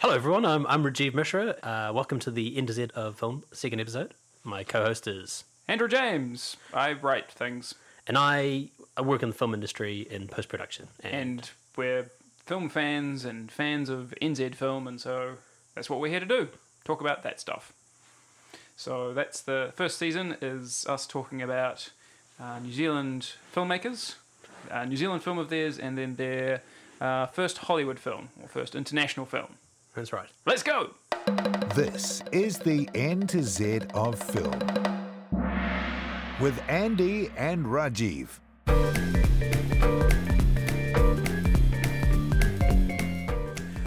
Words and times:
Hello, 0.00 0.14
everyone. 0.14 0.46
I'm, 0.46 0.66
I'm 0.66 0.82
Rajeev 0.82 1.12
Mishra. 1.12 1.56
Uh, 1.62 1.92
welcome 1.92 2.18
to 2.20 2.30
the 2.30 2.56
N 2.56 2.64
to 2.64 2.72
Z 2.72 2.88
of 2.94 3.18
Film 3.18 3.44
second 3.52 3.82
episode. 3.82 4.14
My 4.42 4.64
co-host 4.64 5.06
is, 5.06 5.44
Andrew 5.68 5.88
James. 5.88 6.56
I 6.72 6.94
write 6.94 7.30
things, 7.30 7.74
and 8.06 8.16
I, 8.16 8.70
I 8.96 9.02
work 9.02 9.22
in 9.22 9.28
the 9.28 9.34
film 9.34 9.52
industry 9.52 10.06
in 10.10 10.26
post 10.26 10.48
production. 10.48 10.88
and 11.04 11.50
we're 11.76 12.06
film 12.46 12.70
fans 12.70 13.26
and 13.26 13.52
fans 13.52 13.90
of 13.90 14.14
NZ 14.22 14.54
film, 14.54 14.88
and 14.88 14.98
so 14.98 15.34
that's 15.74 15.90
what 15.90 16.00
we're 16.00 16.08
here 16.08 16.20
to 16.20 16.24
do: 16.24 16.48
talk 16.86 17.02
about 17.02 17.22
that 17.24 17.38
stuff. 17.38 17.74
So 18.78 19.12
that's 19.12 19.42
the 19.42 19.70
first 19.76 19.98
season 19.98 20.38
is 20.40 20.86
us 20.86 21.06
talking 21.06 21.42
about 21.42 21.90
uh, 22.40 22.58
New 22.60 22.72
Zealand 22.72 23.32
filmmakers, 23.54 24.14
uh, 24.70 24.86
New 24.86 24.96
Zealand 24.96 25.22
film 25.22 25.36
of 25.36 25.50
theirs, 25.50 25.78
and 25.78 25.98
then 25.98 26.14
their 26.14 26.62
uh, 27.02 27.26
first 27.26 27.58
Hollywood 27.58 27.98
film 27.98 28.30
or 28.42 28.48
first 28.48 28.74
international 28.74 29.26
film. 29.26 29.56
That's 30.00 30.14
right. 30.14 30.30
Let's 30.46 30.62
go. 30.62 30.94
This 31.74 32.22
is 32.32 32.58
the 32.58 32.88
N 32.94 33.26
to 33.26 33.42
Z 33.42 33.80
of 33.92 34.18
film 34.18 34.58
with 36.40 36.58
Andy 36.70 37.30
and 37.36 37.66
Rajeev. 37.66 38.28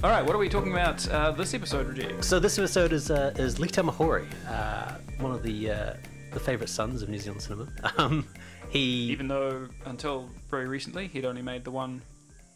All 0.03 0.11
right, 0.11 0.23
what 0.23 0.35
are 0.35 0.37
we 0.37 0.49
talking 0.49 0.71
about 0.71 1.09
uh, 1.09 1.31
this 1.31 1.55
episode, 1.55 1.95
Rajeev? 1.95 2.23
So 2.23 2.39
this 2.39 2.59
episode 2.59 2.93
is 2.93 3.09
uh, 3.09 3.33
is 3.35 3.59
Lee 3.59 3.69
Tamahori, 3.69 4.27
uh, 4.47 4.91
one 5.17 5.31
of 5.31 5.41
the 5.41 5.71
uh, 5.71 5.93
the 6.31 6.39
favourite 6.39 6.69
sons 6.69 7.01
of 7.01 7.09
New 7.09 7.17
Zealand 7.17 7.41
cinema. 7.41 7.69
Um, 7.97 8.27
he 8.69 9.09
Even 9.11 9.27
though 9.27 9.67
until 9.85 10.29
very 10.51 10.67
recently 10.67 11.07
he'd 11.07 11.25
only 11.25 11.41
made 11.41 11.63
the 11.63 11.71
one 11.71 12.03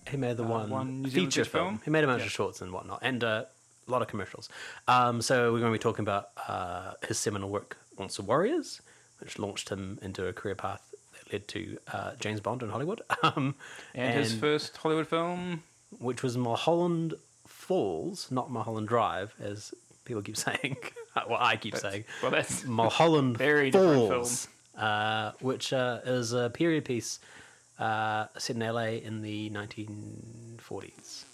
he 0.10 0.18
made 0.18 0.38
the 0.38 0.44
uh, 0.44 0.48
one, 0.48 0.70
one 0.70 1.06
feature 1.06 1.46
film. 1.46 1.66
film. 1.78 1.82
He 1.86 1.92
made 1.92 2.04
a 2.04 2.08
bunch 2.08 2.22
Yeah. 2.22 2.26
of 2.28 2.32
shorts 2.32 2.62
and 2.62 2.72
whatnot, 2.72 3.00
and 3.02 3.24
uh, 3.24 3.46
a 3.88 3.92
lot 3.92 4.02
of 4.02 4.08
commercials. 4.08 4.50
Um, 4.88 5.22
so 5.22 5.52
we're 5.54 5.60
going 5.60 5.72
to 5.72 5.78
be 5.78 5.82
talking 5.82 6.04
about 6.04 6.30
uh, 6.48 6.94
his 7.08 7.18
seminal 7.18 7.50
work, 7.50 7.78
Once 7.98 8.18
Were 8.20 8.26
Warriors, 8.26 8.82
which 9.20 9.40
launched 9.40 9.70
him 9.70 9.98
into 10.02 10.28
a 10.28 10.34
career 10.34 10.56
path 10.56 10.82
that 11.14 11.32
led 11.34 11.48
to 11.50 11.78
uh, 11.94 12.12
James 12.20 12.40
Bond 12.40 12.64
in 12.64 12.70
Hollywood. 12.70 13.02
Um, 13.24 13.56
And, 13.96 14.14
his 14.14 14.34
first 14.36 14.78
Hollywood 14.78 15.08
film, 15.08 15.64
which 16.00 16.22
was 16.24 16.38
Mulholland 16.38 17.14
Falls, 17.48 18.30
not 18.32 18.52
Mulholland 18.52 18.88
Drive, 18.88 19.34
as 19.40 19.74
people 20.06 20.22
keep 20.22 20.38
saying. 20.48 20.78
well, 21.30 21.38
I 21.40 21.56
keep 21.58 21.76
saying. 21.78 22.06
well, 22.22 22.32
that's 22.32 22.64
Mulholland 22.66 23.38
Very 23.38 23.72
different 23.72 24.10
Falls, 24.10 24.48
uh, 24.78 25.32
which 25.42 25.74
uh, 25.74 26.00
is 26.06 26.34
a 26.34 26.50
period 26.50 26.86
piece 26.86 27.20
uh, 27.80 28.26
set 28.38 28.56
in 28.56 28.62
LA 28.62 29.00
in 29.04 29.22
the 29.22 29.50
1940s. 29.50 31.26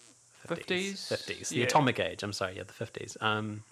50s? 0.48 1.08
50s, 1.08 1.50
the 1.50 1.58
Yeah. 1.60 1.64
atomic 1.66 2.00
age. 2.00 2.22
I'm 2.24 2.34
sorry, 2.34 2.58
yeah, 2.58 2.64
the 2.64 2.74
50s. 2.74 3.16
Um, 3.22 3.64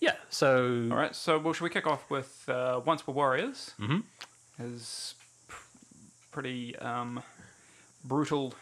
yeah, 0.00 0.16
so 0.30 0.88
all 0.90 0.96
right. 0.96 1.14
So, 1.14 1.38
well, 1.38 1.52
should 1.52 1.62
we 1.64 1.70
kick 1.70 1.86
off 1.86 2.10
with 2.10 2.48
uh, 2.48 2.80
Once 2.84 3.06
Were 3.06 3.14
Warriors? 3.14 3.72
Mm-hmm. 3.80 4.00
His 4.62 5.14
pr- 5.46 5.62
pretty 6.32 6.74
um, 6.78 7.22
brutal 8.04 8.54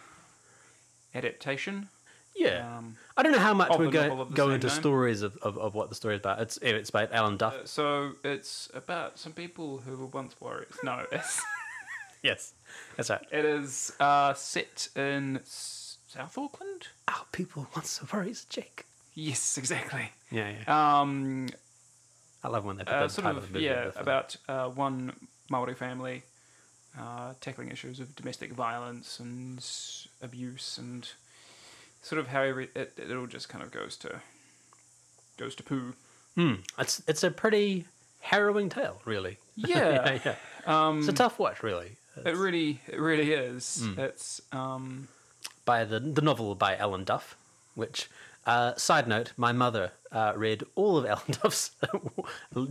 adaptation. 1.15 1.89
yeah, 2.37 2.77
Um, 2.79 2.97
I 3.17 3.23
don't 3.23 3.33
know 3.33 3.39
how 3.39 3.55
much 3.55 3.71
we're 3.79 3.91
going 3.91 4.29
go 4.35 4.51
into 4.51 4.67
name. 4.67 4.77
stories 4.77 5.23
of, 5.23 5.37
of, 5.39 5.57
of 5.59 5.75
what 5.75 5.89
the 5.89 5.95
story 5.95 6.15
is 6.17 6.21
about. 6.21 6.41
It's 6.41 6.59
it's 6.59 6.91
about 6.91 7.13
Alan 7.13 7.37
Duff. 7.39 7.55
Uh, 7.55 7.67
so 7.67 8.13
it's 8.23 8.69
about 8.75 9.19
some 9.19 9.33
people 9.33 9.79
who 9.79 9.97
were 9.97 10.07
once 10.07 10.35
warriors. 10.41 10.77
No, 10.85 11.07
it's, 11.11 11.41
yes, 12.23 12.55
that's 12.97 13.11
right. 13.11 13.25
it 13.31 13.45
is 13.45 13.93
uh, 14.01 14.35
set 14.35 14.89
in 14.97 15.39
S- 15.39 15.99
South 16.09 16.37
Auckland. 16.39 16.89
Our 17.09 17.25
people 17.33 17.67
once 17.75 18.01
were 18.01 18.19
worries, 18.19 18.45
Jake. 18.49 18.85
Yes, 19.15 19.59
exactly. 19.59 20.13
Yeah, 20.31 20.53
yeah. 20.67 21.01
Um, 21.01 21.49
I 22.45 22.49
love 22.49 22.65
when 22.65 22.77
they 22.77 22.85
put 22.85 22.93
uh, 22.95 23.03
the 23.07 23.09
sort 23.09 23.25
title 23.25 23.39
of 23.39 23.45
of 23.45 23.49
the 23.51 23.55
movie 23.55 23.65
yeah 23.65 23.87
with 23.87 23.97
about 24.01 24.37
uh, 24.49 24.69
one 24.69 25.13
Maori 25.51 25.75
family 25.75 26.23
uh, 26.99 27.35
tackling 27.41 27.71
issues 27.71 28.01
of 28.01 28.15
domestic 28.17 28.53
violence 28.53 29.19
and 29.21 29.65
abuse 30.23 30.79
and 30.79 31.09
sort 32.03 32.21
of 32.21 32.29
how 32.29 32.43
every, 32.43 32.69
it, 32.75 32.93
it 32.97 33.17
all 33.17 33.27
just 33.27 33.49
kind 33.49 33.63
of 33.65 33.71
goes 33.71 33.97
to 33.99 34.21
goes 35.37 35.55
to 35.57 35.63
poo. 35.63 35.95
It's 36.79 37.03
it's 37.09 37.25
a 37.25 37.31
pretty 37.33 37.87
harrowing 38.21 38.69
tale, 38.69 39.01
really. 39.05 39.39
Yeah, 39.57 39.91
yeah, 39.91 40.19
yeah. 40.25 40.99
it's 40.99 41.09
a 41.09 41.13
tough 41.13 41.41
watch, 41.41 41.65
really. 41.65 41.97
It 42.27 42.37
really 42.37 42.81
it 42.87 42.99
really 43.01 43.33
is. 43.33 43.83
Hmm. 43.85 44.01
It's 44.01 44.41
um, 44.53 45.09
By 45.65 45.85
the 45.85 46.01
the 46.01 46.23
novel 46.23 46.55
by 46.55 46.77
Alan 46.77 47.05
Duff, 47.05 47.37
which. 47.75 48.09
Uh, 48.47 48.75
side 48.77 49.07
note: 49.07 49.33
My 49.37 49.53
mother 49.53 49.93
uh, 50.11 50.33
read 50.35 50.65
all 50.75 50.97
of 50.97 51.05
Alan 51.13 51.21
Duff's 51.43 51.73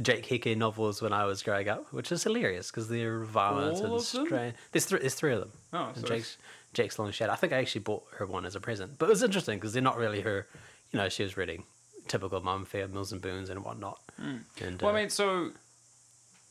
Jake 0.02 0.25
Heke 0.25 0.57
novels 0.57 1.03
when 1.03 1.13
I 1.13 1.25
was 1.25 1.44
growing 1.44 1.69
up, 1.69 1.94
which 1.94 2.12
is 2.12 2.24
hilarious 2.24 2.72
because 2.72 2.90
they're 2.90 3.19
violent 3.19 3.78
All 3.86 3.96
and 3.97 4.02
strange. 4.03 4.56
There's 4.72 4.86
three. 4.86 5.00
There's 5.00 5.13
three 5.13 5.34
of 5.34 5.41
them. 5.41 5.52
Oh, 5.74 5.90
And 5.94 5.97
so 5.97 6.07
Jake's 6.07 6.38
Jake's 6.74 6.97
Long 6.97 7.12
Shadow. 7.12 7.31
I 7.31 7.36
think 7.36 7.53
I 7.53 7.57
actually 7.57 7.81
bought 7.81 8.06
her 8.18 8.25
one 8.25 8.44
as 8.44 8.56
a 8.56 8.59
present, 8.59 8.94
but 8.97 9.06
it 9.06 9.09
was 9.09 9.22
interesting 9.22 9.59
because 9.59 9.74
they're 9.74 9.84
not 9.84 9.97
really 9.97 10.22
her. 10.22 10.47
You 10.91 10.97
know, 10.97 11.09
she 11.09 11.22
was 11.22 11.38
reading 11.38 11.63
typical 12.07 12.41
mum 12.41 12.66
fare, 12.66 12.88
Mills 12.88 13.12
and 13.12 13.22
Boons 13.22 13.52
and 13.52 13.63
whatnot. 13.63 14.00
And 14.18 14.46
Hmm. 14.59 14.78
well, 14.84 14.96
uh, 14.96 14.97
I 14.97 15.02
mean, 15.02 15.09
so 15.12 15.52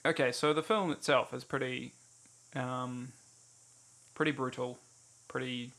okay, 0.05 0.31
so 0.31 0.53
the 0.53 0.63
film 0.63 0.93
itself 0.93 1.35
is 1.35 1.43
pretty 1.43 1.95
um, 2.57 3.13
pretty 4.15 4.33
brutal, 4.33 4.79
pretty 5.29 5.73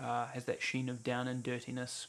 uh, 0.00 0.26
has 0.28 0.44
that 0.46 0.62
sheen 0.62 0.88
of 0.88 1.02
down 1.04 1.28
and 1.28 1.42
dirtiness. 1.42 2.06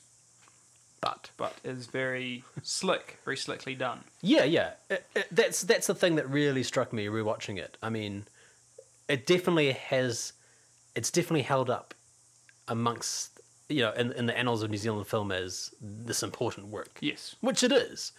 but 1.02 1.32
but 1.38 1.56
is 1.64 1.88
very 1.88 2.44
slick, 2.64 3.18
very 3.26 3.38
slickly 3.38 3.76
done. 3.76 4.02
Yeah, 4.22 4.44
yeah. 4.44 4.72
It, 4.90 5.06
it, 5.16 5.28
that's 5.32 5.62
that's 5.64 5.88
the 5.88 5.96
thing 5.96 6.16
that 6.16 6.30
really 6.30 6.64
struck 6.64 6.94
me 6.94 7.06
rewatching 7.08 7.58
it. 7.58 7.78
I 7.82 7.90
mean, 7.90 8.26
it 9.08 9.26
definitely 9.26 9.72
has. 9.74 10.34
It's 10.96 11.12
definitely 11.12 11.44
held 11.44 11.70
up 11.70 11.94
amongst 12.68 13.40
you 13.70 13.82
know 13.82 13.92
in 13.94 14.12
in 14.14 14.26
the 14.26 14.38
annals 14.38 14.64
of 14.64 14.70
New 14.70 14.78
Zealand 14.78 15.08
film 15.08 15.32
as 15.32 15.74
this 15.82 16.22
important 16.24 16.68
work. 16.68 16.98
Yes. 17.02 17.36
which 17.42 17.64
it 17.64 17.72
is. 17.72 18.12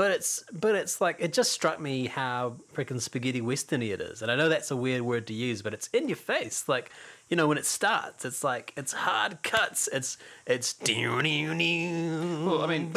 But 0.00 0.12
it's 0.12 0.42
but 0.50 0.74
it's 0.76 1.02
like 1.02 1.16
it 1.18 1.34
just 1.34 1.52
struck 1.52 1.78
me 1.78 2.06
how 2.06 2.56
freaking 2.74 3.02
spaghetti 3.02 3.42
westerny 3.42 3.92
it 3.92 4.00
is, 4.00 4.22
and 4.22 4.30
I 4.30 4.34
know 4.34 4.48
that's 4.48 4.70
a 4.70 4.76
weird 4.76 5.02
word 5.02 5.26
to 5.26 5.34
use, 5.34 5.60
but 5.60 5.74
it's 5.74 5.88
in 5.88 6.08
your 6.08 6.16
face. 6.16 6.70
Like 6.70 6.90
you 7.28 7.36
know 7.36 7.46
when 7.46 7.58
it 7.58 7.66
starts, 7.66 8.24
it's 8.24 8.42
like 8.42 8.72
it's 8.78 8.94
hard 8.94 9.42
cuts. 9.42 9.90
It's 9.92 10.16
it's 10.46 10.72
well, 10.80 12.62
I 12.62 12.66
mean, 12.66 12.90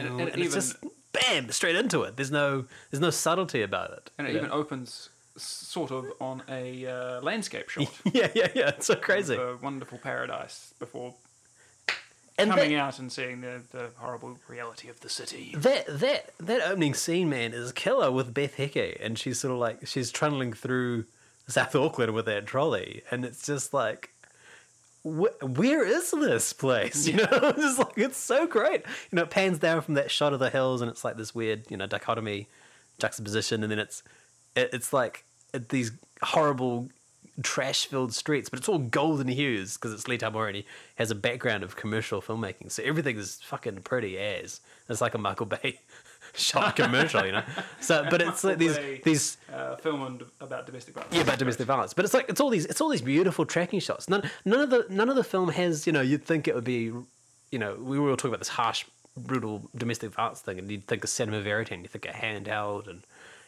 and, 0.00 0.20
and 0.20 0.28
it's 0.30 0.36
even- 0.36 0.50
just 0.50 0.76
bam 1.12 1.48
straight 1.52 1.76
into 1.76 2.02
it. 2.02 2.16
There's 2.16 2.32
no 2.32 2.64
there's 2.90 3.00
no 3.00 3.10
subtlety 3.10 3.62
about 3.62 3.92
it. 3.92 4.10
And 4.18 4.26
it 4.26 4.34
even 4.34 4.50
opens 4.50 5.10
sort 5.36 5.92
of 5.92 6.06
on 6.20 6.42
a 6.48 6.86
uh, 6.86 7.20
landscape 7.20 7.68
shot 7.68 7.88
yeah 8.12 8.28
yeah 8.34 8.48
yeah. 8.54 8.68
It's 8.70 8.86
so 8.86 8.96
crazy. 8.96 9.36
a 9.36 9.56
wonderful 9.62 9.98
paradise 9.98 10.74
before 10.80 11.14
and 12.38 12.50
coming 12.50 12.72
that, 12.72 12.78
out 12.78 12.98
and 12.98 13.10
seeing 13.12 13.40
the, 13.40 13.62
the 13.70 13.90
horrible 13.96 14.38
reality 14.48 14.88
of 14.88 15.00
the 15.00 15.08
city. 15.08 15.54
that 15.56 15.86
that 16.00 16.30
that 16.38 16.62
opening 16.68 16.94
scene, 16.94 17.28
man, 17.28 17.52
is 17.52 17.72
killer 17.72 18.10
with 18.10 18.34
Beth 18.34 18.56
Heke, 18.56 18.96
and 19.00 19.18
she's 19.18 19.38
sort 19.40 19.52
of 19.52 19.58
like 19.58 19.86
she's 19.86 20.10
trundling 20.10 20.52
through 20.52 21.04
South 21.48 21.74
Auckland 21.76 22.12
with 22.14 22.26
that 22.26 22.46
trolley, 22.46 23.02
and 23.10 23.24
it's 23.24 23.44
just 23.46 23.72
like. 23.74 24.10
wh- 25.04 25.36
Where 25.42 25.84
is 25.86 26.10
this 26.10 26.52
place? 26.52 27.06
You 27.08 27.16
know, 27.18 27.28
it's 27.30 27.60
just 27.60 27.78
like 27.78 27.96
it's 27.98 28.16
so 28.16 28.46
great. 28.46 28.82
You 29.10 29.16
know, 29.16 29.22
it 29.22 29.30
pans 29.30 29.58
down 29.58 29.82
from 29.82 29.94
that 29.94 30.10
shot 30.10 30.32
of 30.32 30.40
the 30.40 30.50
hills, 30.50 30.80
and 30.80 30.90
it's 30.90 31.04
like 31.04 31.16
this 31.16 31.34
weird, 31.34 31.70
you 31.70 31.76
know, 31.76 31.86
dichotomy, 31.86 32.48
juxtaposition, 32.98 33.62
and 33.62 33.70
then 33.70 33.78
it's, 33.78 34.02
it, 34.56 34.70
it's 34.72 34.92
like 34.92 35.24
these 35.68 35.92
horrible, 36.22 36.88
trash-filled 37.42 38.14
streets, 38.14 38.48
but 38.48 38.58
it's 38.58 38.68
all 38.68 38.78
golden 38.78 39.28
hues 39.28 39.74
because 39.74 39.92
it's 39.92 40.06
Lee 40.08 40.18
Tamahori 40.18 40.48
and 40.48 40.56
he 40.56 40.66
has 40.96 41.10
a 41.10 41.14
background 41.14 41.62
of 41.64 41.76
commercial 41.76 42.22
filmmaking, 42.22 42.70
so 42.70 42.82
everything 42.82 43.16
is 43.16 43.40
fucking 43.42 43.82
pretty 43.82 44.18
as. 44.18 44.60
It's 44.88 45.00
like 45.00 45.14
a 45.14 45.18
Michael 45.18 45.46
Bay 45.46 45.80
shot 46.34 46.76
commercial, 46.76 47.24
you 47.24 47.32
know. 47.32 47.42
So, 47.80 48.06
but 48.10 48.22
it's 48.22 48.42
like 48.44 48.58
these 48.58 48.78
these 49.04 49.36
uh, 49.52 49.76
film 49.76 50.00
on, 50.02 50.20
about 50.40 50.64
domestic 50.66 50.94
violence. 50.94 51.14
yeah, 51.14 51.22
about 51.22 51.38
domestic 51.38 51.66
violence. 51.66 51.92
But 51.92 52.06
it's 52.06 52.14
like 52.14 52.26
it's 52.28 52.40
all 52.40 52.50
these 52.50 52.64
it's 52.66 52.80
all 52.80 52.88
these 52.88 53.02
beautiful 53.02 53.44
tracking 53.44 53.80
shots. 53.80 54.08
None 54.08 54.30
none 54.44 54.60
of 54.60 54.70
the 54.70 54.86
none 54.88 55.10
of 55.10 55.16
the 55.16 55.24
film 55.24 55.50
has 55.50 55.86
you 55.86 55.92
know 55.92 56.00
you'd 56.00 56.24
think 56.24 56.48
it 56.48 56.54
would 56.54 56.64
be 56.64 56.92
you 57.50 57.58
know 57.58 57.76
we 57.78 57.98
were 57.98 58.10
all 58.10 58.16
talking 58.16 58.30
about 58.30 58.40
this 58.40 58.48
harsh 58.48 58.84
brutal 59.16 59.70
domestic 59.76 60.12
violence 60.12 60.40
thing, 60.40 60.58
and 60.58 60.70
you'd 60.70 60.86
think 60.86 61.04
of 61.04 61.10
cinema 61.10 61.40
verite, 61.40 61.70
and 61.70 61.82
you 61.82 61.88
think 61.88 62.06
of 62.06 62.14
handheld 62.14 62.88
and 62.88 63.02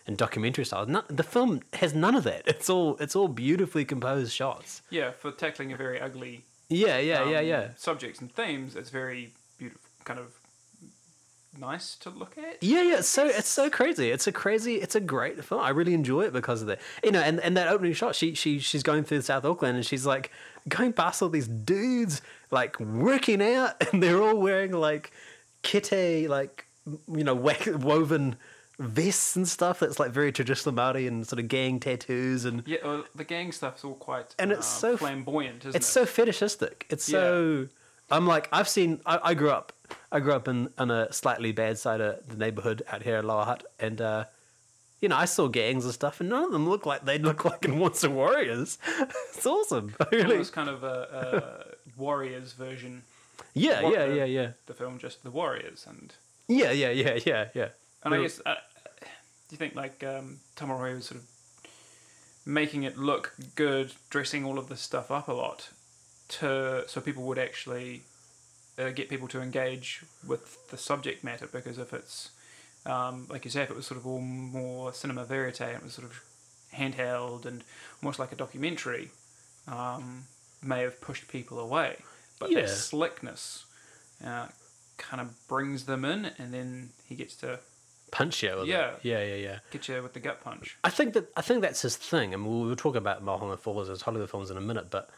and 0.06 0.17
documentary 0.17 0.64
style. 0.64 0.87
The 1.08 1.23
film 1.23 1.62
has 1.75 1.94
none 1.94 2.14
of 2.14 2.25
that. 2.25 2.43
It's 2.47 2.70
all 2.70 2.97
it's 2.99 3.17
all 3.17 3.29
beautifully 3.29 3.85
composed 3.85 4.32
shots. 4.32 4.82
Yeah, 4.91 5.11
for 5.11 5.31
tackling 5.32 5.73
a 5.73 5.76
very 5.76 6.00
ugly 6.00 6.44
Yeah, 6.69 6.99
yeah, 6.99 7.29
yeah, 7.29 7.38
um, 7.38 7.47
yeah. 7.47 7.69
subjects 7.76 8.20
and 8.20 8.32
themes, 8.32 8.76
it's 8.76 8.91
very 8.91 9.32
beautiful, 9.58 9.81
kind 10.05 10.20
of 10.20 10.38
nice 11.58 11.97
to 11.97 12.11
look 12.11 12.37
at. 12.38 12.62
Yeah, 12.62 12.82
yeah, 12.82 12.99
it's 12.99 13.08
so 13.08 13.26
it's 13.26 13.49
so 13.49 13.70
crazy. 13.70 14.11
It's 14.11 14.26
a 14.26 14.32
crazy, 14.32 14.76
it's 14.76 14.94
a 14.94 15.00
great 15.00 15.43
film. 15.44 15.61
I 15.61 15.70
really 15.70 15.94
enjoy 15.94 16.23
it 16.23 16.32
because 16.32 16.61
of 16.61 16.69
that. 16.69 16.81
You 17.02 17.12
know, 17.12 17.20
and, 17.20 17.41
and 17.41 17.56
that 17.56 17.69
opening 17.69 17.93
shot, 17.93 18.14
she 18.14 18.35
she 18.35 18.59
she's 18.59 18.82
going 18.82 19.05
through 19.05 19.23
South 19.23 19.44
Auckland 19.44 19.76
and 19.76 19.87
she's 19.87 20.06
like 20.06 20.31
going 20.69 20.93
past 20.93 21.23
all 21.23 21.29
these 21.29 21.49
dudes 21.49 22.23
like 22.50 22.79
working 22.81 23.43
out, 23.43 23.75
and 23.93 24.02
they're 24.02 24.23
all 24.23 24.38
wearing 24.38 24.73
like 24.73 25.12
kite, 25.62 26.29
like 26.29 26.67
you 27.12 27.25
know, 27.25 27.35
woven 27.35 28.37
vests 28.78 29.37
and 29.37 29.49
stuff. 29.49 29.81
That's 29.81 29.99
like 29.99 30.11
very 30.11 30.32
traditional 30.32 30.75
Maori 30.75 31.06
and 31.06 31.26
sort 31.26 31.40
of 31.40 31.49
gang 31.49 31.81
tattoos 31.81 32.44
and 32.44 32.62
Yeah, 32.67 32.78
well, 32.84 33.05
the 33.14 33.25
gang 33.25 33.52
stuff's 33.52 33.84
all 33.84 33.94
quite 33.94 34.34
And 34.38 34.52
it's 34.52 34.61
uh, 34.67 34.81
so 34.81 34.96
flamboyant, 34.96 35.61
isn't 35.64 35.76
it's 35.76 35.88
it? 35.88 35.93
so 35.93 36.06
fetishistic. 36.06 36.87
It's 36.90 37.05
so. 37.05 37.69
I'm 38.11 38.26
like 38.26 38.49
I've 38.52 38.69
seen. 38.69 39.00
I, 39.06 39.19
I 39.23 39.34
grew 39.34 39.50
up. 39.50 39.73
I 40.12 40.20
grew 40.20 40.32
up 40.32 40.46
in, 40.49 40.69
in 40.78 40.90
a 40.90 41.12
slightly 41.12 41.52
bad 41.52 41.78
side 41.78 42.00
of 42.00 42.26
the 42.28 42.37
neighborhood 42.37 42.82
out 42.90 43.02
here 43.02 43.19
in 43.19 43.26
Lower 43.26 43.44
Hutt, 43.44 43.64
and 43.81 44.00
uh, 44.00 44.25
you 45.00 45.08
know 45.08 45.17
I 45.17 45.25
saw 45.25 45.49
gangs 45.49 45.84
and 45.84 45.93
stuff, 45.94 46.20
and 46.20 46.28
none 46.28 46.44
of 46.44 46.52
them 46.52 46.69
look 46.69 46.87
like 46.87 47.05
they 47.05 47.19
look 47.19 47.44
like 47.44 47.64
in 47.64 47.78
Monster 47.78 48.11
Warriors. 48.11 48.78
it's 49.34 49.44
awesome. 49.46 49.94
Really. 50.12 50.32
Almost 50.32 50.52
kind 50.52 50.69
of 50.69 50.84
a, 50.84 51.67
a 51.96 52.00
Warriors 52.00 52.52
version. 52.52 53.02
Yeah, 53.55 53.82
what 53.82 53.93
yeah, 53.94 54.06
the- 54.06 54.17
yeah, 54.17 54.25
yeah, 54.25 54.50
The 54.67 54.75
film 54.75 54.99
just 54.99 55.25
the 55.25 55.31
Warriors, 55.31 55.84
and 55.88 56.12
yeah, 56.46 56.70
yeah, 56.70 56.90
yeah, 56.90 57.19
yeah, 57.25 57.49
yeah. 57.55 57.69
And 58.06 58.14
I 58.14 58.23
guess 58.23 58.41
uh, 58.47 58.55
do 59.03 59.53
you 59.53 59.56
think 59.58 59.75
like 59.75 60.03
um, 60.05 60.41
was 60.61 61.06
sort 61.06 61.20
of 61.20 61.26
making 62.44 62.85
it 62.85 62.97
look 62.97 63.35
good, 63.55 63.93
dressing 64.11 64.44
all 64.44 64.58
of 64.58 64.69
this 64.69 64.81
stuff 64.81 65.11
up 65.11 65.29
a 65.29 65.32
lot, 65.32 65.70
to 66.29 66.85
so 66.87 67.00
people 67.00 67.25
would 67.25 67.38
actually 67.38 68.03
uh, 68.79 68.91
get 68.91 69.08
people 69.08 69.29
to 69.29 69.41
engage 69.41 70.03
with 70.26 70.69
the 70.70 70.76
subject 70.76 71.25
matter 71.25 71.47
because 71.47 71.79
if 71.79 71.93
it's 71.93 72.31
um, 72.87 73.26
like 73.29 73.44
you 73.44 73.50
say, 73.50 73.62
if 73.62 73.70
it 73.70 73.76
was 73.76 73.87
sort 73.87 73.99
of 73.99 74.06
all 74.06 74.20
more 74.20 74.93
cinema 74.93 75.25
verite 75.25 75.61
and 75.61 75.76
it 75.76 75.82
was 75.82 75.94
sort 75.94 76.09
of 76.09 76.20
handheld 76.75 77.44
and 77.44 77.64
almost 78.02 78.19
like 78.19 78.32
a 78.32 78.37
documentary, 78.37 79.11
um, 79.67 80.25
may 80.62 80.82
have 80.82 81.00
pushed 81.00 81.26
people 81.29 81.59
away. 81.59 81.97
But 82.38 82.50
Yeah. 82.50 82.61
that 82.61 82.70
slickness 82.70 83.64
uh, 84.25 84.49
kind 84.99 85.20
of 85.20 85.49
brings 85.49 85.85
them 85.87 86.05
in, 86.05 86.26
and 86.38 86.55
then 86.55 86.91
he 87.06 87.14
gets 87.17 87.35
to 87.37 87.59
Punch 88.11 88.43
you. 88.43 88.56
With 88.56 88.69
Yeah. 88.69 88.91
It. 88.91 88.99
Yeah, 89.03 89.23
yeah, 89.23 89.35
yeah. 89.35 89.58
get 89.70 89.88
you 89.88 90.03
with 90.03 90.12
the 90.12 90.20
gut 90.20 90.43
punch. 90.43 90.79
I 90.85 90.91
think 90.91 91.14
that 91.14 91.31
I 91.37 91.43
think 91.43 91.62
that's 91.62 91.82
his 91.82 91.97
thing. 91.97 92.32
I 92.32 92.37
mean, 92.37 92.47
we'll, 92.47 92.67
we'll 92.67 92.76
talk 92.76 92.97
about 92.97 93.23
Mulholland 93.23 93.61
Falls 93.61 93.91
as 93.91 94.03
Hollywood 94.03 94.31
films 94.31 94.50
in 94.50 94.56
a 94.56 94.61
minute, 94.61 94.91
but 94.91 95.11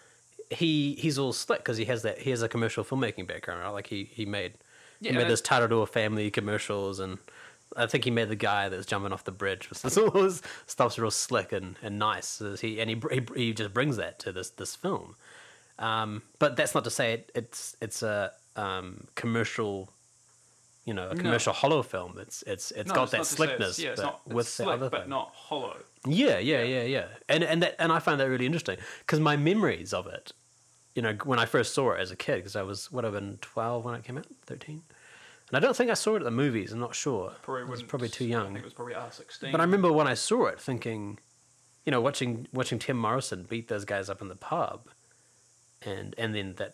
he 0.50 0.94
he's 0.94 1.18
all 1.18 1.32
slick 1.32 1.60
because 1.60 1.76
he 1.76 1.84
has 1.86 2.02
that 2.02 2.18
he 2.18 2.30
has 2.30 2.42
a 2.42 2.48
commercial 2.48 2.84
filmmaking 2.84 3.26
background, 3.26 3.60
right? 3.60 3.70
Like 3.70 3.86
he 3.86 4.04
he 4.04 4.24
made 4.24 4.54
Yeah, 5.00 5.12
he 5.12 5.18
made 5.18 5.28
those 5.28 5.42
Tararoa 5.42 5.88
family 5.88 6.30
commercials, 6.30 7.00
and 7.00 7.18
I 7.76 7.86
think 7.86 8.04
he 8.04 8.10
made 8.10 8.28
the 8.28 8.36
guy 8.36 8.68
that's 8.68 8.86
jumping 8.86 9.12
off 9.12 9.24
the 9.24 9.32
bridge. 9.32 9.68
So 9.72 10.08
all 10.14 10.22
his 10.22 10.42
stuff's 10.66 10.98
real 10.98 11.10
slick 11.10 11.52
and, 11.52 11.76
and 11.82 11.98
nice. 11.98 12.26
So 12.26 12.56
he 12.56 12.80
and 12.80 12.90
he, 12.90 13.00
he 13.10 13.22
he 13.36 13.52
just 13.52 13.74
brings 13.74 13.96
that 13.96 14.18
to 14.20 14.32
this 14.32 14.50
this 14.50 14.74
film. 14.74 15.16
Um, 15.78 16.22
but 16.38 16.56
that's 16.56 16.74
not 16.74 16.84
to 16.84 16.90
say 16.90 17.12
it, 17.12 17.30
it's 17.34 17.76
it's 17.80 18.02
a 18.02 18.32
um, 18.56 19.06
commercial. 19.14 19.90
You 20.88 20.94
know, 20.94 21.08
a 21.10 21.14
No. 21.14 21.20
commercial 21.20 21.52
hollow 21.52 21.82
film. 21.82 22.18
It's 22.18 22.42
it's 22.46 22.70
it's 22.70 22.88
No, 22.88 22.94
got 22.94 23.02
it's 23.02 23.12
that 23.12 23.16
not 23.18 23.26
to 23.26 23.30
say 23.30 23.36
slickness, 23.36 23.78
It's, 23.78 23.98
yeah, 23.98 24.04
not 24.06 24.26
with 24.26 24.48
slick, 24.48 24.68
the 24.68 24.72
other 24.72 24.88
but 24.88 25.00
thing. 25.02 25.10
not 25.10 25.32
hollow. 25.34 25.76
Yeah, 26.06 26.38
yeah, 26.38 26.62
yeah, 26.62 26.84
yeah. 26.84 27.06
And 27.28 27.44
and 27.44 27.62
that 27.62 27.76
and 27.78 27.92
I 27.92 27.98
find 27.98 28.18
that 28.20 28.28
really 28.30 28.46
interesting 28.46 28.78
because 29.00 29.20
my 29.20 29.36
memories 29.36 29.92
of 29.92 30.06
it, 30.06 30.32
you 30.94 31.02
know, 31.02 31.12
when 31.24 31.38
I 31.38 31.44
first 31.44 31.74
saw 31.74 31.92
it 31.92 32.00
as 32.00 32.10
a 32.10 32.16
kid, 32.16 32.36
because 32.36 32.56
I 32.56 32.62
was 32.62 32.90
would 32.90 33.04
have 33.04 33.12
been 33.12 33.36
twelve 33.42 33.84
when 33.84 33.94
it 33.96 34.02
came 34.04 34.16
out, 34.16 34.28
thirteen, 34.46 34.80
and 35.48 35.56
I 35.58 35.60
don't 35.60 35.76
think 35.76 35.90
I 35.90 35.94
saw 35.94 36.14
it 36.14 36.20
at 36.20 36.24
the 36.24 36.30
movies. 36.30 36.72
I'm 36.72 36.80
not 36.80 36.94
sure. 36.94 37.32
Probably 37.42 37.64
I 37.64 37.70
was 37.70 37.82
probably 37.82 38.08
too 38.08 38.24
I 38.24 38.28
young. 38.28 38.46
think 38.54 38.60
it 38.60 38.64
was 38.64 38.72
probably 38.72 38.94
R 38.94 39.12
sixteen. 39.12 39.52
But 39.52 39.60
I 39.60 39.64
remember 39.64 39.92
when 39.92 40.06
I 40.06 40.14
saw 40.14 40.46
it, 40.46 40.58
thinking, 40.58 41.18
you 41.84 41.90
know, 41.92 42.00
watching 42.00 42.46
watching 42.54 42.78
Tim 42.78 42.96
Morrison 42.96 43.42
beat 43.42 43.68
those 43.68 43.84
guys 43.84 44.08
up 44.08 44.22
in 44.22 44.28
the 44.28 44.36
pub, 44.36 44.88
and 45.82 46.14
and 46.16 46.34
then 46.34 46.54
that 46.56 46.72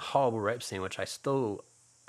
horrible 0.00 0.40
rape 0.40 0.62
scene, 0.62 0.82
which 0.82 0.98
I 0.98 1.06
still 1.06 1.64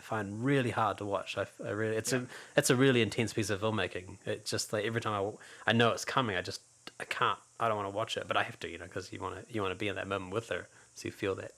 find 0.06 0.46
really 0.46 0.70
hard 0.70 1.00
to 1.00 1.06
watch. 1.06 1.38
I, 1.38 1.48
I 1.66 1.72
really, 1.72 1.98
it's 1.98 2.14
a 2.14 2.28
it's 2.56 2.70
a 2.70 2.76
really 2.76 3.02
intense 3.02 3.34
piece 3.34 3.50
of 3.50 3.62
filmmaking. 3.62 4.18
It's 4.26 4.50
just 4.50 4.72
like 4.72 4.86
every 4.86 5.02
time 5.02 5.14
I, 5.14 5.72
I 5.72 5.74
know 5.74 5.92
it's 5.92 6.06
coming, 6.06 6.38
I 6.38 6.42
just 6.42 6.62
I 7.00 7.06
can't. 7.06 7.40
I 7.60 7.68
don't 7.68 7.78
want 7.78 7.88
to 7.88 7.96
watch 7.96 8.16
it, 8.18 8.28
but 8.28 8.38
I 8.38 8.44
have 8.44 8.60
to, 8.60 8.70
you 8.70 8.78
know, 8.78 8.86
because 8.86 9.12
you 9.12 9.20
want 9.20 9.36
to 9.36 9.54
you 9.54 9.62
want 9.62 9.72
to 9.72 9.78
be 9.78 9.88
in 9.88 9.96
that 9.96 10.08
moment 10.08 10.32
with 10.32 10.50
her, 10.50 10.68
so 10.94 11.08
you 11.08 11.12
feel 11.12 11.36
that 11.36 11.52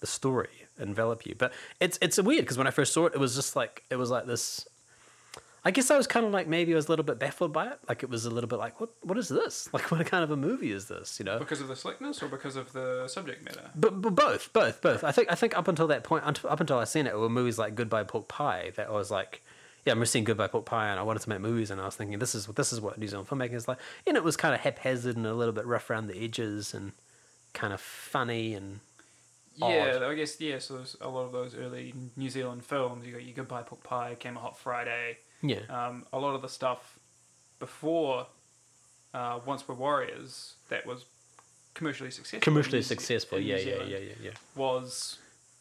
the 0.00 0.06
story 0.06 0.66
envelop 0.78 1.24
you. 1.24 1.34
But 1.38 1.52
it's 1.78 1.98
it's 2.02 2.20
weird 2.20 2.42
because 2.42 2.58
when 2.58 2.66
I 2.66 2.72
first 2.72 2.92
saw 2.92 3.06
it, 3.06 3.14
it 3.14 3.20
was 3.20 3.34
just 3.36 3.54
like 3.54 3.84
it 3.88 3.96
was 3.96 4.10
like 4.10 4.26
this. 4.26 4.66
I 5.64 5.70
guess 5.70 5.90
I 5.90 5.96
was 5.96 6.06
kind 6.06 6.24
of 6.24 6.32
like 6.32 6.48
maybe 6.48 6.72
I 6.72 6.76
was 6.76 6.86
a 6.86 6.90
little 6.90 7.04
bit 7.04 7.18
baffled 7.18 7.52
by 7.52 7.66
it. 7.66 7.78
Like 7.88 8.02
it 8.02 8.08
was 8.08 8.24
a 8.24 8.30
little 8.30 8.48
bit 8.48 8.58
like 8.58 8.80
what 8.80 8.90
what 9.02 9.18
is 9.18 9.28
this? 9.28 9.68
Like 9.72 9.90
what 9.90 10.04
kind 10.06 10.24
of 10.24 10.30
a 10.30 10.36
movie 10.36 10.72
is 10.72 10.86
this? 10.86 11.18
You 11.18 11.24
know. 11.24 11.38
because 11.38 11.60
of 11.60 11.68
the 11.68 11.76
slickness 11.76 12.22
or 12.22 12.28
because 12.28 12.56
of 12.56 12.72
the 12.72 13.06
subject 13.08 13.44
matter. 13.44 13.70
But, 13.74 14.00
but 14.00 14.14
both, 14.14 14.52
both, 14.52 14.80
both. 14.80 15.04
I 15.04 15.12
think 15.12 15.30
I 15.30 15.34
think 15.34 15.56
up 15.56 15.68
until 15.68 15.86
that 15.88 16.02
point, 16.04 16.24
up 16.26 16.60
until 16.60 16.78
I 16.78 16.84
seen 16.84 17.06
it, 17.06 17.10
it 17.10 17.18
were 17.18 17.28
movies 17.28 17.58
like 17.58 17.74
Goodbye 17.74 18.04
Pork 18.04 18.28
Pie 18.28 18.72
that 18.76 18.88
I 18.88 18.92
was 18.92 19.10
like, 19.10 19.42
yeah, 19.84 19.92
I'm 19.92 20.04
seeing 20.06 20.24
Goodbye 20.24 20.48
Pork 20.48 20.64
Pie, 20.66 20.88
and 20.88 20.98
I 20.98 21.02
wanted 21.02 21.20
to 21.22 21.28
make 21.28 21.40
movies, 21.40 21.70
and 21.70 21.80
I 21.80 21.84
was 21.84 21.96
thinking 21.96 22.18
this 22.18 22.34
is 22.34 22.46
this 22.46 22.72
is 22.72 22.80
what 22.80 22.98
New 22.98 23.08
Zealand 23.08 23.28
filmmaking 23.28 23.54
is 23.54 23.68
like, 23.68 23.78
and 24.06 24.16
it 24.16 24.24
was 24.24 24.36
kind 24.36 24.54
of 24.54 24.60
haphazard 24.60 25.16
and 25.16 25.26
a 25.26 25.34
little 25.34 25.54
bit 25.54 25.66
rough 25.66 25.88
around 25.90 26.06
the 26.06 26.22
edges 26.22 26.74
and 26.74 26.92
kind 27.52 27.72
of 27.72 27.80
funny 27.80 28.54
and 28.54 28.80
Yeah, 29.56 29.94
Odd. 29.96 30.02
I 30.02 30.14
guess 30.14 30.40
yeah. 30.40 30.58
So 30.58 30.76
there's 30.76 30.96
a 31.00 31.08
lot 31.08 31.24
of 31.24 31.32
those 31.32 31.54
early 31.54 31.94
New 32.16 32.30
Zealand 32.30 32.64
films. 32.64 33.06
You 33.06 33.12
got 33.12 33.24
your 33.24 33.34
Goodbye 33.34 33.62
Pork 33.62 33.82
Pie, 33.82 34.16
Came 34.18 34.36
a 34.36 34.40
Hot 34.40 34.58
Friday. 34.58 35.18
Yeah, 35.42 35.60
Um, 35.68 36.06
a 36.12 36.18
lot 36.18 36.34
of 36.34 36.42
the 36.42 36.48
stuff 36.48 36.98
before 37.58 38.26
uh, 39.14 39.40
Once 39.44 39.66
Were 39.66 39.74
Warriors 39.74 40.54
that 40.68 40.86
was 40.86 41.04
commercially 41.74 42.10
successful. 42.10 42.40
commercially 42.40 42.82
successful. 42.82 43.38
Yeah, 43.38 43.56
yeah, 43.56 43.82
yeah, 43.84 43.98
yeah, 43.98 44.14
yeah. 44.22 44.30
Was 44.54 45.18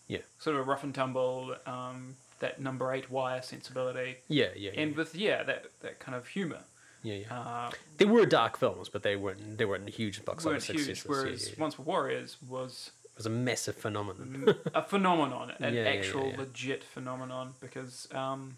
Yeah. 0.08 0.20
sort 0.40 0.56
of 0.56 0.62
a 0.62 0.66
rough 0.66 0.84
and 0.84 0.94
tumble. 0.94 1.56
Um, 1.66 2.18
that 2.40 2.62
number 2.62 2.94
eight 2.94 3.10
wire 3.12 3.42
sensibility, 3.42 4.16
Yeah, 4.30 4.48
yeah, 4.56 4.72
yeah, 4.74 4.82
and 4.82 4.96
with 4.96 5.14
yeah 5.14 5.44
that 5.44 5.66
that 5.82 6.00
kind 6.00 6.16
of 6.16 6.26
humor. 6.30 6.62
yeah, 7.04 7.16
yeah. 7.16 7.38
Uh, 7.40 7.72
They 7.98 8.06
were 8.06 8.26
dark 8.26 8.58
films, 8.58 8.88
but 8.88 9.04
they 9.04 9.18
weren't. 9.18 9.58
They 9.58 9.66
weren't 9.66 9.90
huge 9.90 10.24
box 10.24 10.46
office 10.46 10.66
successes. 10.66 11.04
Yeah, 11.06 11.12
whereas 11.12 11.44
yeah, 11.50 11.54
yeah. 11.58 11.62
Once 11.62 11.78
Were 11.78 11.84
Warriors 11.84 12.38
was 12.48 12.92
It 13.04 13.18
was 13.18 13.26
a 13.26 13.30
massive 13.30 13.76
phenomenon. 13.76 14.56
a 14.74 14.82
phenomenon, 14.84 15.50
an 15.60 15.74
Yeah, 15.74 15.82
yeah, 15.82 15.84
yeah, 15.92 15.98
actual 16.00 16.28
yeah. 16.30 16.38
legit 16.38 16.82
phenomenon, 16.86 17.56
because 17.60 18.08
um, 18.14 18.58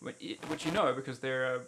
which 0.00 0.64
you 0.64 0.72
know 0.72 0.92
because 0.92 1.18
there 1.20 1.54
are 1.54 1.60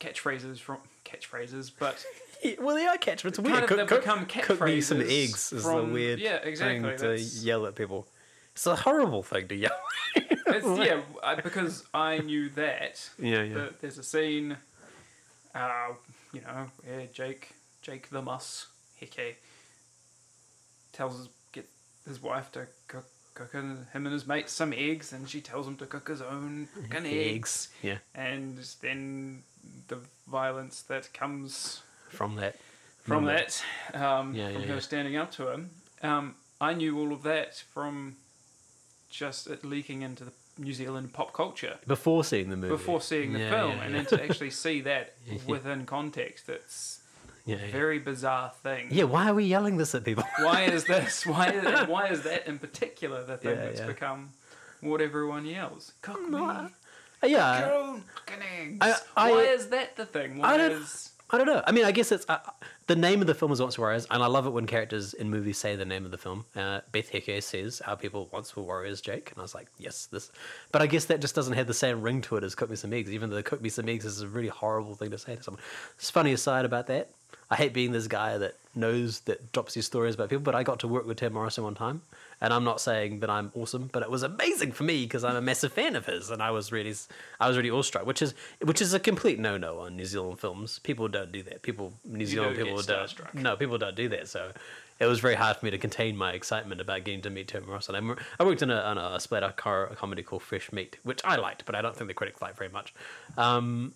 catchphrases 0.00 0.58
from 0.58 0.78
catchphrases, 1.04 1.70
but 1.78 2.04
Yeah, 2.44 2.56
well, 2.60 2.76
they 2.76 2.86
are 2.86 2.98
catch. 2.98 3.24
It's 3.24 3.38
weird. 3.38 3.66
kind 3.66 3.80
of 3.80 3.88
cook, 3.88 4.00
become 4.02 4.26
cook 4.26 4.60
me 4.60 4.82
some 4.82 4.98
catchphrases 4.98 5.22
eggs 5.24 5.52
is 5.52 5.62
from- 5.62 5.88
the 5.88 5.94
weird 5.94 6.20
yeah, 6.20 6.36
exactly, 6.36 6.96
thing 6.96 7.16
to 7.16 7.18
yell 7.18 7.64
at 7.66 7.74
people. 7.74 8.06
It's 8.52 8.66
a 8.66 8.76
horrible 8.76 9.22
thing 9.22 9.48
to 9.48 9.54
yell. 9.54 9.72
it's, 10.14 10.66
yeah, 10.86 11.00
I, 11.22 11.36
because 11.36 11.84
I 11.94 12.18
knew 12.18 12.50
that. 12.50 13.08
yeah, 13.18 13.42
yeah. 13.42 13.54
that 13.54 13.80
there's 13.80 13.96
a 13.96 14.02
scene, 14.02 14.58
uh, 15.54 15.88
you 16.34 16.42
know, 16.42 16.66
where 16.84 17.06
Jake, 17.06 17.54
Jake 17.80 18.10
the 18.10 18.20
Muss, 18.20 18.66
Heke, 19.00 19.36
tells 20.92 21.16
his, 21.16 21.28
get 21.52 21.68
his 22.06 22.22
wife 22.22 22.52
to 22.52 22.66
cook, 22.86 23.06
cook 23.34 23.52
him 23.52 23.86
and 23.92 24.06
his 24.06 24.26
mates 24.26 24.52
some 24.52 24.72
eggs, 24.72 25.12
and 25.12 25.28
she 25.28 25.40
tells 25.40 25.66
him 25.66 25.76
to 25.76 25.86
cook 25.86 26.08
his 26.08 26.22
own 26.22 26.68
fucking 26.88 27.06
eggs. 27.06 27.68
Yeah, 27.82 27.98
And 28.14 28.58
then 28.80 29.42
the 29.88 29.98
violence 30.28 30.82
that 30.82 31.12
comes 31.12 31.82
from 32.10 32.36
that. 32.36 32.56
from 33.02 33.24
moment. 33.24 33.62
that, 33.92 34.00
um, 34.02 34.34
Yeah, 34.34 34.52
from 34.52 34.62
yeah, 34.62 34.68
her 34.68 34.74
yeah. 34.74 34.80
standing 34.80 35.16
up 35.16 35.30
to 35.32 35.48
him. 35.52 35.70
Um, 36.02 36.34
I 36.60 36.74
knew 36.74 36.98
all 36.98 37.12
of 37.12 37.22
that 37.24 37.56
from 37.72 38.16
just 39.10 39.46
it 39.46 39.64
leaking 39.64 40.02
into 40.02 40.24
the 40.24 40.32
New 40.58 40.72
Zealand 40.72 41.12
pop 41.12 41.32
culture 41.32 41.78
Before 41.86 42.22
seeing 42.24 42.48
the 42.50 42.56
movie. 42.56 42.72
before 42.74 43.00
seeing 43.00 43.32
the 43.32 43.40
film, 43.40 43.78
and 43.80 43.94
then 43.94 44.06
to 44.06 44.22
actually 44.22 44.50
see 44.50 44.80
that 44.82 45.14
within 45.46 45.84
context, 45.86 46.48
it's 46.48 47.00
yeah, 47.44 47.56
yeah. 47.56 47.70
very 47.72 47.98
bizarre 47.98 48.52
thing. 48.62 48.88
yeah, 48.90 49.04
why 49.04 49.28
are 49.28 49.34
we 49.34 49.44
yelling 49.44 49.76
this 49.76 49.94
at 49.94 50.04
people? 50.04 50.24
Why 50.40 50.62
is 50.62 50.84
this? 50.84 51.26
Why 51.26 51.50
is, 51.50 51.88
why 51.88 52.08
is 52.08 52.22
that 52.22 52.46
in 52.46 52.58
particular 52.58 53.22
the 53.24 53.36
thing 53.36 53.50
Yeah, 53.56 53.64
that's 53.66 53.80
become 53.80 54.30
what 54.80 55.00
everyone 55.00 55.44
yells? 55.44 55.92
Cook 56.02 56.28
me 56.28 56.38
Uh, 56.38 56.68
yeah. 57.22 57.98
I- 58.80 58.96
I- 59.16 59.30
why 59.30 59.42
is 59.42 59.68
that 59.68 59.96
the 59.96 60.06
thing? 60.06 60.38
Why 60.38 60.54
I 60.54 60.56
don't- 60.56 60.72
is 60.72 61.10
I 61.30 61.38
don't 61.38 61.46
know. 61.46 61.62
I 61.66 61.72
mean, 61.72 61.84
I 61.86 61.90
guess 61.90 62.12
it's 62.12 62.26
uh, 62.28 62.38
the 62.86 62.94
name 62.94 63.20
of 63.22 63.26
the 63.26 63.34
film 63.34 63.50
is 63.50 63.60
Once 63.60 63.78
Warriors, 63.78 64.06
and 64.10 64.22
I 64.22 64.26
love 64.26 64.46
it 64.46 64.50
when 64.50 64.66
characters 64.66 65.14
in 65.14 65.30
movies 65.30 65.56
say 65.58 65.74
the 65.74 65.86
name 65.86 66.04
of 66.04 66.10
the 66.10 66.18
film. 66.18 66.44
Uh, 66.54 66.80
Beth 66.92 67.10
Heke 67.10 67.42
says, 67.42 67.80
"Our 67.86 67.96
people 67.96 68.28
once 68.30 68.54
were 68.54 68.62
warriors, 68.62 69.00
Jake," 69.00 69.30
and 69.30 69.38
I 69.38 69.42
was 69.42 69.54
like, 69.54 69.66
"Yes, 69.78 70.06
this." 70.12 70.30
But 70.70 70.82
I 70.82 70.86
guess 70.86 71.06
that 71.06 71.20
just 71.22 71.34
doesn't 71.34 71.54
have 71.54 71.66
the 71.66 71.74
same 71.74 72.02
ring 72.02 72.20
to 72.22 72.36
it 72.36 72.44
as 72.44 72.54
"Cook 72.54 72.68
Me 72.70 72.76
Some 72.76 72.92
Eggs," 72.92 73.10
even 73.10 73.30
though 73.30 73.42
"Cook 73.42 73.62
Me 73.62 73.70
Some 73.70 73.88
Eggs" 73.88 74.04
is 74.04 74.20
a 74.20 74.28
really 74.28 74.48
horrible 74.48 74.94
thing 74.94 75.10
to 75.12 75.18
say 75.18 75.34
to 75.34 75.42
someone. 75.42 75.62
It's 75.96 76.10
funny 76.10 76.32
aside 76.34 76.66
about 76.66 76.86
that. 76.88 77.10
I 77.50 77.56
hate 77.56 77.72
being 77.72 77.92
this 77.92 78.06
guy 78.08 78.38
that 78.38 78.54
knows 78.74 79.20
that 79.20 79.52
drops 79.52 79.74
these 79.74 79.86
stories 79.86 80.14
about 80.14 80.28
people, 80.30 80.42
but 80.42 80.54
I 80.54 80.62
got 80.62 80.80
to 80.80 80.88
work 80.88 81.06
with 81.06 81.18
Tim 81.18 81.34
Morrison 81.34 81.62
one 81.64 81.74
time, 81.74 82.02
and 82.40 82.52
I'm 82.52 82.64
not 82.64 82.80
saying 82.80 83.20
that 83.20 83.30
I'm 83.30 83.52
awesome, 83.54 83.88
but 83.92 84.02
it 84.02 84.10
was 84.10 84.22
amazing 84.22 84.72
for 84.72 84.82
me 84.82 85.04
because 85.04 85.22
I'm 85.24 85.36
a 85.36 85.40
massive 85.42 85.72
fan 85.72 85.94
of 85.94 86.06
his, 86.06 86.30
and 86.30 86.42
I 86.42 86.50
was 86.50 86.72
really, 86.72 86.94
I 87.38 87.46
was 87.48 87.56
really 87.56 87.70
awestruck, 87.70 88.06
which 88.06 88.22
is 88.22 88.34
which 88.62 88.80
is 88.82 88.92
a 88.94 88.98
complete 88.98 89.38
no-no 89.38 89.80
on 89.80 89.96
New 89.96 90.04
Zealand 90.06 90.40
films. 90.40 90.78
People 90.80 91.06
don't 91.08 91.30
do 91.30 91.42
that. 91.44 91.62
People, 91.62 91.92
New 92.04 92.24
Zealand 92.26 92.56
people 92.64 92.78
don't. 92.86 93.00
No, 93.42 93.56
people 93.56 93.78
don't 93.78 93.94
do 93.94 94.08
that. 94.08 94.26
So 94.28 94.50
it 94.98 95.06
was 95.06 95.20
very 95.20 95.34
hard 95.34 95.56
for 95.58 95.64
me 95.66 95.70
to 95.70 95.78
contain 95.78 96.16
my 96.16 96.32
excitement 96.32 96.80
about 96.80 97.04
getting 97.04 97.20
to 97.22 97.30
meet 97.30 97.48
Tim 97.48 97.66
Morrison. 97.66 97.94
I'm- 97.94 98.16
I 98.40 98.44
worked 98.44 98.62
in 98.62 98.70
a, 98.70 98.76
on 98.80 98.96
a 98.98 99.20
splatter 99.20 99.50
car 99.50 99.86
comedy 99.96 100.22
called 100.22 100.42
Fresh 100.42 100.72
Meat, 100.72 100.96
which 101.04 101.20
I 101.24 101.36
liked, 101.36 101.64
but 101.66 101.74
I 101.74 101.82
don't 101.82 101.94
think 101.96 102.08
the 102.08 102.14
critics 102.14 102.40
liked 102.42 102.56
very 102.56 102.70
much. 102.70 102.94
Um, 103.36 103.92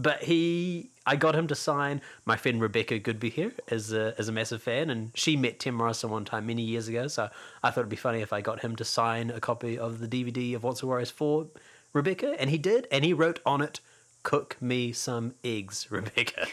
but 0.00 0.22
he, 0.22 0.90
I 1.06 1.16
got 1.16 1.34
him 1.34 1.46
to 1.48 1.54
sign. 1.54 2.00
My 2.24 2.36
friend 2.36 2.60
Rebecca 2.60 2.98
Goodby 3.00 3.30
here 3.32 3.52
is 3.68 3.92
a, 3.92 4.14
is 4.18 4.28
a 4.28 4.32
massive 4.32 4.62
fan, 4.62 4.90
and 4.90 5.10
she 5.14 5.36
met 5.36 5.58
Tim 5.60 5.74
Morrison 5.74 6.10
one 6.10 6.24
time 6.24 6.46
many 6.46 6.62
years 6.62 6.88
ago. 6.88 7.08
So 7.08 7.28
I 7.62 7.70
thought 7.70 7.80
it'd 7.80 7.88
be 7.90 7.96
funny 7.96 8.20
if 8.20 8.32
I 8.32 8.40
got 8.40 8.60
him 8.60 8.76
to 8.76 8.84
sign 8.84 9.30
a 9.30 9.40
copy 9.40 9.78
of 9.78 9.98
the 10.00 10.08
DVD 10.08 10.54
of 10.54 10.62
Once 10.62 10.82
Were 10.82 10.88
Warriors 10.88 11.10
for 11.10 11.46
Rebecca, 11.92 12.34
and 12.40 12.50
he 12.50 12.58
did, 12.58 12.86
and 12.92 13.04
he 13.04 13.12
wrote 13.12 13.40
on 13.44 13.60
it, 13.60 13.80
"Cook 14.22 14.56
me 14.60 14.92
some 14.92 15.34
eggs, 15.44 15.86
Rebecca." 15.90 16.46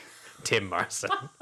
Tim 0.44 0.70
Morrison. 0.70 1.10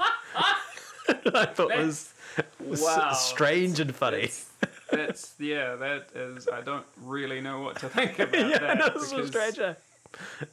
I 1.34 1.46
thought 1.46 1.70
it 1.70 1.78
was, 1.86 2.12
was 2.58 2.80
Wow. 2.82 3.12
strange 3.12 3.78
and 3.78 3.94
funny. 3.94 4.22
That's, 4.22 4.50
that's 4.90 5.34
yeah. 5.38 5.76
That 5.76 6.08
is. 6.14 6.48
I 6.48 6.60
don't 6.62 6.86
really 7.02 7.40
know 7.40 7.60
what 7.60 7.76
to 7.80 7.88
think 7.90 8.18
about 8.18 8.34
yeah, 8.50 8.58
that. 8.58 8.78
no, 8.78 8.88
was 8.94 9.12
because- 9.12 9.28
strange. 9.28 9.58
eh? 9.58 9.74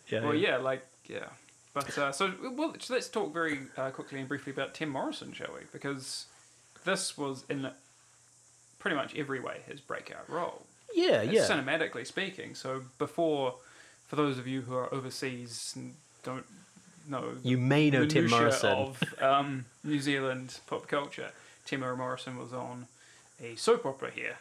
Yeah, 0.10 0.22
Well, 0.26 0.36
yeah, 0.36 0.58
like 0.58 0.86
yeah. 1.06 1.26
But 1.74 1.98
uh, 1.98 2.12
so 2.12 2.32
well, 2.56 2.76
let's 2.90 3.10
talk 3.10 3.34
very 3.34 3.60
uh, 3.78 3.90
quickly 3.90 4.20
and 4.20 4.28
briefly 4.28 4.54
about 4.54 4.74
Tim 4.74 4.90
Morrison, 4.90 5.34
shall 5.34 5.54
we? 5.54 5.62
Because 5.72 6.26
this 6.86 7.18
was 7.18 7.46
in 7.50 7.70
pretty 8.80 8.96
much 8.96 9.16
every 9.16 9.40
way 9.40 9.62
his 9.68 9.80
breakout 9.82 10.30
role. 10.30 10.64
yeah, 10.94 11.22
It's 11.22 11.34
yeah. 11.34 11.48
Cinematically 11.48 12.06
speaking, 12.06 12.54
so 12.54 12.84
before, 13.00 13.56
for 14.08 14.16
those 14.16 14.38
of 14.38 14.46
you 14.46 14.62
who 14.62 14.76
are 14.76 14.94
overseas 14.94 15.74
and 15.76 15.96
don't 16.24 16.46
know, 17.08 17.38
You 17.44 17.58
may 17.58 17.90
know 17.90 18.06
Tim 18.06 18.30
Morrison. 18.30 18.70
of 18.70 19.04
um, 19.22 19.66
New 19.84 20.00
Zealand 20.00 20.60
pop 20.68 20.88
culture. 20.88 21.32
Tim 21.66 21.80
Morrison 21.80 22.38
was 22.38 22.54
on 22.54 22.88
a 23.42 23.56
soap 23.56 23.86
opera 23.86 24.12
here, 24.12 24.38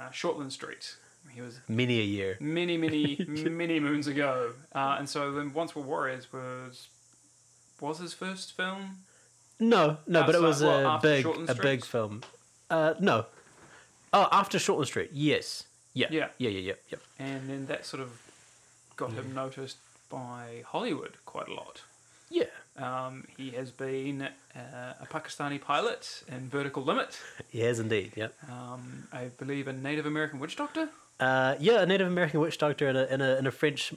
uh, 0.00 0.08
Shortland 0.10 0.52
Street. 0.52 0.96
He 1.34 1.40
was 1.40 1.60
Many 1.68 2.00
a 2.00 2.04
year. 2.04 2.36
many, 2.40 2.76
many, 2.76 3.16
many 3.28 3.78
moons 3.80 4.06
ago. 4.06 4.52
Uh, 4.74 4.96
and 4.98 5.08
so 5.08 5.32
then 5.32 5.52
Once 5.52 5.74
Were 5.76 5.82
Warriors 5.82 6.32
was 6.32 6.88
was 7.80 7.98
his 7.98 8.14
first 8.14 8.56
film. 8.56 8.98
No, 9.60 9.98
no, 10.06 10.24
but 10.24 10.34
it 10.34 10.40
was 10.42 10.62
a 10.62 10.98
big, 11.02 11.26
a 11.48 11.54
big 11.54 11.84
film. 11.84 12.22
Uh, 12.70 12.94
no. 13.00 13.26
Oh, 14.12 14.28
after 14.32 14.58
Shortland 14.58 14.86
Street, 14.86 15.10
yes. 15.12 15.64
Yeah. 15.94 16.08
Yeah. 16.10 16.28
Yeah, 16.38 16.50
yeah, 16.50 16.60
yeah, 16.60 16.72
yeah. 16.90 16.98
And 17.18 17.48
then 17.48 17.66
that 17.66 17.84
sort 17.86 18.02
of 18.02 18.10
got 18.96 19.12
him 19.12 19.34
noticed 19.34 19.76
by 20.10 20.62
Hollywood 20.66 21.14
quite 21.24 21.48
a 21.48 21.54
lot. 21.54 21.82
Yeah. 22.30 22.44
Um, 22.76 23.24
he 23.36 23.50
has 23.52 23.70
been 23.70 24.22
uh, 24.22 24.94
a 25.00 25.06
Pakistani 25.06 25.60
pilot 25.60 26.22
in 26.28 26.48
Vertical 26.48 26.82
Limit. 26.82 27.18
He 27.48 27.60
has 27.60 27.78
indeed, 27.78 28.12
yeah. 28.16 28.28
Um, 28.50 29.08
I 29.12 29.30
believe 29.38 29.68
a 29.68 29.72
Native 29.72 30.04
American 30.06 30.38
witch 30.38 30.56
doctor. 30.56 30.88
Uh, 31.18 31.54
yeah, 31.58 31.80
a 31.82 31.86
Native 31.86 32.06
American 32.06 32.40
witch 32.40 32.58
doctor 32.58 32.88
in 32.88 32.96
a, 32.96 33.04
in 33.06 33.20
a, 33.20 33.36
in 33.36 33.46
a 33.46 33.50
French 33.50 33.94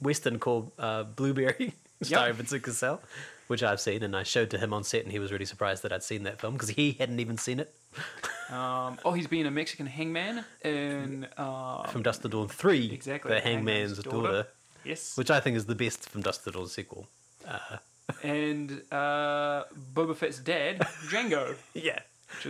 western 0.00 0.38
called 0.38 0.70
uh, 0.78 1.02
Blueberry, 1.04 1.74
starring 2.02 2.34
Vincent 2.34 2.62
Cassel, 2.62 3.00
which 3.48 3.62
I've 3.62 3.80
seen, 3.80 4.02
and 4.02 4.14
I 4.16 4.22
showed 4.22 4.50
to 4.50 4.58
him 4.58 4.72
on 4.72 4.84
set, 4.84 5.02
and 5.02 5.10
he 5.12 5.18
was 5.18 5.32
really 5.32 5.44
surprised 5.46 5.82
that 5.82 5.92
I'd 5.92 6.02
seen 6.02 6.22
that 6.24 6.40
film 6.40 6.54
because 6.54 6.70
he 6.70 6.92
hadn't 6.92 7.20
even 7.20 7.38
seen 7.38 7.60
it. 7.60 7.74
Um, 8.50 8.98
oh, 9.06 9.12
he's 9.12 9.26
been 9.26 9.46
a 9.46 9.50
Mexican 9.50 9.86
hangman 9.86 10.44
in 10.62 11.26
uh, 11.38 11.84
From 11.88 12.02
Dusk 12.02 12.20
Till 12.20 12.30
Dawn 12.30 12.46
3, 12.46 12.90
Exactly, 12.92 13.30
The 13.30 13.40
Hangman's, 13.40 13.96
Hangman's 13.96 13.98
daughter. 14.02 14.20
Daughter. 14.26 14.46
yes, 14.84 15.16
which 15.16 15.30
I 15.30 15.40
think 15.40 15.56
is 15.56 15.64
the 15.64 15.74
best 15.74 16.10
from 16.10 16.20
Dusk 16.20 16.44
Till 16.44 16.52
Dawn 16.52 16.68
sequel. 16.68 17.08
and 18.22 18.82
uh, 18.92 19.64
Boba 19.94 20.14
Fett's 20.14 20.40
dad, 20.40 20.80
Jango, 21.08 21.56
Yeah. 21.72 22.00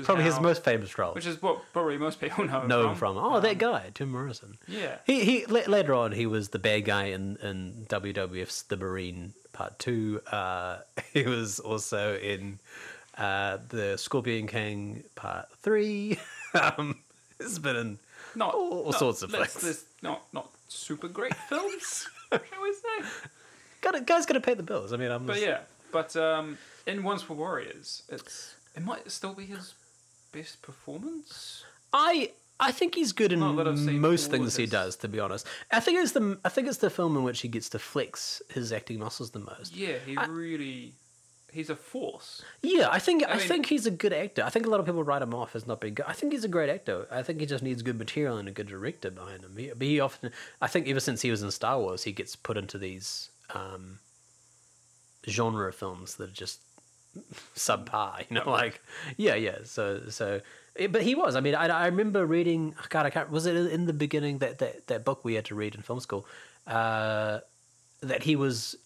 Probably 0.04 0.24
his 0.24 0.40
most 0.40 0.64
famous 0.64 0.96
role. 0.98 1.12
which 1.14 1.26
is 1.26 1.40
what 1.42 1.60
probably 1.72 1.98
most 1.98 2.20
people 2.20 2.44
know. 2.44 2.66
know 2.66 2.82
from. 2.82 2.90
him 2.90 2.96
from. 2.96 3.16
Oh, 3.18 3.40
that 3.40 3.58
guy, 3.58 3.90
Tim 3.94 4.10
Morrison. 4.12 4.58
Yeah. 4.66 4.96
He 5.06 5.24
he 5.24 5.46
la- 5.46 5.68
later 5.68 5.94
on 5.94 6.12
he 6.12 6.26
was 6.26 6.48
the 6.50 6.58
bad 6.58 6.84
guy 6.84 7.04
in 7.06 7.36
in 7.42 7.86
WWF's 7.88 8.62
The 8.62 8.76
Marine 8.76 9.34
Part 9.52 9.78
Two. 9.78 10.20
Uh, 10.30 10.78
he 11.12 11.22
was 11.24 11.60
also 11.60 12.16
in 12.18 12.58
uh, 13.18 13.58
the 13.68 13.96
Scorpion 13.96 14.46
King 14.46 15.04
Part 15.14 15.46
Three. 15.62 16.18
um, 16.54 16.96
he's 17.38 17.58
been 17.58 17.76
in 17.76 17.98
Not 18.34 18.54
all, 18.54 18.78
all 18.80 18.84
not- 18.90 18.98
sorts 18.98 19.22
of 19.22 19.32
let's- 19.32 19.52
things. 19.54 19.64
let's 19.64 19.84
not 20.02 20.22
not 20.32 20.50
super 20.68 21.08
great 21.08 21.34
films, 21.48 22.08
shall 22.30 22.62
we 22.62 22.72
say? 22.72 23.08
Got 23.80 24.06
guy's 24.06 24.26
got 24.26 24.34
to 24.34 24.40
pay 24.40 24.54
the 24.54 24.62
bills. 24.62 24.92
I 24.92 24.96
mean, 24.96 25.10
I'm. 25.10 25.26
But 25.26 25.34
just- 25.34 25.46
yeah, 25.46 25.60
but 25.92 26.16
um, 26.16 26.58
in 26.86 27.02
Once 27.04 27.28
Were 27.28 27.36
Warriors, 27.36 28.02
it's 28.08 28.54
it 28.74 28.82
might 28.82 29.10
still 29.10 29.34
be 29.34 29.46
his 29.46 29.74
best 30.32 30.62
performance. 30.62 31.64
I 31.92 32.30
I 32.60 32.72
think 32.72 32.94
he's 32.94 33.12
good 33.12 33.32
in 33.32 33.40
Not 33.40 33.56
that 33.56 33.68
I've 33.68 33.78
seen 33.78 34.00
most 34.00 34.30
things 34.30 34.56
he 34.56 34.66
does. 34.66 34.96
To 34.96 35.08
be 35.08 35.20
honest, 35.20 35.46
I 35.72 35.80
think 35.80 35.98
it's 35.98 36.12
the 36.12 36.38
I 36.44 36.48
think 36.48 36.68
it's 36.68 36.78
the 36.78 36.90
film 36.90 37.16
in 37.16 37.22
which 37.22 37.40
he 37.40 37.48
gets 37.48 37.68
to 37.70 37.78
flex 37.78 38.42
his 38.50 38.72
acting 38.72 38.98
muscles 38.98 39.30
the 39.30 39.40
most. 39.40 39.74
Yeah, 39.74 39.96
he 40.04 40.16
really 40.16 40.94
he's 41.54 41.70
a 41.70 41.76
force. 41.76 42.42
Yeah, 42.62 42.88
I 42.90 42.98
think 42.98 43.24
I, 43.26 43.36
mean- 43.36 43.48
think 43.48 43.66
he's 43.66 43.86
a 43.86 43.90
good 43.90 44.12
actor. 44.12 44.42
I 44.42 44.50
think 44.50 44.66
a 44.66 44.70
lot 44.70 44.80
of 44.80 44.86
people 44.86 45.04
write 45.04 45.22
him 45.22 45.34
off 45.34 45.54
as 45.54 45.66
not 45.66 45.80
being 45.80 45.94
good. 45.94 46.06
I 46.08 46.12
think 46.12 46.32
he's 46.32 46.44
a 46.44 46.48
great 46.48 46.68
actor. 46.68 47.06
I 47.10 47.22
think 47.22 47.40
he 47.40 47.46
just 47.46 47.62
needs 47.62 47.82
good 47.82 47.98
material 47.98 48.36
and 48.36 48.48
a 48.48 48.52
good 48.52 48.66
director 48.66 49.10
behind 49.10 49.44
him. 49.44 49.56
He, 49.56 49.68
but 49.68 49.86
he 49.86 50.00
often, 50.00 50.30
I 50.60 50.66
think, 50.66 50.88
ever 50.88 51.00
since 51.00 51.22
he 51.22 51.30
was 51.30 51.42
in 51.42 51.50
Star 51.50 51.78
Wars, 51.78 52.02
he 52.02 52.12
gets 52.12 52.34
put 52.36 52.56
into 52.56 52.76
these 52.76 53.30
um, 53.54 54.00
genre 55.28 55.72
films 55.72 56.16
that 56.16 56.30
are 56.30 56.32
just 56.32 56.60
subpar. 57.56 58.24
You 58.30 58.36
know, 58.36 58.50
like 58.50 58.80
yeah, 59.16 59.34
yeah. 59.34 59.58
So 59.64 60.02
so, 60.08 60.40
but 60.90 61.02
he 61.02 61.14
was. 61.14 61.36
I 61.36 61.40
mean, 61.40 61.54
I, 61.54 61.66
I 61.66 61.86
remember 61.86 62.26
reading. 62.26 62.74
God, 62.88 63.06
I 63.06 63.10
can't. 63.10 63.30
Was 63.30 63.46
it 63.46 63.56
in 63.56 63.86
the 63.86 63.92
beginning 63.92 64.38
that 64.38 64.58
that 64.58 64.86
that 64.86 65.04
book 65.04 65.24
we 65.24 65.34
had 65.34 65.44
to 65.46 65.54
read 65.54 65.74
in 65.74 65.82
film 65.82 66.00
school? 66.00 66.26
Uh, 66.66 67.40
that 68.00 68.22
he 68.22 68.36
was 68.36 68.76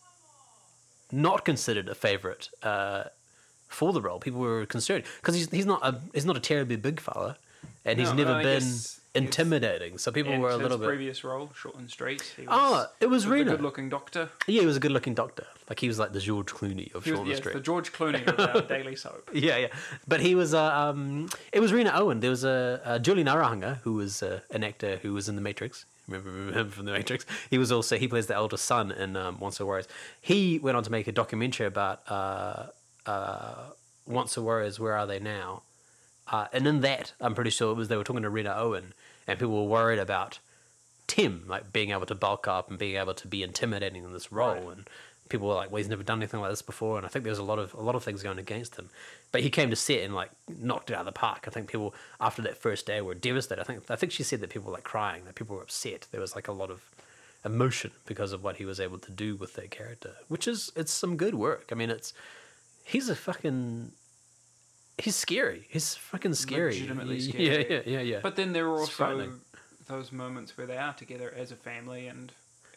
not 1.10 1.44
considered 1.44 1.88
a 1.88 1.94
favorite 1.94 2.48
uh, 2.62 3.04
for 3.68 3.92
the 3.92 4.00
role. 4.00 4.18
People 4.18 4.40
were 4.40 4.66
concerned 4.66 5.04
because 5.16 5.34
he's 5.34 5.50
he's 5.50 5.66
not 5.66 5.80
a 5.82 6.00
he's 6.14 6.24
not 6.24 6.36
a 6.36 6.40
terribly 6.40 6.76
big 6.76 7.00
fella, 7.00 7.36
and 7.90 7.98
he's 8.00 8.12
never 8.12 8.42
been 8.42 8.62
intimidating. 9.14 9.98
So 9.98 10.12
people 10.12 10.36
were 10.38 10.50
a 10.50 10.56
little 10.56 10.78
bit. 10.78 10.84
In 10.84 10.90
his 10.90 10.96
previous 10.96 11.24
role, 11.24 11.50
Shortland 11.60 11.90
Street. 11.90 12.22
He 12.36 12.42
was, 12.46 12.50
Oh, 12.52 12.86
it 13.00 13.06
was 13.06 13.26
Reno. 13.26 13.52
good-looking 13.52 13.88
doctor. 13.88 14.28
Yeah, 14.46 14.60
he 14.60 14.66
was 14.66 14.76
a 14.76 14.80
good-looking 14.80 15.14
doctor. 15.14 15.46
Like 15.68 15.80
he 15.80 15.88
was 15.88 15.98
like 15.98 16.12
the 16.12 16.20
George 16.20 16.52
Clooney 16.52 16.94
of 16.94 17.04
He 17.04 17.10
was 17.12 17.20
Shortland 17.20 17.26
yes, 17.28 17.38
Street. 17.38 17.52
the 17.54 17.60
George 17.60 17.92
Clooney 17.92 18.26
of 18.26 18.38
our 18.54 18.62
daily 18.76 18.96
soap. 18.96 19.28
Yeah, 19.32 19.56
yeah. 19.56 19.68
But 20.06 20.20
he 20.20 20.34
was, 20.34 20.54
uh, 20.54 20.62
um, 20.82 21.28
it 21.52 21.60
was 21.60 21.72
Rena 21.72 21.92
Owen. 21.94 22.20
There 22.20 22.30
was 22.30 22.44
a, 22.44 22.80
uh 22.84 22.98
Julian 22.98 23.26
Arahanga, 23.26 23.78
who 23.78 23.94
was 23.94 24.22
uh, 24.22 24.40
an 24.50 24.62
actor 24.64 24.96
who 25.02 25.12
was 25.14 25.28
in 25.28 25.34
The 25.34 25.42
Matrix. 25.42 25.84
Remember 26.06 26.58
him 26.58 26.70
from 26.70 26.86
The 26.86 26.92
Matrix? 26.92 27.26
He 27.50 27.58
was 27.58 27.70
also, 27.70 27.98
he 27.98 28.08
plays 28.08 28.26
the 28.28 28.34
eldest 28.34 28.64
son 28.64 28.92
in 28.92 29.16
um, 29.16 29.38
Once 29.40 29.58
Were 29.60 29.66
Warriors. 29.66 29.88
He 30.20 30.58
went 30.58 30.76
on 30.76 30.82
to 30.84 30.90
make 30.90 31.06
a 31.06 31.12
documentary 31.12 31.66
about 31.66 32.00
uh, 32.08 32.66
uh, 33.04 33.54
Once 34.06 34.36
Were 34.36 34.42
Warriors, 34.44 34.78
Where 34.80 34.94
Are 34.96 35.06
They 35.06 35.18
Now? 35.20 35.62
Uh, 36.30 36.46
and 36.52 36.66
in 36.66 36.80
that, 36.80 37.12
I'm 37.20 37.34
pretty 37.34 37.50
sure 37.50 37.72
it 37.72 37.76
was 37.76 37.88
they 37.88 37.96
were 37.96 38.04
talking 38.04 38.22
to 38.22 38.30
Rena 38.30 38.54
Owen, 38.56 38.92
and 39.26 39.38
people 39.38 39.54
were 39.54 39.68
worried 39.68 39.98
about 39.98 40.38
Tim, 41.06 41.44
like 41.48 41.72
being 41.72 41.90
able 41.90 42.06
to 42.06 42.14
bulk 42.14 42.46
up 42.46 42.68
and 42.68 42.78
being 42.78 42.96
able 42.96 43.14
to 43.14 43.26
be 43.26 43.42
intimidating 43.42 44.04
in 44.04 44.12
this 44.12 44.30
role. 44.30 44.54
Right. 44.54 44.76
And 44.76 44.90
people 45.30 45.48
were 45.48 45.54
like, 45.54 45.70
"Well, 45.70 45.78
he's 45.78 45.88
never 45.88 46.02
done 46.02 46.18
anything 46.18 46.40
like 46.40 46.50
this 46.50 46.62
before." 46.62 46.98
And 46.98 47.06
I 47.06 47.08
think 47.08 47.24
there 47.24 47.30
was 47.30 47.38
a 47.38 47.44
lot 47.44 47.58
of 47.58 47.72
a 47.74 47.80
lot 47.80 47.94
of 47.94 48.04
things 48.04 48.22
going 48.22 48.38
against 48.38 48.76
him. 48.76 48.90
But 49.32 49.42
he 49.42 49.50
came 49.50 49.70
to 49.70 49.76
set 49.76 50.00
and 50.00 50.14
like 50.14 50.30
knocked 50.48 50.90
it 50.90 50.94
out 50.94 51.00
of 51.00 51.06
the 51.06 51.12
park. 51.12 51.44
I 51.46 51.50
think 51.50 51.70
people 51.70 51.94
after 52.20 52.42
that 52.42 52.58
first 52.58 52.86
day 52.86 53.00
were 53.00 53.14
devastated. 53.14 53.60
I 53.60 53.64
think 53.64 53.90
I 53.90 53.96
think 53.96 54.12
she 54.12 54.22
said 54.22 54.40
that 54.40 54.50
people 54.50 54.70
were 54.70 54.74
like 54.74 54.84
crying, 54.84 55.24
that 55.24 55.34
people 55.34 55.56
were 55.56 55.62
upset. 55.62 56.06
There 56.10 56.20
was 56.20 56.34
like 56.34 56.48
a 56.48 56.52
lot 56.52 56.70
of 56.70 56.82
emotion 57.44 57.92
because 58.04 58.32
of 58.32 58.42
what 58.42 58.56
he 58.56 58.64
was 58.64 58.80
able 58.80 58.98
to 58.98 59.10
do 59.10 59.36
with 59.36 59.54
that 59.54 59.70
character, 59.70 60.12
which 60.28 60.46
is 60.46 60.72
it's 60.76 60.92
some 60.92 61.16
good 61.16 61.34
work. 61.34 61.68
I 61.72 61.74
mean, 61.74 61.90
it's 61.90 62.12
he's 62.84 63.08
a 63.08 63.16
fucking 63.16 63.92
he's 64.98 65.16
scary. 65.16 65.66
He's 65.70 65.94
fucking 65.94 66.34
scary. 66.34 66.72
Legitimately 66.74 67.16
Yeah, 67.18 67.32
scary. 67.32 67.46
yeah, 67.46 67.62
yeah, 67.68 67.80
yeah. 67.86 68.00
yeah. 68.00 68.20
But 68.22 68.36
then 68.36 68.52
there 68.52 68.66
are 68.66 68.78
also 68.78 69.32
those 69.86 70.12
moments 70.12 70.56
where 70.56 70.66
they 70.66 70.76
are 70.76 70.92
together 70.92 71.32
as 71.36 71.50
a 71.52 71.56
family 71.56 72.06
and 72.08 72.30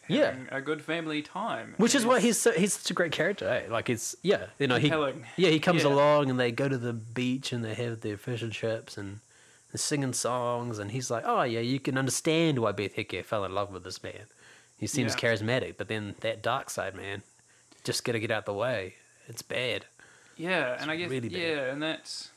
Yeah. 0.08 0.26
having 0.32 0.48
a 0.50 0.60
good 0.60 0.82
family 0.82 1.22
time. 1.22 1.74
Which 1.76 1.94
is 1.94 2.04
why 2.06 2.20
he's 2.20 2.38
so, 2.38 2.52
he's 2.52 2.72
such 2.74 2.90
a 2.90 2.94
great 2.94 3.12
character. 3.12 3.48
Eh? 3.48 3.70
Like 3.70 3.90
it's 3.90 4.16
yeah, 4.22 4.46
you 4.58 4.66
know 4.66 4.76
he 4.78 4.88
yeah 4.88 5.50
he 5.50 5.60
comes 5.60 5.82
Yeah. 5.84 5.90
along 5.90 6.30
and 6.30 6.38
they 6.40 6.50
go 6.52 6.68
to 6.68 6.78
the 6.78 6.92
beach 6.92 7.52
and 7.52 7.64
they 7.64 7.74
have 7.74 8.00
their 8.00 8.16
fish 8.16 8.42
and 8.42 8.52
chips 8.52 8.96
and 8.96 9.20
they're 9.70 9.78
singing 9.78 10.12
songs 10.12 10.78
and 10.78 10.90
he's 10.90 11.10
like 11.10 11.24
oh 11.26 11.42
yeah 11.42 11.60
you 11.60 11.78
can 11.80 11.96
understand 11.98 12.58
why 12.58 12.72
Beth 12.72 12.94
Heke 12.94 13.24
fell 13.24 13.44
in 13.44 13.54
love 13.54 13.72
with 13.72 13.84
this 13.84 14.02
man. 14.02 14.26
He 14.78 14.86
seems 14.86 15.12
Yeah. 15.14 15.20
charismatic, 15.20 15.76
but 15.76 15.86
then 15.88 16.14
that 16.20 16.42
dark 16.42 16.68
side, 16.70 16.94
man, 16.96 17.22
just 17.84 18.04
gotta 18.04 18.18
get 18.18 18.30
out 18.32 18.46
the 18.46 18.52
way. 18.54 18.94
It's 19.28 19.42
bad. 19.42 19.84
Yeah, 20.36 20.76
and 20.80 20.90
I 20.90 20.96
guess 20.96 21.10
really 21.10 21.28
bad. 21.28 21.38
yeah, 21.38 21.72
and 21.72 21.82
that's 21.82 22.30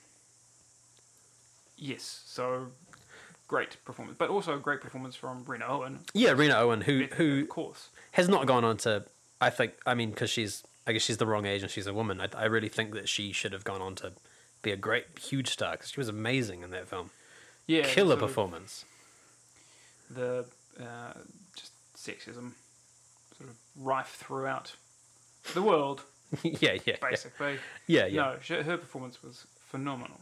yes. 1.77 2.23
So 2.25 2.67
great 3.47 3.77
performance, 3.85 4.17
but 4.17 4.29
also 4.29 4.55
a 4.55 4.59
great 4.59 4.81
performance 4.81 5.15
from 5.15 5.43
Rena 5.45 5.65
Owen. 5.67 5.99
Yeah, 6.13 6.31
Rena 6.31 6.55
Owen, 6.55 6.81
who 6.81 7.05
who 7.15 7.41
of 7.41 7.49
course, 7.49 7.89
has 8.13 8.27
not 8.29 8.45
gone 8.45 8.63
on 8.63 8.77
to. 8.77 9.05
I 9.41 9.49
think. 9.49 9.73
I 9.85 9.93
mean, 9.93 10.11
because 10.11 10.29
she's. 10.29 10.63
I 10.87 10.93
guess 10.93 11.01
she's 11.01 11.17
the 11.17 11.25
wrong 11.25 11.47
age 11.47 11.63
and 11.63 11.71
she's 11.71 11.87
a 11.87 11.93
woman. 11.95 12.21
I, 12.21 12.27
I 12.37 12.45
really 12.45 12.69
think 12.69 12.93
that 12.93 13.09
she 13.09 13.31
should 13.31 13.53
have 13.53 13.63
gone 13.63 13.81
on 13.81 13.95
to 13.95 14.11
be 14.61 14.69
a 14.71 14.75
great, 14.77 15.05
huge 15.19 15.49
star 15.49 15.71
because 15.71 15.89
she 15.89 15.99
was 15.99 16.07
amazing 16.07 16.61
in 16.61 16.69
that 16.69 16.87
film. 16.87 17.09
yeah, 17.65 17.81
Killer 17.85 18.17
performance. 18.17 18.85
The 20.11 20.45
uh, 20.79 21.13
just 21.55 21.71
sexism 21.97 22.51
sort 23.35 23.49
of 23.49 23.55
rife 23.75 24.15
throughout 24.19 24.75
the 25.55 25.63
world, 25.63 26.03
yeah, 26.43 26.77
yeah, 26.85 26.95
basically. 27.01 27.57
yeah, 27.87 28.05
yeah. 28.05 28.21
No, 28.21 28.35
she, 28.41 28.55
her 28.55 28.77
performance 28.77 29.21
was 29.23 29.45
phenomenal. 29.57 30.19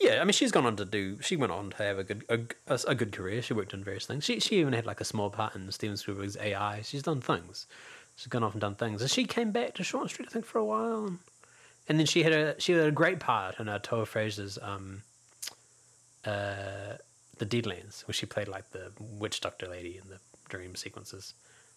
Yeah, 0.00 0.20
I 0.20 0.24
mean, 0.24 0.32
she's 0.32 0.50
gone 0.52 0.66
on 0.66 0.76
to 0.76 0.84
do. 0.84 1.20
She 1.20 1.36
went 1.36 1.52
on 1.52 1.70
to 1.70 1.76
have 1.82 1.98
a 1.98 2.04
good 2.04 2.24
a, 2.28 2.40
a, 2.66 2.80
a 2.88 2.94
good 2.94 3.12
career. 3.12 3.42
She 3.42 3.54
worked 3.54 3.74
on 3.74 3.84
various 3.84 4.06
things. 4.06 4.24
She 4.24 4.40
she 4.40 4.60
even 4.60 4.72
had 4.72 4.86
like 4.86 5.00
a 5.00 5.04
small 5.04 5.30
part 5.30 5.54
in 5.54 5.70
Steven 5.72 5.96
Spielberg's 5.96 6.36
AI. 6.36 6.82
She's 6.82 7.02
done 7.02 7.20
things. 7.20 7.66
She's 8.16 8.28
gone 8.28 8.42
off 8.42 8.52
and 8.52 8.60
done 8.60 8.74
things. 8.74 9.00
And 9.02 9.10
she 9.10 9.24
came 9.24 9.50
back 9.50 9.74
to 9.74 9.84
Short 9.84 10.10
Street, 10.10 10.28
I 10.30 10.32
think, 10.32 10.44
for 10.44 10.58
a 10.58 10.64
while. 10.64 11.06
And, 11.06 11.18
and 11.88 11.98
then 11.98 12.06
she 12.06 12.22
had 12.22 12.32
a 12.32 12.60
she 12.60 12.72
had 12.72 12.86
a 12.86 12.92
great 12.92 13.20
part 13.20 13.58
in 13.60 13.68
uh, 13.68 13.78
Toa 13.82 14.06
Fraser's 14.06 14.58
um, 14.62 15.02
uh, 16.24 16.96
The 17.38 17.46
Deadlands, 17.46 18.06
where 18.06 18.14
she 18.14 18.26
played 18.26 18.48
like 18.48 18.70
the 18.70 18.92
witch 18.98 19.40
doctor 19.40 19.68
lady 19.68 20.00
in 20.02 20.08
the 20.08 20.18
dream 20.48 20.74
sequences. 20.76 21.34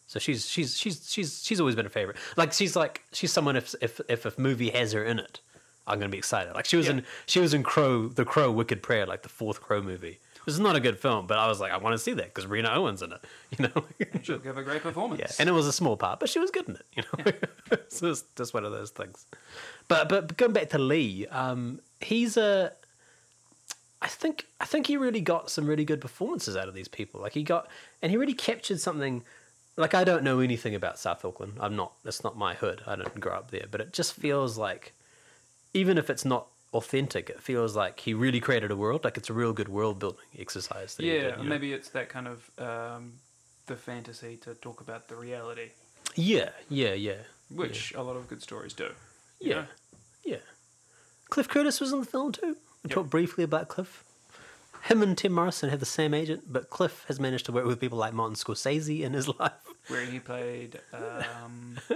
So 0.08 0.20
she's 0.20 0.48
she's 0.50 0.78
she's 0.78 1.10
she's 1.12 1.44
she's 1.44 1.60
always 1.60 1.76
been 1.76 1.86
a 1.86 1.90
favorite. 1.90 2.18
Like 2.38 2.54
she's 2.54 2.76
like 2.76 3.04
she's 3.12 3.32
someone 3.32 3.56
if 3.56 3.76
if 3.82 4.00
if 4.10 4.26
a 4.26 4.34
movie 4.42 4.70
has 4.70 4.94
her 4.94 5.04
in 5.04 5.20
it, 5.20 5.42
I'm 5.86 6.00
gonna 6.00 6.10
be 6.10 6.18
excited. 6.18 6.54
Like 6.56 6.66
she 6.66 6.78
was 6.78 6.86
Yeah. 6.88 6.94
in 6.94 7.06
she 7.26 7.40
was 7.40 7.54
in 7.54 7.62
Crow 7.64 8.08
the 8.08 8.24
Crow 8.26 8.52
Wicked 8.52 8.82
Prayer, 8.82 9.06
like 9.06 9.24
the 9.24 9.30
fourth 9.30 9.62
Crow 9.62 9.82
movie. 9.82 10.20
This 10.46 10.54
is 10.54 10.62
not 10.62 10.78
a 10.78 10.80
good 10.80 10.98
film, 10.98 11.28
but 11.28 11.38
I 11.38 11.48
was 11.50 11.60
like, 11.60 11.74
I 11.74 11.78
want 11.78 11.94
to 11.94 11.98
see 11.98 12.14
that 12.14 12.34
because 12.34 12.48
Rena 12.48 12.70
Owens 12.70 13.02
in 13.02 13.12
it. 13.12 13.20
You 13.58 13.66
know. 13.68 13.84
And 14.14 14.26
she'll 14.26 14.38
give 14.40 14.58
a 14.58 14.64
great 14.64 14.82
performance. 14.82 15.20
Yeah, 15.20 15.32
and 15.40 15.50
it 15.50 15.52
was 15.52 15.68
a 15.68 15.74
small 15.74 15.98
part, 15.98 16.22
but 16.22 16.30
she 16.30 16.40
was 16.40 16.52
good 16.52 16.70
in 16.70 16.76
it. 16.78 16.86
You 16.96 17.04
know, 17.04 17.78
so 17.90 18.12
it's 18.12 18.24
just 18.38 18.54
one 18.54 18.64
of 18.64 18.72
those 18.72 18.92
things. 18.92 19.26
But 19.90 20.08
but 20.08 20.38
going 20.38 20.54
back 20.54 20.70
to 20.70 20.78
Lee, 20.78 21.28
um, 21.28 21.82
he's 22.00 22.38
a. 22.38 22.72
I 24.02 24.08
think 24.08 24.46
I 24.62 24.66
think 24.66 24.88
he 24.88 24.96
really 24.96 25.22
got 25.22 25.50
some 25.50 25.66
really 25.66 25.84
good 25.84 26.00
performances 26.00 26.56
out 26.56 26.68
of 26.70 26.74
these 26.74 26.88
people. 26.88 27.20
Like 27.20 27.34
he 27.34 27.44
got, 27.44 27.68
and 28.02 28.10
he 28.12 28.18
really 28.18 28.34
captured 28.34 28.80
something. 28.80 29.24
Like 29.78 29.94
I 29.94 30.04
don't 30.04 30.24
know 30.24 30.40
anything 30.40 30.74
about 30.76 30.98
South 30.98 31.24
Auckland. 31.24 31.54
I'm 31.60 31.76
not. 31.76 31.94
That's 32.04 32.24
not 32.24 32.36
my 32.36 32.56
hood. 32.56 32.82
I 32.88 32.96
didn't 32.96 33.20
grow 33.20 33.34
up 33.36 33.52
there. 33.52 33.66
But 33.70 33.80
it 33.82 33.94
just 33.94 34.14
feels 34.14 34.58
like, 34.58 34.94
even 35.74 35.98
if 36.00 36.10
it's 36.10 36.26
not 36.26 36.48
authentic, 36.74 37.30
it 37.30 37.40
feels 37.40 37.76
like 37.76 38.00
he 38.00 38.14
really 38.14 38.40
created 38.40 38.72
a 38.72 38.76
world. 38.76 39.04
Like 39.04 39.18
it's 39.18 39.30
a 39.30 39.34
real 39.34 39.54
good 39.54 39.70
world 39.70 40.00
building 40.00 40.26
exercise. 40.38 40.96
That 40.96 41.04
he 41.04 41.10
Yeah, 41.12 41.22
did, 41.22 41.32
you 41.38 41.44
know? 41.44 41.50
maybe 41.50 41.74
it's 41.74 41.90
that 41.90 42.10
kind 42.10 42.28
of 42.28 42.50
um, 42.58 43.14
the 43.68 43.76
fantasy 43.76 44.36
to 44.38 44.56
talk 44.56 44.82
about 44.82 45.08
the 45.10 45.16
reality, 45.16 45.70
Yeah, 46.16 46.50
yeah, 46.70 46.94
yeah. 46.94 47.22
which 47.50 47.94
a 47.94 48.02
lot 48.02 48.16
of 48.16 48.28
good 48.28 48.42
stories 48.42 48.74
do. 48.74 48.90
Yeah, 49.40 49.54
know? 49.56 49.66
yeah. 50.24 50.38
Cliff 51.30 51.48
Curtis 51.48 51.80
was 51.80 51.92
in 51.94 52.00
the 52.00 52.06
film 52.06 52.32
too. 52.32 52.58
We 52.84 52.90
Yep. 52.90 52.96
talked 52.96 53.10
briefly 53.12 53.44
about 53.44 53.68
Cliff. 53.68 54.04
Him 54.84 55.02
and 55.02 55.18
Tim 55.18 55.34
Morrison 55.34 55.70
have 55.70 55.80
the 55.80 55.86
same 55.86 56.14
agent, 56.14 56.44
but 56.48 56.70
Cliff 56.70 57.04
has 57.08 57.20
managed 57.20 57.46
to 57.48 57.52
work 57.52 57.66
with 57.66 57.80
people 57.80 57.98
like 57.98 58.14
Martin 58.14 58.36
Scorsese 58.36 59.02
in 59.02 59.14
his 59.14 59.28
life. 59.40 59.52
where 59.88 60.06
he 60.06 60.20
played 60.20 60.80
um, 60.94 61.78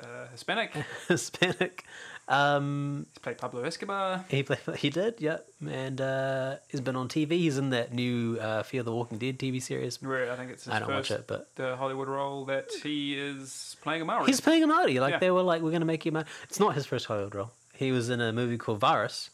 uh, 0.00 0.26
Hispanic. 0.32 0.72
Hispanic. 1.08 1.84
Um, 2.28 3.06
He's 3.12 3.18
played 3.18 3.38
Pablo 3.38 3.62
Escobar. 3.64 4.24
he 4.28 4.42
played, 4.44 4.60
he 4.78 4.90
did, 4.90 5.16
yeah, 5.18 5.38
and 5.68 6.00
uh, 6.00 6.56
he's 6.68 6.80
been 6.80 6.94
on 6.96 7.08
TV. 7.08 7.32
He's 7.32 7.58
in 7.58 7.70
that 7.70 7.92
new 7.92 8.38
uh, 8.40 8.62
Fear 8.62 8.84
the 8.84 8.92
Walking 8.92 9.18
Dead 9.18 9.38
TV 9.38 9.60
series. 9.60 10.00
Where 10.00 10.30
I 10.32 10.36
think 10.36 10.52
it's 10.52 10.68
I 10.68 10.78
don't 10.78 10.88
watch 10.90 11.10
it, 11.10 11.26
but 11.26 11.54
the 11.56 11.76
Hollywood 11.76 12.08
role 12.08 12.44
that 12.46 12.68
he 12.82 13.18
is 13.18 13.76
playing 13.82 14.02
a 14.02 14.04
Maori. 14.04 14.26
he's 14.26 14.40
playing 14.40 14.62
a 14.62 14.66
Marty. 14.68 15.00
Like 15.00 15.14
Yeah. 15.14 15.18
they 15.18 15.30
were 15.32 15.42
like, 15.42 15.62
we're 15.62 15.72
gonna 15.72 15.84
make 15.84 16.06
you. 16.06 16.12
Mar-. 16.12 16.24
It's 16.44 16.60
not 16.60 16.74
his 16.76 16.86
first 16.86 17.06
Hollywood 17.06 17.34
role. 17.34 17.50
He 17.74 17.90
was 17.90 18.08
in 18.08 18.20
a 18.20 18.32
movie 18.32 18.56
called 18.58 18.78
Virus. 18.78 19.30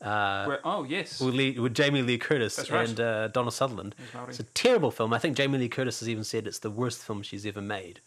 Uh, 0.00 0.44
Where, 0.46 0.60
oh 0.64 0.84
yes, 0.84 1.20
with, 1.20 1.34
Lee, 1.34 1.58
with 1.58 1.74
Jamie 1.74 2.02
Lee 2.02 2.16
Curtis 2.16 2.70
right. 2.70 2.88
and 2.88 3.00
uh, 3.00 3.28
Donald 3.28 3.52
Sutherland. 3.52 3.94
It's 4.28 4.40
a 4.40 4.44
terrible 4.44 4.90
film. 4.90 5.12
I 5.12 5.18
think 5.18 5.36
Jamie 5.36 5.58
Lee 5.58 5.68
Curtis 5.68 6.00
has 6.00 6.08
even 6.08 6.24
said 6.24 6.46
it's 6.46 6.60
the 6.60 6.70
worst 6.70 7.02
film 7.02 7.22
she's 7.22 7.44
ever 7.44 7.60
made 7.60 8.00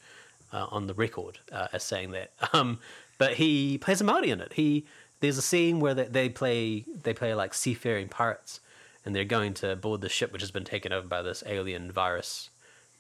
uh, 0.52 0.68
on 0.72 0.88
the 0.88 0.94
record 0.94 1.40
uh, 1.52 1.68
as 1.74 1.84
saying 1.84 2.12
that. 2.12 2.32
Um, 2.54 2.80
but 3.20 3.36
he 3.36 3.78
plays 3.78 4.02
a 4.02 4.04
Maori 4.04 4.32
in 4.32 4.42
it. 4.42 4.54
He 4.54 4.86
there's 5.20 5.38
a 5.38 5.42
scene 5.42 5.80
where 5.80 5.94
they, 5.94 6.06
they 6.06 6.30
play 6.30 6.86
they 7.04 7.14
play 7.14 7.34
like 7.34 7.54
seafaring 7.54 8.10
pirates, 8.10 8.60
and 9.06 9.16
they're 9.16 9.24
going 9.24 9.54
to 9.56 9.76
board 9.76 10.02
the 10.02 10.10
ship 10.10 10.34
which 10.34 10.42
has 10.42 10.52
been 10.52 10.66
taken 10.66 10.92
over 10.92 11.08
by 11.08 11.22
this 11.22 11.44
alien 11.46 11.92
virus 11.92 12.50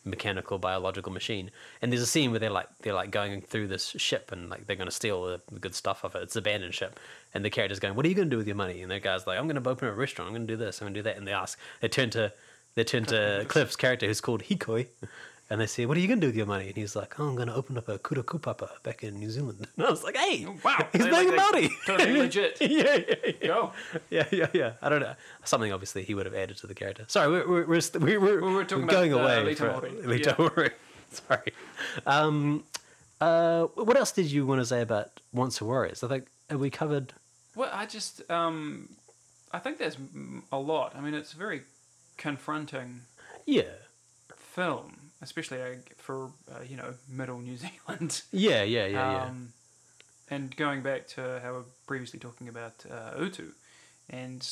mechanical 0.05 0.57
biological 0.57 1.11
machine. 1.11 1.51
And 1.81 1.91
there's 1.91 2.01
a 2.01 2.07
scene 2.07 2.31
where 2.31 2.39
they're 2.39 2.49
like 2.49 2.67
they're 2.81 2.93
like 2.93 3.11
going 3.11 3.41
through 3.41 3.67
this 3.67 3.87
ship 3.97 4.31
and 4.31 4.49
like 4.49 4.67
they're 4.67 4.75
going 4.75 4.89
to 4.89 4.95
steal 4.95 5.23
the, 5.23 5.41
the 5.51 5.59
good 5.59 5.75
stuff 5.75 6.03
of 6.03 6.15
it. 6.15 6.23
It's 6.23 6.35
an 6.35 6.39
abandoned 6.39 6.73
ship. 6.73 6.99
And 7.33 7.43
the 7.43 7.49
character's 7.49 7.79
going 7.79 7.95
what 7.95 8.05
are 8.05 8.09
you 8.09 8.15
going 8.15 8.29
to 8.29 8.33
do 8.33 8.37
with 8.37 8.47
your 8.47 8.55
money? 8.55 8.81
And 8.81 8.91
the 8.91 8.99
guy's 8.99 9.25
like 9.27 9.39
i'm 9.39 9.47
going 9.47 9.61
to 9.61 9.69
open 9.69 9.87
a 9.87 9.93
restaurant. 9.93 10.27
I'm 10.27 10.35
going 10.35 10.47
to 10.47 10.53
do 10.53 10.57
this. 10.57 10.81
I'm 10.81 10.85
going 10.85 10.93
to 10.93 10.99
do 10.99 11.03
that. 11.03 11.17
And 11.17 11.27
they 11.27 11.33
ask. 11.33 11.57
They 11.81 11.87
turn 11.87 12.09
to 12.11 12.33
they 12.75 12.83
turn 12.83 13.05
to 13.05 13.45
cliff's 13.47 13.75
character 13.75 14.07
who's 14.07 14.21
called 14.21 14.43
hikoi 14.43 14.87
and 15.53 15.61
they 15.61 15.67
say 15.67 15.85
what 15.85 15.95
are 15.95 15.99
you 15.99 16.07
going 16.07 16.19
to 16.19 16.25
do 16.25 16.29
with 16.29 16.35
your 16.41 16.47
money 16.47 16.67
and 16.67 16.75
he's 16.75 16.95
like 16.95 17.19
oh 17.19 17.27
i'm 17.27 17.35
going 17.35 17.47
to 17.47 17.53
open 17.53 17.77
up 17.77 17.87
a 17.87 17.97
kura 17.99 18.23
kaupapa 18.23 18.69
back 18.81 19.03
in 19.03 19.19
new 19.19 19.29
zealand 19.29 19.67
and 19.77 19.85
i 19.85 19.89
was 19.89 20.03
like 20.03 20.17
hey 20.17 20.45
Oh, 20.49 20.55
wow, 20.65 20.87
he's 20.93 21.03
being 21.03 21.13
like- 21.13 21.27
a 21.27 21.31
Maori. 21.41 21.69
totally 21.85 22.17
legit. 22.25 22.57
yeah 22.59 22.67
yeah 22.97 23.15
yeah 23.41 23.47
Go. 23.47 23.71
yeah, 24.09 24.27
yeah, 24.31 24.47
yeah. 24.53 24.71
I 24.81 24.89
don't 24.89 25.01
know. 25.01 25.13
Something 25.43 25.71
obviously 25.71 26.03
he 26.03 26.13
would 26.15 26.25
have 26.25 26.33
added 26.43 26.57
to 26.57 26.67
the 26.67 26.73
character. 26.73 27.05
Sorry, 27.07 27.29
we're 27.31 27.47
we're 27.47 27.65
we're, 27.71 27.81
st- 27.81 28.03
we're, 28.03 28.19
we're, 28.19 28.41
We 28.41 28.53
were 28.53 28.65
talking 28.65 28.87
going 28.87 29.13
about, 29.13 29.29
uh, 29.29 29.33
away. 29.33 29.43
Lita 29.49 29.63
for- 29.65 29.71
Mori. 29.73 29.91
Lita 30.13 30.29
Yeah. 30.39 30.47
Mori. 30.47 30.69
Sorry. 31.11 31.51
Um, 32.07 32.63
uh, 33.21 33.63
what 33.87 33.95
else 33.97 34.11
did 34.11 34.31
you 34.31 34.45
want 34.45 34.59
to 34.61 34.65
say 34.65 34.81
about 34.81 35.19
Once 35.31 35.61
Were 35.61 35.67
Warriors? 35.67 36.03
I 36.03 36.07
think 36.07 36.23
have 36.49 36.59
we 36.59 36.69
covered. 36.69 37.13
Well, 37.55 37.69
I 37.71 37.85
just 37.85 38.13
um, 38.31 38.89
I 39.51 39.59
think 39.59 39.77
there's 39.77 39.97
a 40.51 40.57
lot. 40.57 40.95
I 40.95 41.01
mean, 41.01 41.13
it's 41.13 41.33
a 41.33 41.37
very 41.37 41.61
confronting 42.17 43.01
Yeah, 43.45 43.75
film, 44.37 45.02
especially 45.23 45.61
uh, 45.61 45.75
for 45.97 46.31
uh, 46.51 46.61
you 46.67 46.77
know 46.77 46.93
middle 47.09 47.39
New 47.39 47.57
Zealand. 47.65 48.21
yeah, 48.31 48.63
yeah, 48.63 48.85
yeah, 48.85 49.11
yeah. 49.11 49.23
Um, 49.23 49.53
and 50.29 50.55
going 50.55 50.81
back 50.81 51.07
to 51.09 51.39
how 51.43 51.51
we 51.51 51.57
were 51.57 51.65
previously 51.87 52.19
talking 52.19 52.47
about 52.47 52.85
uh, 52.89 53.19
Utu, 53.19 53.51
and 54.09 54.47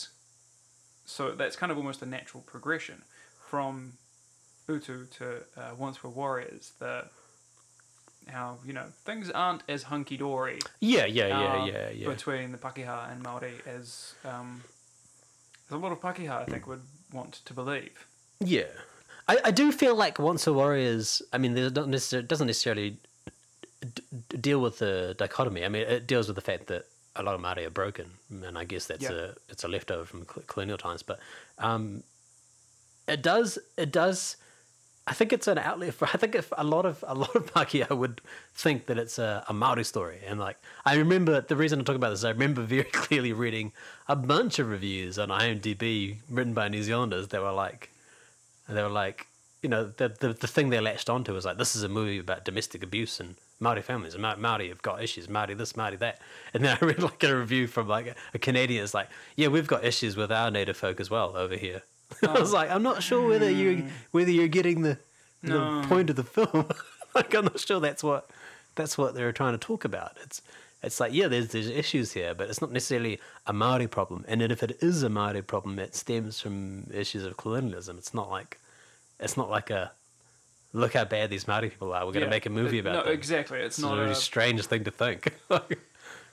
so 1.05 1.31
that's 1.31 1.55
kind 1.55 1.71
of 1.71 1.77
almost 1.77 2.01
a 2.01 2.05
natural 2.05 2.43
progression 2.45 3.03
from 3.47 3.93
Utu 4.67 5.05
to 5.17 5.43
uh, 5.57 5.71
Once 5.77 6.03
Were 6.03 6.10
Warriors. 6.10 6.73
The 6.79 7.05
how 8.27 8.60
you 8.65 8.73
know 8.73 8.86
things 9.03 9.31
aren't 9.31 9.63
as 9.67 9.84
hunky 9.84 10.15
dory 10.15 10.60
yeah, 10.79 11.05
yeah, 11.05 11.27
yeah, 11.27 11.53
um, 11.55 11.67
yeah, 11.67 11.89
yeah. 11.89 12.07
between 12.07 12.51
the 12.51 12.57
Pakeha 12.57 13.12
and 13.12 13.23
Maori 13.23 13.53
as 13.65 14.13
um, 14.23 14.62
as 15.67 15.73
a 15.73 15.77
lot 15.77 15.91
of 15.91 15.99
Pakeha 15.99 16.41
I 16.41 16.45
think 16.45 16.67
would 16.67 16.84
want 17.12 17.41
to 17.45 17.53
believe. 17.53 18.05
Yeah, 18.39 18.63
I, 19.27 19.38
I 19.45 19.51
do 19.51 19.71
feel 19.71 19.95
like 19.95 20.19
Once 20.19 20.45
Were 20.47 20.53
Warriors. 20.53 21.21
I 21.31 21.38
mean, 21.38 21.53
there's 21.53 21.73
not 21.73 21.88
necessarily, 21.88 22.23
it 22.25 22.27
doesn't 22.27 22.47
necessarily 22.47 22.97
d- 23.81 24.03
deal 24.39 24.60
with 24.62 24.79
the 24.79 25.15
dichotomy. 25.17 25.63
I 25.65 25.69
mean, 25.69 25.84
it 25.84 26.07
deals 26.07 26.27
with 26.27 26.36
the 26.36 26.41
fact 26.41 26.67
that 26.67 26.86
a 27.15 27.23
lot 27.23 27.36
of 27.36 27.41
Māori 27.41 27.65
are 27.65 27.69
broken, 27.69 28.12
and 28.29 28.57
I 28.57 28.63
guess 28.63 28.86
that's 28.88 29.03
Yeah. 29.03 29.12
a 29.12 29.29
it's 29.49 29.63
a 29.63 29.67
leftover 29.67 30.05
from 30.05 30.25
colonial 30.47 30.77
times. 30.77 31.03
But 31.03 31.19
um, 31.60 32.03
it 33.07 33.21
does 33.21 33.57
it 33.77 33.91
does. 33.91 34.38
I 35.07 35.13
think 35.13 35.34
it's 35.34 35.47
an 35.47 35.57
outlet 35.57 35.93
for. 35.93 36.05
I 36.13 36.17
think 36.17 36.36
if 36.36 36.53
a 36.57 36.63
lot 36.63 36.86
of 36.86 37.03
a 37.07 37.13
lot 37.15 37.36
of 37.36 37.53
Pākehā 37.53 37.95
would 37.97 38.21
think 38.55 38.86
that 38.86 38.97
it's 38.97 39.19
a, 39.19 39.43
a 39.49 39.53
Maori 39.53 39.84
story, 39.84 40.19
and 40.25 40.39
like 40.39 40.57
I 40.86 40.95
remember 40.95 41.41
the 41.41 41.55
reason 41.55 41.79
I'm 41.79 41.86
talking 41.86 41.97
about 41.97 42.12
this. 42.12 42.23
I 42.23 42.29
remember 42.29 42.62
very 42.62 42.84
clearly 42.93 43.34
reading 43.34 43.73
a 44.07 44.15
bunch 44.15 44.57
of 44.60 44.69
reviews 44.69 45.19
on 45.19 45.29
IMDb 45.29 46.17
written 46.29 46.53
by 46.53 46.69
New 46.69 46.81
Zealanders 46.84 47.27
that 47.29 47.41
were 47.41 47.51
like, 47.51 47.89
they 48.69 48.82
were 48.82 48.89
like, 48.89 49.28
you 49.62 49.69
know, 49.69 49.86
the 49.86 50.10
the, 50.10 50.34
the 50.34 50.47
thing 50.47 50.69
they 50.69 50.80
latched 50.80 51.10
onto 51.10 51.34
was 51.34 51.45
like, 51.45 51.58
this 51.58 51.76
is 51.76 51.84
a 51.84 51.89
movie 51.89 52.19
about 52.19 52.45
domestic 52.45 52.84
abuse 52.84 53.19
and 53.19 53.36
Maori 53.60 53.82
families, 53.82 54.13
and 54.15 54.24
Ma- 54.24 54.36
Maori 54.36 54.69
have 54.69 54.82
got 54.82 55.04
issues, 55.04 55.30
Maori 55.30 55.54
this, 55.54 55.78
Maori 55.78 55.95
that. 55.97 56.19
And 56.54 56.63
then 56.63 56.78
I 56.82 56.86
read 56.86 57.02
like 57.02 57.24
a 57.24 57.38
review 57.38 57.67
from 57.67 57.88
like 57.88 58.08
a, 58.08 58.15
a 58.34 58.39
Canadian. 58.39 58.84
It's 58.84 58.93
like, 58.93 59.10
yeah, 59.36 59.47
we've 59.50 59.67
got 59.67 59.86
issues 59.86 60.17
with 60.17 60.32
our 60.32 60.50
native 60.50 60.78
folk 60.78 61.00
as 61.00 61.10
well 61.10 61.38
over 61.38 61.56
here. 61.56 61.84
I 62.28 62.39
was 62.39 62.52
oh. 62.52 62.58
like, 62.58 62.71
I'm 62.71 62.84
not 62.84 63.04
sure 63.04 63.26
whether 63.28 63.50
you 63.50 63.84
hmm. 63.84 63.88
whether 64.12 64.32
you're 64.32 64.47
getting 64.47 64.82
the 64.82 64.97
the 65.43 65.86
point 65.88 66.10
of 66.10 66.15
the 66.15 66.24
film. 66.24 66.67
like, 67.15 67.34
I'm 67.34 67.45
not 67.45 67.60
sure 67.60 67.80
that's 67.80 68.04
what 68.04 68.30
that's 68.76 68.97
what 68.97 69.13
they 69.13 69.24
were 69.24 69.32
trying 69.32 69.54
to 69.54 69.60
talk 69.60 69.86
about. 69.86 70.17
It's 70.24 70.41
it's 70.83 70.99
like 70.99 71.13
yeah, 71.13 71.27
there's 71.27 71.49
there's 71.49 71.69
issues 71.69 72.13
here, 72.13 72.33
but 72.33 72.49
it's 72.49 72.61
not 72.61 72.71
necessarily 72.71 73.19
a 73.45 73.53
Maori 73.53 73.87
problem. 73.87 74.25
And 74.27 74.41
then 74.41 74.51
if 74.51 74.63
it 74.63 74.77
is 74.81 75.03
a 75.03 75.09
Maori 75.09 75.41
problem, 75.41 75.77
it 75.79 75.95
stems 75.95 76.39
from 76.39 76.87
issues 76.93 77.23
of 77.23 77.37
colonialism. 77.37 77.97
It's 77.97 78.13
not 78.13 78.29
like 78.29 78.59
it's 79.19 79.37
not 79.37 79.49
like 79.49 79.69
a 79.69 79.91
look 80.73 80.93
how 80.93 81.05
bad 81.05 81.29
these 81.29 81.47
Maori 81.47 81.69
people 81.69 81.93
are. 81.93 82.05
We're 82.05 82.13
going 82.13 82.21
to 82.21 82.27
Yeah. 82.27 82.29
make 82.29 82.45
a 82.45 82.49
movie 82.49 82.79
about 82.79 82.89
It- 82.89 82.93
about 82.95 83.05
no, 83.05 83.11
them. 83.11 83.19
exactly. 83.19 83.59
It's, 83.59 83.77
It's 83.77 83.83
not 83.85 83.97
a 83.97 84.01
really 84.01 84.15
strange 84.15 84.65
thing 84.65 84.83
to 84.85 84.91
think. 84.91 85.33
I 85.51 85.59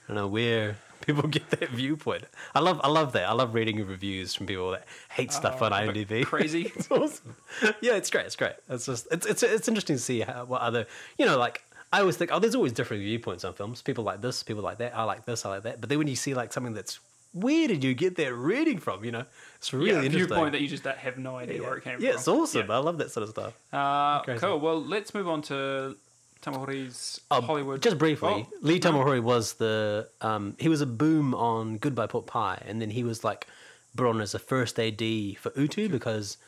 don't 0.07 0.17
know 0.17 0.29
where 0.29 0.77
people 1.05 1.29
get 1.29 1.51
that 1.51 1.69
viewpoint. 1.71 2.25
I 2.55 2.61
love 2.61 2.81
I 2.83 2.89
love 2.89 3.13
that. 3.13 3.29
I 3.29 3.33
love 3.33 3.53
reading 3.55 3.85
reviews 3.87 4.35
from 4.35 4.47
people 4.47 4.71
that 4.71 4.85
hate 5.11 5.33
stuff 5.33 5.59
oh, 5.61 5.67
on 5.67 5.73
IMDb. 5.73 6.25
crazy. 6.25 6.73
it's 6.77 6.91
awesome. 6.91 7.37
Yeah, 7.83 7.95
it's 7.97 8.09
great. 8.11 8.25
It's 8.27 8.37
great. 8.37 8.55
It's 8.71 8.87
just 8.87 9.07
it's 9.11 9.27
it's 9.27 9.43
it's 9.43 9.69
interesting 9.69 9.97
to 9.97 10.03
see 10.03 10.21
how 10.21 10.45
what 10.47 10.63
other 10.63 10.87
you 11.19 11.27
know 11.27 11.37
like. 11.37 11.65
I 11.93 12.01
always 12.01 12.17
think, 12.17 12.31
oh, 12.33 12.39
there's 12.39 12.55
always 12.55 12.73
different 12.73 13.03
viewpoints 13.03 13.45
on 13.45 13.55
films. 13.55 13.81
People 13.81 14.05
like 14.05 14.21
this, 14.21 14.43
people 14.43 14.63
like 14.63 14.79
that. 14.79 14.97
I 14.97 15.05
like 15.05 15.25
this, 15.25 15.47
I 15.47 15.51
like 15.51 15.63
that. 15.63 15.81
But 15.81 15.89
then 15.89 15.99
when 15.99 16.09
you 16.09 16.17
see 16.17 16.35
like 16.35 16.53
something 16.53 16.75
that's 16.75 17.01
where 17.33 17.69
did 17.69 17.85
you 17.85 17.95
get 17.95 18.17
that 18.17 18.35
reading 18.35 18.79
from? 18.79 19.05
You 19.05 19.13
know, 19.13 19.25
it's 19.57 19.73
really 19.73 19.91
yeah, 19.91 19.97
a 19.97 20.03
interesting. 20.03 20.29
viewpoint 20.29 20.53
that 20.53 20.61
you 20.61 20.69
just 20.69 20.85
have 20.85 21.19
no 21.19 21.37
idea 21.37 21.63
where 21.63 21.77
it 21.77 21.85
came 21.85 21.93
yeah, 21.93 21.97
from. 21.97 22.05
Yeah, 22.05 22.13
it's 22.15 22.29
awesome. 22.29 22.67
Yeah. 22.69 22.75
I 22.75 22.79
love 22.79 22.99
that 22.99 23.11
sort 23.11 23.25
of 23.25 23.31
stuff. 23.31 23.55
Uh, 23.73 24.23
cool. 24.37 24.61
Well, 24.61 24.83
let's 24.83 25.15
move 25.15 25.29
on 25.29 25.43
to 25.43 25.97
Tamahori's 26.43 27.21
Oh, 27.31 27.41
Hollywood. 27.41 27.83
Just 27.83 27.99
briefly, 27.99 28.47
Oh, 28.49 28.53
Lee 28.63 28.81
Tamahori 28.81 29.23
was 29.23 29.55
the 29.55 30.09
um, 30.21 30.57
he 30.59 30.69
was 30.69 30.81
a 30.81 30.87
boom 30.87 31.35
on 31.35 31.79
Goodbye 31.79 32.07
Pork 32.07 32.27
Pie, 32.27 32.63
and 32.67 32.81
then 32.81 32.91
he 32.91 33.05
was 33.05 33.25
like 33.25 33.47
brought 33.95 34.15
on 34.15 34.21
as 34.21 34.35
a 34.35 34.39
first 34.39 34.79
AD 34.79 35.03
for 35.39 35.53
Utu 35.57 35.89
because 35.89 36.39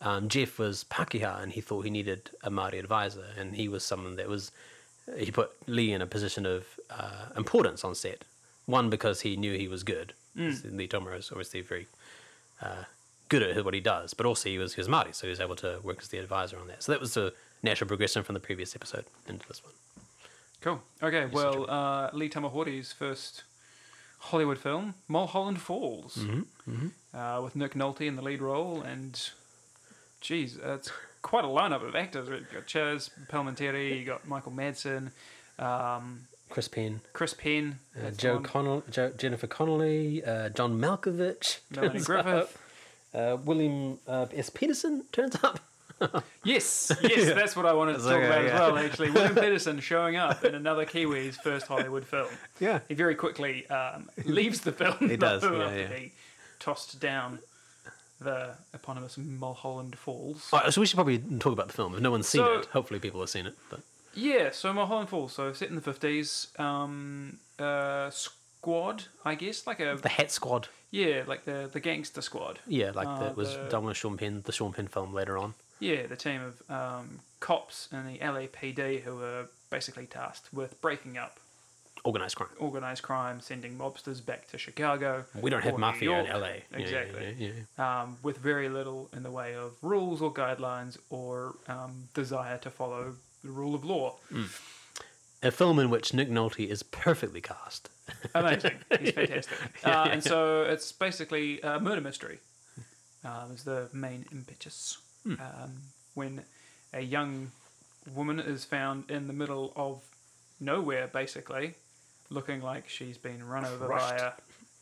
um, 0.00 0.28
Geoff 0.28 0.58
was 0.58 0.84
Pakeha 0.84 1.42
and 1.42 1.52
he 1.52 1.60
thought 1.60 1.84
he 1.84 1.90
needed 1.90 2.30
a 2.42 2.50
Māori 2.50 2.78
advisor, 2.78 3.26
and 3.38 3.54
he 3.54 3.68
was 3.68 3.84
someone 3.84 4.16
that 4.16 4.28
was 4.28 4.50
he 5.16 5.30
put 5.30 5.50
Lee 5.66 5.92
in 5.92 6.00
a 6.02 6.06
position 6.06 6.46
of 6.46 6.66
uh, 6.90 7.26
importance 7.36 7.84
on 7.84 7.94
set. 7.94 8.24
One 8.66 8.90
because 8.90 9.22
he 9.22 9.36
knew 9.36 9.56
he 9.58 9.68
was 9.68 9.82
good. 9.82 10.12
Lee 10.36 10.88
Tamahori 10.88 11.18
is 11.18 11.30
obviously 11.30 11.60
very 11.60 11.86
uh, 12.62 12.84
good 13.28 13.42
at 13.42 13.64
what 13.64 13.74
he 13.74 13.80
does, 13.80 14.14
but 14.14 14.24
also 14.26 14.48
he 14.48 14.56
was 14.58 14.74
he 14.74 14.80
was 14.80 14.88
Māori, 14.88 15.14
so 15.14 15.26
he 15.26 15.30
was 15.30 15.40
able 15.40 15.56
to 15.56 15.80
work 15.82 15.98
as 16.00 16.08
the 16.08 16.18
advisor 16.18 16.58
on 16.58 16.68
that. 16.68 16.82
So 16.82 16.92
that 16.92 17.00
was 17.00 17.16
a 17.16 17.32
natural 17.62 17.88
progression 17.88 18.22
from 18.22 18.34
the 18.34 18.40
previous 18.40 18.74
episode 18.76 19.04
into 19.28 19.46
this 19.48 19.62
one. 19.64 19.72
Cool. 20.60 20.82
Okay. 21.02 21.26
Well, 21.26 21.68
uh, 21.68 22.10
Lee 22.12 22.28
Tamahori's 22.30 22.92
first 22.92 23.42
Hollywood 24.20 24.58
film, 24.58 24.94
Mulholland 25.08 25.60
Falls, 25.60 26.18
Uh, 27.12 27.40
with 27.44 27.54
Nick 27.56 27.74
Nolte 27.74 28.06
in 28.06 28.16
the 28.16 28.22
lead 28.22 28.40
role, 28.40 28.80
and 28.80 29.20
geez, 30.22 30.56
uh, 30.58 30.74
it's 30.78 30.90
quite 31.22 31.44
a 31.44 31.48
lineup 31.48 31.86
of 31.86 31.94
actors. 31.96 32.28
You've 32.28 32.52
got 32.52 32.66
Chazz 32.66 33.10
Palminteri, 33.30 33.98
you 33.98 34.04
got 34.04 34.26
Michael 34.26 34.52
Madsen, 34.52 35.10
um, 35.58 36.22
Chris 36.50 36.68
Penn. 36.68 37.00
Chris 37.12 37.32
Penn, 37.34 37.78
Uh, 37.96 38.10
Joe 38.10 38.38
Connell, 38.40 38.82
Joe, 38.90 39.10
Jennifer 39.16 39.46
Connelly, 39.46 40.22
uh, 40.24 40.50
John 40.50 40.78
Malkovich, 40.78 41.60
Melanie 41.74 42.00
Griffith. 42.00 42.58
uh, 43.14 43.36
William 43.44 43.98
uh, 44.06 44.26
S. 44.34 44.50
Petersen 44.50 45.04
turns 45.12 45.36
up. 45.42 45.60
Yes, 46.42 46.90
yes, 47.00 47.32
that's 47.32 47.54
what 47.54 47.64
I 47.64 47.72
wanted 47.74 47.92
to 47.92 47.98
It's 47.98 48.06
talk 48.08 48.14
okay, 48.14 48.26
about 48.26 48.44
as 48.46 48.52
well. 48.72 48.78
Actually, 48.78 49.10
William 49.12 49.34
Petersen 49.36 49.78
showing 49.78 50.16
up 50.16 50.44
in 50.44 50.56
another 50.56 50.84
Kiwi's 50.84 51.36
first 51.36 51.68
Hollywood 51.68 52.04
film. 52.04 52.26
Yeah. 52.58 52.80
He 52.88 52.94
very 52.94 53.14
quickly 53.14 53.68
um, 53.68 54.10
leaves 54.24 54.62
the 54.62 54.72
film. 54.72 54.96
He 54.98 55.16
does, 55.16 55.42
though, 55.42 55.56
yeah, 55.60 55.64
after 55.66 55.78
yeah. 55.78 55.86
being 55.86 56.10
tossed 56.58 56.98
down 56.98 57.38
the 58.22 58.54
eponymous 58.74 59.18
Mulholland 59.18 59.98
Falls. 59.98 60.48
All 60.52 60.60
right, 60.60 60.72
so 60.72 60.80
we 60.80 60.86
should 60.86 60.96
probably 60.96 61.18
talk 61.18 61.52
about 61.52 61.68
the 61.68 61.74
film. 61.74 61.94
If 61.94 62.00
no 62.00 62.10
one's 62.10 62.28
seen 62.28 62.40
So- 62.40 62.58
it, 62.60 62.66
hopefully 62.66 63.00
people 63.00 63.20
have 63.20 63.30
seen 63.30 63.46
it. 63.46 63.56
But 63.70 63.80
Yeah, 64.14 64.50
so 64.52 64.72
Mulholland 64.72 65.08
Falls, 65.08 65.32
so 65.32 65.52
set 65.52 65.68
in 65.68 65.74
the 65.76 65.80
fifties. 65.82 66.48
Um, 66.58 67.38
uh, 67.58 68.10
squad, 68.10 69.04
I 69.24 69.34
guess, 69.34 69.66
like 69.66 69.80
a 69.80 69.96
the 70.00 70.08
Hat 70.08 70.30
Squad, 70.30 70.68
yeah, 70.90 71.22
like 71.26 71.44
the 71.44 71.68
the 71.72 71.80
gangster 71.80 72.22
squad. 72.22 72.58
yeah, 72.66 72.90
like 72.92 73.08
Uh, 73.08 73.18
that 73.20 73.36
was 73.36 73.56
the- 73.56 73.68
done 73.68 73.84
with 73.84 73.96
Sean 73.96 74.16
Penn, 74.16 74.42
the 74.44 74.52
Sean 74.52 74.72
Penn 74.72 74.88
film 74.88 75.12
later 75.14 75.36
on. 75.38 75.54
Yeah, 75.80 76.06
the 76.06 76.16
team 76.16 76.40
of 76.42 76.70
um, 76.70 77.20
cops 77.40 77.88
in 77.90 78.06
the 78.06 78.18
LAPD 78.20 79.02
who 79.02 79.16
were 79.16 79.46
basically 79.70 80.06
tasked 80.06 80.52
with 80.52 80.80
breaking 80.80 81.18
up 81.18 81.40
Organized 82.04 82.34
crime. 82.36 82.50
organized 82.58 83.02
crime, 83.02 83.40
sending 83.40 83.78
mobsters 83.78 84.24
back 84.24 84.48
to 84.48 84.58
Chicago. 84.58 85.24
We 85.40 85.50
don't 85.50 85.62
have 85.62 85.78
mafia 85.78 86.24
in 86.24 86.26
LA. 86.26 86.38
Yeah, 86.38 86.54
yeah, 86.72 86.78
Exactly. 86.78 87.36
Yeah, 87.38 87.50
yeah. 87.78 88.02
Um, 88.02 88.16
with 88.24 88.38
very 88.38 88.68
little 88.68 89.08
in 89.12 89.22
the 89.22 89.30
way 89.30 89.54
of 89.54 89.72
rules 89.82 90.20
or 90.20 90.34
guidelines 90.34 90.98
or 91.10 91.54
um, 91.68 92.08
desire 92.12 92.58
to 92.58 92.70
follow 92.70 93.14
the 93.44 93.50
rule 93.50 93.74
of 93.76 93.84
law. 93.84 94.16
A 95.44 95.50
film 95.52 95.78
in 95.78 95.90
which 95.90 96.12
Nick 96.12 96.28
Nolte 96.28 96.66
is 96.68 96.82
perfectly 96.82 97.40
cast. 97.40 97.88
Amazing. 98.34 98.78
He's 99.00 99.10
fantastic. 99.12 99.58
uh, 99.84 100.08
and 100.10 100.22
so 100.24 100.62
it's 100.62 100.90
basically 100.90 101.60
a 101.60 101.78
murder 101.78 102.00
mystery. 102.00 102.38
Um, 103.24 103.52
is 103.54 103.62
the 103.62 103.88
main 103.92 104.24
impetus. 104.32 104.98
Um, 105.24 105.82
when 106.14 106.42
a 106.92 107.00
young 107.00 107.52
woman 108.12 108.40
is 108.40 108.64
found 108.64 109.08
in 109.08 109.28
the 109.28 109.32
middle 109.32 109.72
of 109.76 110.02
nowhere, 110.58 111.06
basically, 111.06 111.74
looking 112.32 112.60
like 112.62 112.88
she's 112.88 113.18
been 113.18 113.46
run 113.46 113.64
over 113.64 113.86
Crushed. 113.86 114.16
by 114.18 114.24
a 114.24 114.32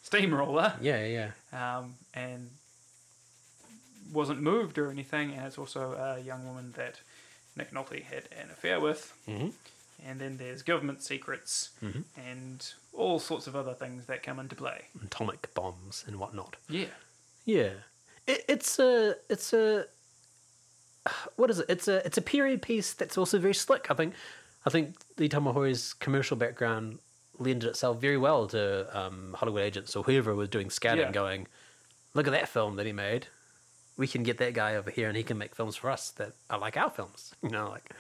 steamroller. 0.03 0.75
Yeah, 0.81 1.05
yeah, 1.05 1.31
yeah. 1.53 1.79
um, 1.79 1.95
and 2.15 2.51
wasn't 4.13 4.41
moved 4.41 4.79
or 4.79 4.91
anything. 4.91 5.33
And 5.35 5.47
it's 5.47 5.59
also 5.59 5.93
a 5.95 6.21
young 6.21 6.47
woman 6.47 6.73
that 6.77 7.01
Nick 7.57 7.73
Nolte 7.73 8.03
had 8.03 8.25
an 8.41 8.51
affair 8.51 8.81
with. 8.81 9.13
Mhm. 9.29 9.53
And 10.07 10.19
then 10.21 10.39
there's 10.39 10.63
government 10.63 11.03
secrets 11.03 11.71
and 12.17 12.73
all 12.95 13.19
sorts 13.19 13.47
of 13.47 13.55
other 13.55 13.75
things 13.75 14.07
that 14.07 14.23
come 14.23 14.39
into 14.39 14.57
play. 14.57 14.87
Atomic 15.05 15.53
bombs 15.55 16.05
and 16.07 16.17
whatnot. 16.19 16.57
Yeah. 16.69 16.87
Yeah, 17.45 17.73
it, 18.27 18.45
it's 18.49 18.79
a 18.79 19.17
it's 19.29 19.53
a 19.53 19.87
what 21.37 21.51
is 21.51 21.59
it? 21.59 21.67
It's 21.69 21.89
a 21.89 22.05
it's 22.07 22.19
a 22.19 22.23
period 22.23 22.63
piece 22.63 22.93
that's 22.93 23.19
also 23.19 23.39
very 23.39 23.55
slick. 23.55 23.91
I 23.91 23.95
think 23.95 24.15
I 24.65 24.71
think 24.71 24.97
Lee 25.19 25.29
Tamahori's 25.29 25.93
commercial 25.95 26.37
background 26.37 26.99
lended 27.41 27.69
itself 27.71 28.01
very 28.01 28.17
well 28.19 28.47
to 28.49 28.87
um, 28.97 29.35
Hollywood 29.39 29.63
agents 29.63 29.97
or 29.97 30.05
whoever 30.05 30.35
was 30.35 30.49
doing 30.49 30.71
scouting, 30.71 31.07
Yeah. 31.07 31.11
going, 31.13 31.49
look 32.15 32.27
at 32.29 32.33
that 32.33 32.49
film 32.49 32.77
that 32.77 32.87
he 32.87 32.93
made. 32.93 33.27
We 33.97 34.07
can 34.07 34.23
get 34.23 34.39
that 34.39 34.55
guy 34.55 34.77
over 34.77 34.91
here, 34.91 35.09
and 35.09 35.17
he 35.17 35.23
can 35.25 35.37
make 35.39 35.55
films 35.55 35.75
for 35.77 35.91
us 35.91 36.11
that 36.13 36.33
are 36.49 36.59
like 36.59 36.77
our 36.77 36.91
films. 36.91 37.35
You 37.43 37.51
know, 37.51 37.69
like 37.71 37.91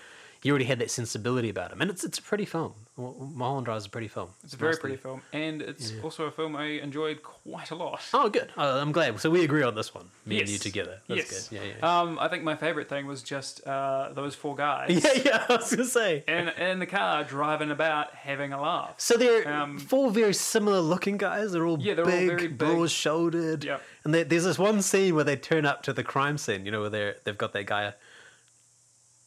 he 0.42 0.50
already 0.50 0.64
had 0.66 0.78
that 0.78 0.90
sensibility 0.90 1.48
about 1.50 1.72
him, 1.72 1.80
and 1.80 1.90
it's 1.90 2.04
it's 2.04 2.18
a 2.18 2.22
pretty 2.22 2.44
film. 2.44 2.74
Mulholland 2.96 3.64
Drive 3.64 3.78
is 3.78 3.86
a 3.86 3.88
pretty 3.88 4.08
film. 4.08 4.28
It's 4.44 4.52
a 4.52 4.56
very 4.58 4.72
Nicely- 4.72 4.80
pretty 4.80 4.96
film. 4.98 5.22
And 5.32 5.62
it's 5.62 5.94
also 6.02 6.24
a 6.26 6.30
film 6.30 6.54
I 6.54 6.64
enjoyed 6.64 7.22
quite 7.22 7.70
a 7.70 7.74
lot. 7.74 8.02
Oh, 8.12 8.28
good. 8.28 8.52
Oh, 8.58 8.78
I'm 8.78 8.92
glad. 8.92 9.18
So 9.20 9.30
we 9.30 9.42
agree 9.42 9.62
on 9.62 9.74
this 9.74 9.94
one. 9.94 10.10
Me 10.26 10.38
and 10.40 10.48
you 10.48 10.58
together. 10.58 11.00
That's 11.08 11.18
yes. 11.32 11.48
good. 11.48 11.56
Yeah, 11.56 11.72
yeah. 11.78 12.00
Um, 12.00 12.18
I 12.18 12.28
think 12.28 12.44
my 12.44 12.56
favorite 12.56 12.90
thing 12.90 13.06
was 13.06 13.22
just 13.22 13.66
uh, 13.66 14.10
those 14.12 14.34
four 14.34 14.54
guys 14.54 14.90
Yeah, 15.04 15.22
yeah, 15.24 15.46
I 15.48 15.56
was 15.56 15.70
gonna 15.70 15.84
say. 15.86 16.24
in, 16.28 16.48
in 16.50 16.78
the 16.78 16.86
car 16.86 17.24
driving 17.24 17.70
about 17.70 18.14
having 18.14 18.52
a 18.52 18.60
laugh. 18.60 18.94
So 18.98 19.16
they're 19.16 19.50
Um, 19.50 19.78
four 19.78 20.10
very 20.10 20.34
similar 20.34 20.80
looking 20.80 21.16
guys. 21.16 21.52
They're 21.52 21.64
all 21.66 21.78
Yeah, 21.80 21.94
they're 21.94 22.04
all 22.04 22.10
big, 22.10 22.28
very 22.28 22.48
broad 22.48 22.90
shouldered. 22.90 23.64
Yep. 23.64 23.82
And 24.04 24.12
there- 24.14 24.24
there's 24.24 24.44
this 24.44 24.58
one 24.58 24.82
scene 24.82 25.14
where 25.14 25.24
they 25.24 25.36
turn 25.36 25.64
up 25.64 25.82
to 25.84 25.94
the 25.94 26.04
crime 26.04 26.36
scene. 26.36 26.66
You 26.66 26.72
know, 26.72 26.82
where 26.82 26.90
they're 26.90 27.16
they've 27.24 27.38
got 27.38 27.54
that 27.54 27.64
guy, 27.64 27.94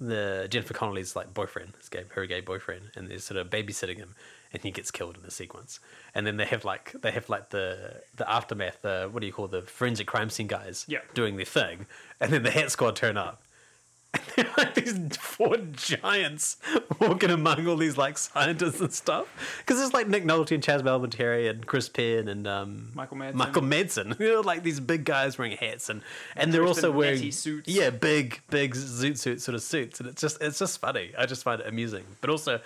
the 0.07 0.47
Jennifer 0.49 0.73
Connelly's 0.73 1.15
like 1.15 1.33
boyfriend, 1.33 1.73
his 1.79 1.89
gay, 1.89 2.03
her 2.09 2.25
gay 2.25 2.41
boyfriend, 2.41 2.91
and 2.95 3.09
they're 3.09 3.19
sort 3.19 3.37
of 3.39 3.49
babysitting 3.49 3.97
him, 3.97 4.15
and 4.51 4.61
he 4.61 4.71
gets 4.71 4.91
killed 4.91 5.15
in 5.15 5.23
the 5.23 5.31
sequence. 5.31 5.79
And 6.13 6.25
then 6.27 6.37
they 6.37 6.45
have 6.45 6.65
like 6.65 6.93
they 7.01 7.11
have 7.11 7.29
like 7.29 7.49
the 7.49 8.01
the 8.15 8.29
aftermath. 8.29 8.81
The 8.81 9.09
what 9.11 9.21
do 9.21 9.27
you 9.27 9.33
call 9.33 9.47
the 9.47 9.61
forensic 9.61 10.07
crime 10.07 10.29
scene 10.29 10.47
guys? 10.47 10.85
yeah. 10.87 10.99
Doing 11.13 11.37
their 11.37 11.45
thing, 11.45 11.85
and 12.19 12.31
then 12.31 12.43
the 12.43 12.51
Hat 12.51 12.71
Squad 12.71 12.95
turn 12.95 13.17
up. 13.17 13.41
They're 14.35 14.45
like 14.57 14.75
these 14.75 14.97
four 15.17 15.57
giants 15.57 16.57
walking 16.99 17.29
among 17.29 17.67
all 17.67 17.75
these 17.75 17.97
like 17.97 18.17
scientists 18.17 18.79
and 18.79 18.93
stuff. 18.93 19.27
Because 19.59 19.81
it's 19.81 19.93
like 19.93 20.07
Nick 20.07 20.23
Nolte 20.23 20.51
and 20.51 20.63
Chazz 20.63 20.81
Palminteri 20.81 21.49
and 21.49 21.65
Chris 21.65 21.89
Penn 21.89 22.27
and 22.27 22.47
um, 22.47 22.91
Michael 22.93 23.17
Madsen. 23.17 23.33
Michael 23.35 23.61
Madsen. 23.61 24.19
You 24.23 24.35
know, 24.35 24.41
like 24.41 24.63
these 24.63 24.79
big 24.79 25.03
guys 25.03 25.37
wearing 25.37 25.57
hats 25.57 25.89
and 25.89 26.01
and 26.35 26.53
they're 26.53 26.65
also 26.65 26.91
wearing 26.91 27.31
suits. 27.31 27.67
Yeah, 27.67 27.89
big 27.89 28.41
big 28.49 28.73
zoot 28.73 29.17
suit 29.17 29.41
sort 29.41 29.55
of 29.55 29.61
suits, 29.61 29.99
and 29.99 30.07
it's 30.07 30.21
just 30.21 30.41
it's 30.41 30.59
just 30.59 30.79
funny. 30.79 31.11
I 31.17 31.25
just 31.25 31.43
find 31.43 31.59
it 31.59 31.67
amusing, 31.67 32.05
but 32.21 32.29
also 32.29 32.61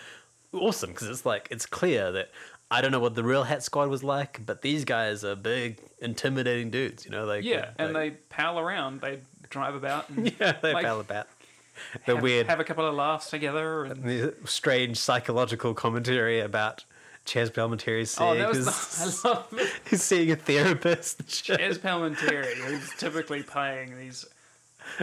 awesome 0.53 0.91
because 0.91 1.07
it's 1.07 1.25
like 1.25 1.47
it's 1.51 1.65
clear 1.65 2.11
that. 2.11 2.29
I 2.69 2.81
don't 2.81 2.91
know 2.91 2.99
what 2.99 3.15
the 3.15 3.23
real 3.23 3.43
Hat 3.43 3.63
Squad 3.63 3.87
was 3.87 4.03
like, 4.03 4.41
but 4.45 4.61
these 4.61 4.83
guys 4.83 5.23
are 5.23 5.37
big, 5.37 5.79
intimidating 6.01 6.69
dudes. 6.69 7.05
You 7.05 7.11
know, 7.11 7.25
they 7.25 7.39
Yeah, 7.39 7.69
and 7.77 7.95
they 7.95 8.09
pal 8.09 8.59
around. 8.59 8.99
They 8.99 9.21
drive 9.49 9.75
about 9.75 10.09
and 10.15 10.33
yeah 10.39 10.53
they 10.61 10.73
like, 10.73 10.85
pal 10.85 10.99
about 10.99 11.27
the 12.05 12.15
have, 12.15 12.23
weird 12.23 12.47
have 12.47 12.59
a 12.59 12.63
couple 12.63 12.85
of 12.85 12.95
laughs 12.95 13.29
together. 13.29 13.85
And 13.85 14.03
the 14.03 14.35
strange 14.45 14.97
psychological 14.97 15.73
commentary 15.73 16.39
about 16.39 16.85
Chazz 17.25 17.51
Palminteri's 17.51 18.17
oh, 18.19 18.33
seeing 18.33 18.39
that 18.39 18.49
was 18.49 18.57
his, 18.57 19.21
the, 19.21 19.29
I 19.29 19.33
love 19.33 19.47
it. 19.53 19.73
he's 19.89 20.03
seeing 20.03 20.31
a 20.31 20.35
therapist. 20.35 21.29
shit. 21.29 21.59
Palminteri, 21.81 22.53
who's 22.55 22.89
typically 22.97 23.43
playing 23.43 23.97
these 23.97 24.25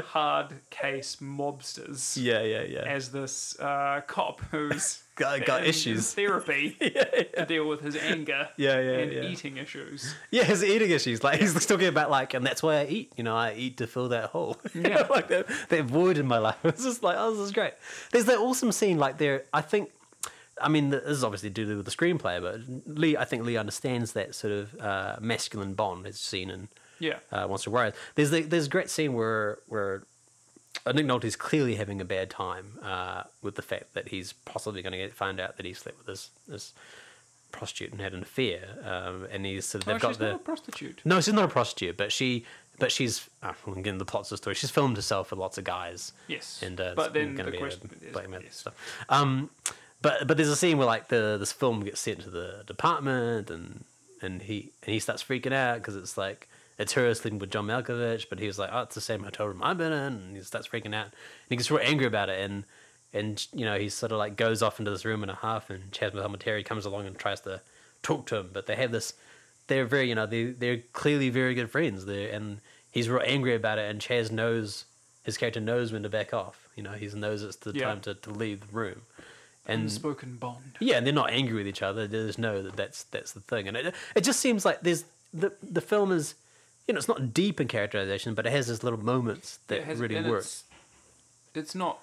hard 0.06 0.54
case 0.70 1.16
mobsters, 1.16 2.16
Yeah, 2.16 2.42
yeah, 2.42 2.62
yeah. 2.62 2.80
as 2.86 3.10
this 3.10 3.58
uh, 3.60 4.00
cop 4.06 4.40
who's 4.50 5.03
Got- 5.16 5.44
got 5.46 5.64
issues. 5.64 6.12
therapy 6.20 6.70
to 6.80 7.44
deal 7.46 7.68
with 7.68 7.80
his 7.82 7.96
anger 7.96 8.48
Yeah, 8.56 8.80
yeah, 8.80 8.90
and 8.98 9.12
yeah. 9.12 9.22
eating 9.22 9.56
issues. 9.58 10.14
Yeah, 10.30 10.44
his 10.44 10.64
eating 10.64 10.90
issues. 10.90 11.22
Like 11.22 11.40
he's 11.40 11.66
talking 11.66 11.86
about 11.88 12.10
like, 12.10 12.34
and 12.34 12.44
that's 12.44 12.62
why 12.62 12.80
I 12.80 12.84
eat. 12.86 13.12
You 13.16 13.24
know, 13.24 13.36
I 13.36 13.54
eat 13.54 13.76
to 13.78 13.86
fill 13.86 14.08
that 14.08 14.30
hole. 14.30 14.58
Yeah. 14.74 15.06
like 15.08 15.28
that, 15.28 15.46
that 15.68 15.84
void 15.84 16.18
in 16.18 16.26
my 16.26 16.38
life. 16.38 16.56
It's 16.64 16.82
just 16.84 17.02
like, 17.02 17.16
oh, 17.18 17.30
this 17.32 17.40
is 17.40 17.52
great. 17.52 17.74
There's 18.12 18.24
that 18.26 18.38
awesome 18.38 18.72
scene. 18.72 18.98
Like 18.98 19.18
there, 19.18 19.44
I 19.52 19.60
think 19.60 19.90
I 20.60 20.68
mean, 20.68 20.90
this 20.90 21.02
is 21.04 21.24
obviously 21.24 21.50
due 21.50 21.66
to 21.66 21.82
the 21.82 21.90
screenplay, 21.90 22.40
but 22.40 22.60
Lee, 22.86 23.16
I 23.16 23.24
think 23.24 23.42
Lee 23.44 23.56
understands 23.56 24.12
that 24.12 24.34
sort 24.36 24.52
of 24.52 24.80
uh, 24.80 25.16
masculine 25.20 25.74
bond 25.74 26.06
as 26.06 26.18
seen 26.20 26.48
in 26.48 26.68
Yeah. 27.00 27.18
uh, 27.32 27.46
Once 27.48 27.66
Warriors. 27.66 27.94
There's 28.14 28.30
the, 28.30 28.42
there's 28.42 28.66
a 28.66 28.70
great 28.70 28.88
scene 28.90 29.14
where 29.14 29.58
where 29.68 30.04
uh, 30.86 30.92
Nick 30.92 31.24
is 31.24 31.36
clearly 31.36 31.76
having 31.76 32.00
a 32.00 32.04
bad 32.04 32.30
time 32.30 32.78
uh, 32.82 33.24
with 33.42 33.54
the 33.54 33.62
fact 33.62 33.94
that 33.94 34.08
he's 34.08 34.32
possibly 34.44 34.82
going 34.82 34.92
to 34.92 34.98
get 34.98 35.14
find 35.14 35.40
out 35.40 35.56
that 35.56 35.66
he 35.66 35.72
slept 35.72 35.98
with 35.98 36.06
this 36.06 36.30
this 36.46 36.72
prostitute 37.52 37.92
and 37.92 38.00
had 38.00 38.12
an 38.12 38.22
affair, 38.22 38.76
um, 38.84 39.26
and 39.30 39.46
he's 39.46 39.66
sort 39.66 39.82
of 39.82 39.86
they've 39.86 40.00
got 40.00 40.08
she's 40.08 40.18
the 40.18 40.30
not 40.30 40.36
a 40.36 40.38
prostitute. 40.38 41.00
no, 41.04 41.20
she's 41.20 41.34
not 41.34 41.44
a 41.44 41.48
prostitute, 41.48 41.96
but 41.96 42.12
she 42.12 42.44
but 42.78 42.90
she's 42.90 43.28
uh, 43.42 43.52
well, 43.66 43.76
again 43.76 43.98
the 43.98 44.04
plot's 44.04 44.30
of 44.30 44.38
the 44.38 44.42
story. 44.42 44.54
She's 44.54 44.70
filmed 44.70 44.96
herself 44.96 45.30
with 45.30 45.38
lots 45.38 45.58
of 45.58 45.64
guys. 45.64 46.12
Yes. 46.28 46.62
and 46.62 46.80
uh, 46.80 46.94
but 46.96 47.14
then 47.14 47.34
gonna 47.34 47.46
the 47.46 47.52
be 47.52 47.58
question 47.58 47.90
a 48.14 48.20
is, 48.20 48.42
yes. 48.42 48.56
stuff. 48.56 49.04
Um, 49.08 49.50
but 50.02 50.26
but 50.26 50.36
there's 50.36 50.48
a 50.48 50.56
scene 50.56 50.76
where 50.78 50.86
like 50.86 51.08
the 51.08 51.36
this 51.38 51.52
film 51.52 51.84
gets 51.84 52.00
sent 52.00 52.20
to 52.22 52.30
the 52.30 52.62
department 52.66 53.50
and 53.50 53.84
and 54.20 54.42
he 54.42 54.70
and 54.82 54.92
he 54.92 54.98
starts 54.98 55.22
freaking 55.22 55.52
out 55.52 55.78
because 55.78 55.96
it's 55.96 56.18
like 56.18 56.48
it's 56.78 56.92
her 56.94 57.12
sleeping 57.14 57.38
with 57.38 57.50
John 57.50 57.66
Malkovich, 57.66 58.26
but 58.28 58.38
he 58.38 58.46
was 58.46 58.58
like, 58.58 58.70
oh, 58.72 58.80
it's 58.82 58.94
the 58.94 59.00
same 59.00 59.22
hotel 59.22 59.46
room 59.46 59.60
I've 59.62 59.78
been 59.78 59.92
in, 59.92 60.12
and 60.14 60.36
he 60.36 60.42
starts 60.42 60.68
freaking 60.68 60.94
out. 60.94 61.06
And 61.06 61.12
he 61.50 61.56
gets 61.56 61.70
real 61.70 61.80
angry 61.82 62.06
about 62.06 62.28
it, 62.28 62.40
and 62.40 62.64
and 63.12 63.46
you 63.52 63.64
know 63.64 63.78
he 63.78 63.88
sort 63.88 64.12
of 64.12 64.18
like 64.18 64.36
goes 64.36 64.62
off 64.62 64.78
into 64.78 64.90
this 64.90 65.04
room 65.04 65.22
and 65.22 65.30
a 65.30 65.36
half, 65.36 65.70
and 65.70 65.90
Chazz 65.92 66.12
Palminteri 66.12 66.64
comes 66.64 66.84
along 66.84 67.06
and 67.06 67.16
tries 67.18 67.40
to 67.42 67.60
talk 68.02 68.26
to 68.26 68.36
him, 68.36 68.50
but 68.52 68.66
they 68.66 68.76
have 68.76 68.92
this. 68.92 69.14
They're 69.66 69.86
very, 69.86 70.08
you 70.08 70.14
know, 70.14 70.26
they 70.26 70.46
they're 70.46 70.82
clearly 70.92 71.30
very 71.30 71.54
good 71.54 71.70
friends. 71.70 72.04
There, 72.06 72.28
and 72.30 72.58
he's 72.90 73.08
real 73.08 73.22
angry 73.24 73.54
about 73.54 73.78
it, 73.78 73.88
and 73.90 74.00
Chazz 74.00 74.30
knows 74.30 74.84
his 75.22 75.38
character 75.38 75.60
knows 75.60 75.90
when 75.92 76.02
to 76.02 76.08
back 76.10 76.34
off. 76.34 76.68
You 76.76 76.82
know, 76.82 76.92
he 76.92 77.06
knows 77.06 77.42
it's 77.42 77.56
the 77.56 77.72
Yeah. 77.72 77.86
time 77.86 78.00
to, 78.02 78.14
to 78.14 78.30
leave 78.30 78.60
the 78.60 78.76
room. 78.76 79.02
And 79.66 79.82
Unspoken 79.84 80.36
bond. 80.36 80.76
yeah, 80.80 80.96
and 80.98 81.06
they're 81.06 81.14
not 81.14 81.30
angry 81.30 81.54
with 81.54 81.66
each 81.66 81.80
other. 81.80 82.06
They 82.06 82.26
just 82.26 82.38
know 82.38 82.62
that 82.62 82.76
that's 82.76 83.04
that's 83.04 83.32
the 83.32 83.40
thing, 83.40 83.68
and 83.68 83.76
it 83.76 83.94
it 84.14 84.20
just 84.22 84.40
seems 84.40 84.64
like 84.66 84.80
there's 84.82 85.04
the 85.32 85.52
the 85.62 85.80
film 85.80 86.12
is, 86.12 86.34
you 86.86 86.94
know, 86.94 86.98
it's 86.98 87.08
not 87.08 87.32
deep 87.34 87.60
in 87.60 87.68
characterization, 87.68 88.34
but 88.34 88.46
it 88.46 88.50
has 88.52 88.68
these 88.68 88.82
little 88.82 89.02
moments 89.02 89.58
that 89.68 89.84
has- 89.84 89.98
really 89.98 90.20
work. 90.22 90.40
It's, 90.40 90.64
it's 91.54 91.74
not 91.74 91.98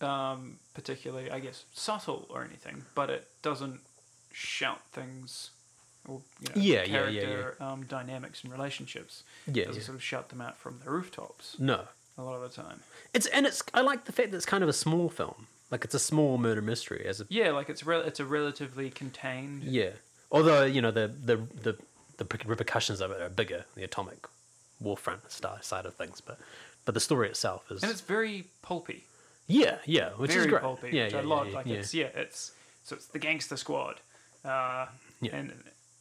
um, 0.00 0.58
particularly, 0.74 1.30
I 1.30 1.38
guess, 1.40 1.64
subtle 1.74 2.26
or 2.30 2.44
anything, 2.44 2.84
but 2.94 3.10
it 3.10 3.26
doesn't 3.42 3.80
shout 4.32 4.80
things 4.92 5.50
or 6.08 6.20
you 6.40 6.48
know, 6.48 6.54
Yeah, 6.60 6.84
yeah, 6.84 7.08
yeah, 7.08 7.20
character 7.22 7.56
Um, 7.62 7.84
dynamics 7.84 8.42
and 8.42 8.52
relationships. 8.52 9.22
Yeah, 9.46 9.62
it 9.64 9.66
doesn't 9.66 9.80
yeah. 9.82 9.86
sort 9.86 9.96
of 9.96 10.02
shout 10.02 10.28
them 10.28 10.40
out 10.40 10.56
from 10.56 10.80
the 10.84 10.90
rooftops 10.90 11.56
No, 11.58 11.82
a 12.18 12.22
lot 12.22 12.34
of 12.36 12.42
the 12.42 12.62
time. 12.62 12.80
it's 13.14 13.26
and 13.26 13.46
it's 13.46 13.62
I 13.74 13.80
like 13.80 14.04
the 14.04 14.12
fact 14.12 14.30
that 14.30 14.36
it's 14.36 14.46
kind 14.46 14.62
of 14.62 14.68
a 14.68 14.72
small 14.74 15.08
film, 15.08 15.46
like 15.70 15.84
it's 15.84 15.94
a 15.94 15.98
small 15.98 16.36
murder 16.38 16.62
mystery 16.62 17.04
as 17.06 17.20
a 17.20 17.26
Yeah, 17.28 17.50
like 17.52 17.68
it's 17.68 17.84
re- 17.84 18.02
it's 18.06 18.20
a 18.20 18.24
relatively 18.24 18.90
contained. 18.90 19.64
yeah. 19.64 19.90
Although 20.30 20.64
you 20.64 20.80
know 20.82 20.90
the 20.90 21.08
the 21.08 21.36
the 21.62 21.76
the 22.18 22.26
repercussions 22.46 23.00
of 23.00 23.10
it 23.10 23.20
are 23.20 23.28
bigger, 23.28 23.64
the 23.74 23.84
atomic 23.84 24.26
warfront 24.82 25.20
side 25.62 25.86
of 25.86 25.94
things, 25.94 26.20
but 26.20 26.38
but 26.84 26.94
the 26.94 27.00
story 27.00 27.28
itself 27.28 27.70
is 27.70 27.82
And 27.82 27.90
it's 27.90 28.00
very 28.00 28.44
pulpy, 28.62 29.04
yeah 29.46 29.78
yeah, 29.86 30.10
which 30.10 30.30
very 30.32 30.42
is 30.44 30.46
great. 30.50 30.62
pulpy, 30.62 30.90
yeah, 30.92 31.04
which 31.04 31.12
yeah, 31.14 31.18
I 31.18 31.22
like. 31.22 31.48
yeah, 31.50 31.54
like 31.56 31.66
yeah. 31.66 31.74
it's 31.76 31.94
yeah, 31.94 32.08
it's 32.14 32.52
so 32.84 32.96
it's 32.96 33.06
the 33.06 33.18
gangster 33.18 33.56
squad, 33.56 33.96
uh, 34.44 34.86
Yeah. 35.20 35.36
and 35.36 35.52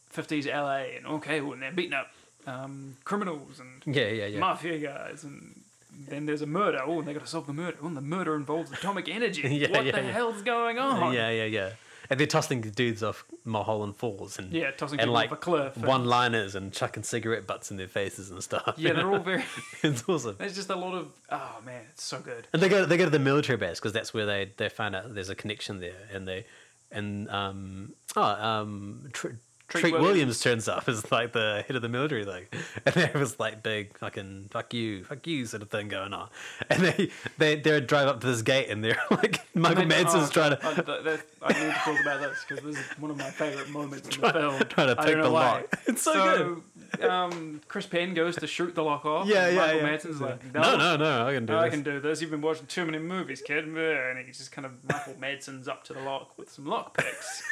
fifties 0.10 0.45
LA, 0.47 0.84
and 0.97 1.06
okay, 1.08 1.41
well, 1.41 1.54
and 1.54 1.62
they're 1.62 1.71
beating 1.71 1.93
up 1.93 2.12
um, 2.47 2.97
criminals 3.04 3.60
and 3.60 3.82
yeah, 3.95 4.08
yeah, 4.08 4.25
yeah. 4.28 4.39
mafia 4.39 4.78
guys, 4.78 5.23
and 5.23 5.62
then 6.08 6.25
there's 6.28 6.41
a 6.43 6.45
murder. 6.45 6.82
Oh, 6.86 6.99
and 6.99 7.08
they 7.08 7.13
got 7.13 7.23
to 7.23 7.28
solve 7.28 7.47
the 7.47 7.54
murder. 7.54 7.78
Oh, 7.82 7.88
and 7.88 7.97
the 7.97 8.01
murder 8.01 8.36
involves 8.36 8.71
atomic 8.71 9.10
energy. 9.10 9.41
Yeah, 9.62 9.71
what 9.71 9.86
yeah, 9.86 9.93
the 9.93 10.04
hell's 10.04 10.41
going 10.43 10.78
on? 10.78 11.13
Yeah, 11.13 11.30
yeah, 11.30 11.45
yeah. 11.45 11.69
And 12.10 12.20
they're 12.20 12.28
tossing 12.28 12.62
the 12.62 12.72
dudes 12.72 13.02
off 13.04 13.26
Mulholland 13.44 13.96
Falls 13.98 14.38
and 14.39 14.52
Yeah, 14.54 14.72
tossing 14.72 15.00
and 15.00 15.08
people 15.08 15.13
like 15.13 15.32
off 15.32 15.38
a 15.38 15.41
cliff. 15.41 15.76
and- 15.76 15.86
one-liners 15.86 16.56
and 16.56 16.72
chucking 16.74 17.04
cigarette 17.04 17.46
butts 17.48 17.72
in 17.72 17.78
their 17.78 17.88
faces 17.88 18.30
and 18.32 18.44
stuff. 18.44 18.76
Yeah, 18.78 18.94
they're 18.94 19.12
all 19.12 19.20
very. 19.20 19.44
it's 19.84 20.04
awesome. 20.08 20.36
There's 20.38 20.56
just 20.56 20.70
a 20.70 20.76
lot 20.76 20.94
of. 20.96 21.12
Oh 21.32 21.58
man, 21.65 21.84
it's 21.91 22.04
so 22.04 22.20
good. 22.20 22.48
And 22.54 22.62
they 22.62 22.70
go 22.70 22.86
they 22.86 22.98
go 22.98 23.06
to 23.06 23.10
the 23.10 23.20
military 23.20 23.58
base 23.58 23.80
because 23.80 23.94
that's 23.94 24.13
where 24.13 24.26
they 24.26 24.52
they 24.58 24.70
find 24.70 24.96
out 24.96 25.13
there's 25.15 25.30
a 25.30 25.36
connection 25.36 25.80
there, 25.80 26.08
and 26.13 26.28
they 26.28 26.46
and 26.91 27.30
um 27.30 27.94
oh 28.15 28.22
um. 28.24 29.10
Tr- 29.13 29.30
Treat 29.67 29.82
Treat 29.82 29.93
Williams. 29.93 30.10
Williams. 30.10 30.39
turns 30.41 30.67
up 30.67 30.88
as 30.88 31.12
like 31.12 31.34
the 31.34 31.63
head 31.67 31.75
of 31.75 31.82
the 31.82 31.89
military 31.89 32.23
thing, 32.23 32.45
and 32.86 32.95
have 32.95 33.13
this 33.13 33.39
like 33.39 33.63
big 33.63 33.97
fucking 33.97 34.47
fuck 34.51 34.73
you, 34.73 35.04
fuck 35.04 35.25
you 35.25 35.45
sort 35.47 35.63
of 35.63 35.69
thing 35.71 35.88
going 35.88 36.13
on, 36.13 36.30
and 36.69 36.84
they 36.84 37.10
they 37.39 37.56
they 37.56 37.82
drive 37.82 38.08
up 38.08 38.21
to 38.21 38.28
this 38.28 38.41
gate 38.43 38.69
and 38.69 38.84
they're 38.84 39.01
like 39.12 39.41
Michael 39.56 39.78
then- 39.80 39.88
Manson's 39.88 40.30
oh, 40.30 40.32
trying 40.32 40.51
to 40.51 40.60
I, 40.67 40.73
th- 40.73 40.86
that- 41.04 41.25
I 41.41 41.54
need 41.54 41.73
to 41.73 41.80
talk 41.80 41.99
about 42.01 42.19
this 42.21 42.45
because 42.47 42.63
this 42.63 42.78
is 42.78 42.99
one 42.99 43.10
of 43.12 43.17
my 43.17 43.30
favorite 43.32 43.69
moments 43.69 44.15
in 44.15 44.21
the 44.21 44.34
film. 44.34 44.60
trying 44.69 44.95
to 44.95 45.01
I 45.01 45.06
pick 45.06 45.15
the 45.21 45.32
why. 45.32 45.51
lock. 45.62 45.80
It's 45.88 46.01
so 46.04 46.62
so 46.99 47.10
um, 47.10 47.62
Chris 47.67 47.86
Penn 47.88 48.13
goes 48.13 48.36
to 48.38 48.47
shoot 48.47 48.75
the 48.75 48.84
lock 48.84 49.06
off. 49.06 49.28
Yeah, 49.28 49.47
and 49.47 49.56
yeah, 49.56 49.62
Michael 49.62 49.78
yeah. 49.80 49.84
Madsen's 49.91 50.21
like, 50.21 50.54
no, 50.54 50.78
no, 50.78 50.95
no, 50.95 51.28
I 51.28 51.34
can 51.34 51.45
do 51.45 51.54
this. 51.54 51.60
I 51.60 51.63
this. 51.65 51.73
can 51.73 51.84
do 51.84 51.99
this. 51.99 52.21
You've 52.21 52.32
been 52.32 52.41
watching 52.41 52.67
too 52.67 52.86
many 52.86 52.99
movies, 52.99 53.41
kid. 53.41 53.65
And 53.65 54.17
he 54.19 54.32
just 54.32 54.51
kind 54.51 54.65
of 54.65 54.71
Michael 54.88 55.15
Madsen's 55.19 55.67
up 55.67 55.84
to 55.86 55.93
the 55.93 56.01
lock 56.01 56.38
with 56.38 56.51
some 56.51 56.65
lock 56.65 56.95
picks. 56.97 57.43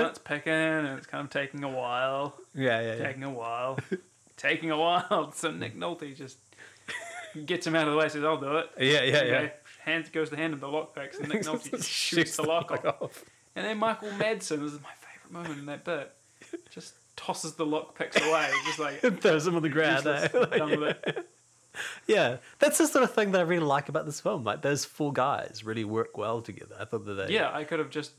Starts 0.00 0.18
picking, 0.18 0.52
and 0.52 0.86
it's 0.98 1.06
kind 1.06 1.24
of 1.24 1.30
taking 1.30 1.64
a 1.64 1.68
while, 1.68 2.34
Yeah, 2.54 2.80
yeah, 2.80 2.94
yeah. 2.96 3.06
taking 3.06 3.24
a 3.24 3.30
while, 3.30 3.78
taking 4.36 4.70
a 4.70 4.76
while. 4.78 5.32
So 5.36 5.50
Nick 5.50 5.76
Nolte 5.76 6.14
just 6.16 6.38
gets 7.44 7.66
him 7.66 7.74
out 7.74 7.86
of 7.88 7.92
the 7.94 7.98
way. 7.98 8.08
Says, 8.08 8.24
"I'll 8.24 8.36
do 8.40 8.56
it." 8.58 8.70
Yeah, 8.78 9.02
yeah, 9.02 9.16
Okay. 9.18 9.30
yeah. 9.30 9.48
Hand 9.84 10.10
goes 10.12 10.30
to 10.30 10.36
hand 10.36 10.52
him 10.52 10.60
the 10.60 10.68
lock 10.68 10.94
picks, 10.94 11.18
and 11.18 11.28
Nick 11.28 11.42
Nolte 11.44 11.70
just 11.70 11.88
shoots 11.88 12.36
the 12.36 12.42
lock 12.42 12.70
off. 12.72 12.84
off. 13.02 13.24
And 13.54 13.64
then 13.66 13.78
Michael 13.78 14.08
Madsen, 14.10 14.60
this 14.60 14.72
is 14.72 14.80
my 14.82 14.90
favourite 15.00 15.32
moment 15.32 15.58
in 15.60 15.66
that 15.66 15.84
bit, 15.84 16.12
just 16.70 16.94
tosses 17.16 17.54
the 17.54 17.64
lock 17.64 17.96
picks 17.96 18.16
away, 18.20 18.50
just 18.66 18.78
like 18.78 19.00
Throws 19.20 19.46
him 19.46 19.56
on 19.56 19.62
the 19.62 19.68
ground. 19.70 20.06
eh? 20.06 20.28
done 20.28 20.78
with 20.78 20.82
it. 20.82 21.26
yeah, 22.06 22.36
that's 22.58 22.78
the 22.78 22.86
sort 22.86 23.04
of 23.04 23.12
thing 23.14 23.32
that 23.32 23.38
I 23.38 23.42
really 23.44 23.64
like 23.64 23.88
about 23.88 24.04
this 24.06 24.20
film. 24.20 24.44
Like 24.44 24.62
those 24.62 24.84
four 24.84 25.12
guys 25.12 25.62
really 25.64 25.84
work 25.84 26.16
well 26.18 26.42
together. 26.42 26.74
I 26.78 26.84
thought 26.84 27.04
that 27.06 27.14
they. 27.14 27.32
Yeah, 27.34 27.50
I 27.52 27.64
could 27.64 27.78
have 27.78 27.90
just 27.90 28.12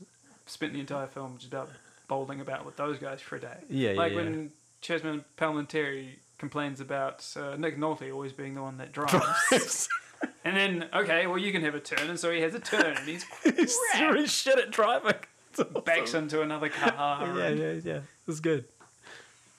spent 0.48 0.72
the 0.72 0.80
entire 0.80 1.06
film 1.06 1.36
just 1.38 1.52
about 1.52 1.70
bowling 2.08 2.40
about 2.40 2.64
with 2.66 2.76
those 2.76 2.98
guys 2.98 3.20
for 3.20 3.36
a 3.36 3.40
day. 3.40 3.56
Yeah, 3.68 3.90
yeah, 3.92 3.98
Like 3.98 4.12
yeah. 4.12 4.16
when 4.16 4.50
Chazz 4.82 5.22
Palminteri 5.36 6.10
complains 6.38 6.80
about 6.80 7.26
uh, 7.36 7.56
Nick 7.56 7.78
Nolte 7.78 8.12
always 8.12 8.32
being 8.32 8.54
the 8.54 8.62
one 8.62 8.78
that 8.78 8.92
drives. 8.92 9.88
and 10.44 10.56
then, 10.56 10.88
okay, 10.94 11.26
well, 11.26 11.38
you 11.38 11.52
can 11.52 11.62
have 11.62 11.74
a 11.74 11.80
turn. 11.80 12.08
And 12.08 12.18
so 12.18 12.30
he 12.32 12.40
has 12.40 12.54
a 12.54 12.60
turn 12.60 12.96
and 12.96 13.08
he's 13.08 13.24
He's 13.44 13.76
really 14.00 14.26
shit 14.26 14.58
at 14.58 14.70
driving. 14.70 15.14
Awesome. 15.58 15.82
backs 15.84 16.14
into 16.14 16.42
another 16.42 16.68
car. 16.68 17.26
Yeah, 17.36 17.48
yeah, 17.48 17.72
yeah. 17.84 17.96
It 17.96 18.02
was 18.26 18.38
good. 18.40 18.64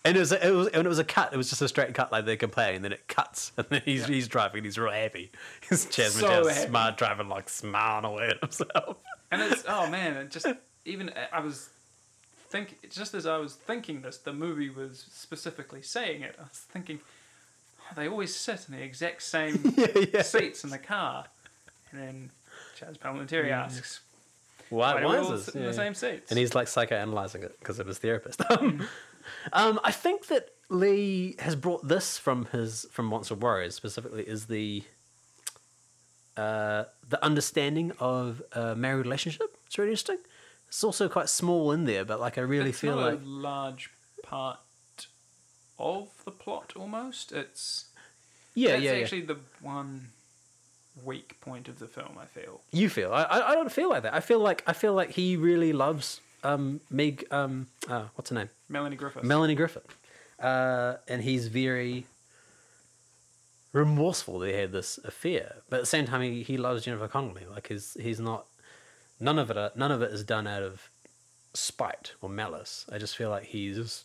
And 0.05 0.15
it 0.15 0.19
was, 0.21 0.31
it 0.31 0.49
was, 0.55 0.67
and 0.67 0.85
it 0.85 0.87
was 0.89 0.99
a 0.99 1.03
cut. 1.03 1.33
It 1.33 1.37
was 1.37 1.49
just 1.49 1.61
a 1.61 1.67
straight 1.67 1.93
cut, 1.93 2.09
like 2.09 2.25
they're 2.25 2.37
complaining. 2.37 2.77
And 2.77 2.85
then 2.85 2.93
it 2.93 3.05
cuts, 3.09 3.51
and 3.57 3.67
then 3.69 3.81
he's 3.83 4.05
he's 4.07 4.29
driving. 4.29 4.59
and 4.59 4.65
He's 4.65 4.77
real 4.77 4.93
happy. 4.93 5.29
He's 5.67 5.83
Jasmine 5.85 6.21
So 6.29 6.43
just 6.45 6.57
happy. 6.57 6.69
smart 6.69 6.97
driving, 6.97 7.27
like 7.27 7.49
smiling 7.49 8.05
away 8.05 8.29
at 8.29 8.39
himself. 8.39 8.95
And 9.29 9.41
it's, 9.41 9.65
oh 9.67 9.89
man, 9.89 10.15
it 10.15 10.31
just, 10.31 10.47
even, 10.85 11.11
I 11.31 11.39
was 11.39 11.69
think 12.49 12.89
just 12.89 13.13
as 13.13 13.25
I 13.25 13.37
was 13.37 13.53
thinking 13.55 14.01
this, 14.01 14.17
the 14.17 14.33
movie 14.33 14.69
was 14.69 15.05
specifically 15.11 15.81
saying 15.81 16.21
it. 16.23 16.35
I 16.39 16.43
was 16.43 16.65
thinking, 16.71 16.99
oh, 17.81 17.93
they 17.95 18.07
always 18.07 18.35
sit 18.35 18.65
in 18.67 18.75
the 18.75 18.83
exact 18.83 19.21
same 19.21 19.73
yeah, 19.77 19.87
yeah. 20.13 20.21
seats 20.23 20.63
in 20.63 20.71
the 20.71 20.77
car. 20.77 21.25
And 21.91 22.01
then 22.01 22.31
Chazz 22.77 22.97
Palminteri 22.97 23.51
asks, 23.51 24.01
Why, 24.69 24.95
why 24.95 25.05
why 25.05 25.17
is 25.19 25.25
all 25.25 25.31
this? 25.33 25.45
sit 25.45 25.55
in 25.55 25.63
the 25.63 25.73
same 25.73 25.93
seats? 25.93 26.31
and 26.31 26.39
he's 26.39 26.55
like 26.55 26.67
psychoanalyzing 26.67 27.43
it 27.43 27.57
because 27.59 27.79
of 27.79 27.87
his 27.87 27.99
therapist. 27.99 28.41
um, 28.49 28.87
um, 29.53 29.79
I 29.83 29.91
think 29.91 30.27
that 30.27 30.49
Lee 30.69 31.35
has 31.39 31.55
brought 31.55 31.87
this 31.87 32.17
from 32.17 32.45
his 32.45 32.85
from 32.91 33.05
Monster 33.05 33.35
Warriors 33.35 33.75
specifically 33.75 34.23
is 34.23 34.47
the 34.47 34.83
uh, 36.37 36.85
the 37.07 37.23
understanding 37.23 37.91
of 37.99 38.41
a 38.53 38.75
married 38.75 39.03
relationship. 39.03 39.55
It's 39.65 39.77
really 39.77 39.91
interesting. 39.91 40.19
It's 40.69 40.83
also 40.83 41.09
quite 41.09 41.29
small 41.29 41.71
in 41.71 41.85
there, 41.85 42.05
but 42.05 42.19
like 42.19 42.37
I 42.37 42.41
really 42.41 42.69
it's 42.69 42.79
feel 42.79 42.95
like 42.95 43.19
a 43.19 43.25
large 43.25 43.89
part 44.23 44.59
of 45.79 46.09
the 46.25 46.31
plot 46.31 46.73
almost. 46.75 47.31
It's 47.31 47.85
yeah, 48.53 48.75
yeah, 48.75 48.93
yeah. 48.93 49.01
actually 49.01 49.21
the 49.21 49.37
one 49.61 50.09
weak 51.03 51.41
point 51.41 51.67
of 51.67 51.79
the 51.79 51.87
film, 51.87 52.17
I 52.19 52.25
feel. 52.25 52.61
You 52.71 52.87
feel 52.87 53.11
I, 53.11 53.23
I 53.23 53.51
I 53.51 53.55
don't 53.55 53.71
feel 53.71 53.89
like 53.89 54.03
that. 54.03 54.13
I 54.13 54.19
feel 54.19 54.39
like 54.39 54.63
I 54.67 54.73
feel 54.73 54.93
like 54.93 55.11
he 55.11 55.35
really 55.37 55.73
loves 55.73 56.21
um 56.43 56.81
Meg 56.91 57.25
um 57.31 57.67
uh, 57.87 58.05
what's 58.13 58.29
her 58.29 58.35
name 58.35 58.49
Melanie 58.67 58.95
Griffith. 58.95 59.23
Melanie 59.23 59.55
Griffith, 59.55 59.97
uh, 60.39 60.97
and 61.07 61.23
he's 61.23 61.47
very 61.47 62.05
remorseful 63.73 64.37
that 64.39 64.49
he 64.49 64.53
had 64.53 64.71
this 64.71 64.99
affair. 64.99 65.57
But 65.69 65.77
at 65.77 65.81
the 65.81 65.87
same 65.87 66.05
time, 66.05 66.21
he, 66.21 66.43
he 66.43 66.57
loves 66.57 66.85
Jennifer 66.85 67.07
Connelly. 67.07 67.47
Like 67.49 67.69
he's 67.69 67.97
he's 67.99 68.19
not 68.19 68.45
none 69.19 69.39
of 69.39 69.49
it. 69.49 69.57
Are, 69.57 69.71
none 69.75 69.91
of 69.91 70.01
it 70.01 70.11
is 70.11 70.23
done 70.23 70.47
out 70.47 70.63
of 70.63 70.89
spite 71.53 72.13
or 72.21 72.29
malice. 72.29 72.85
I 72.91 72.97
just 72.97 73.15
feel 73.15 73.29
like 73.29 73.45
he's 73.45 74.03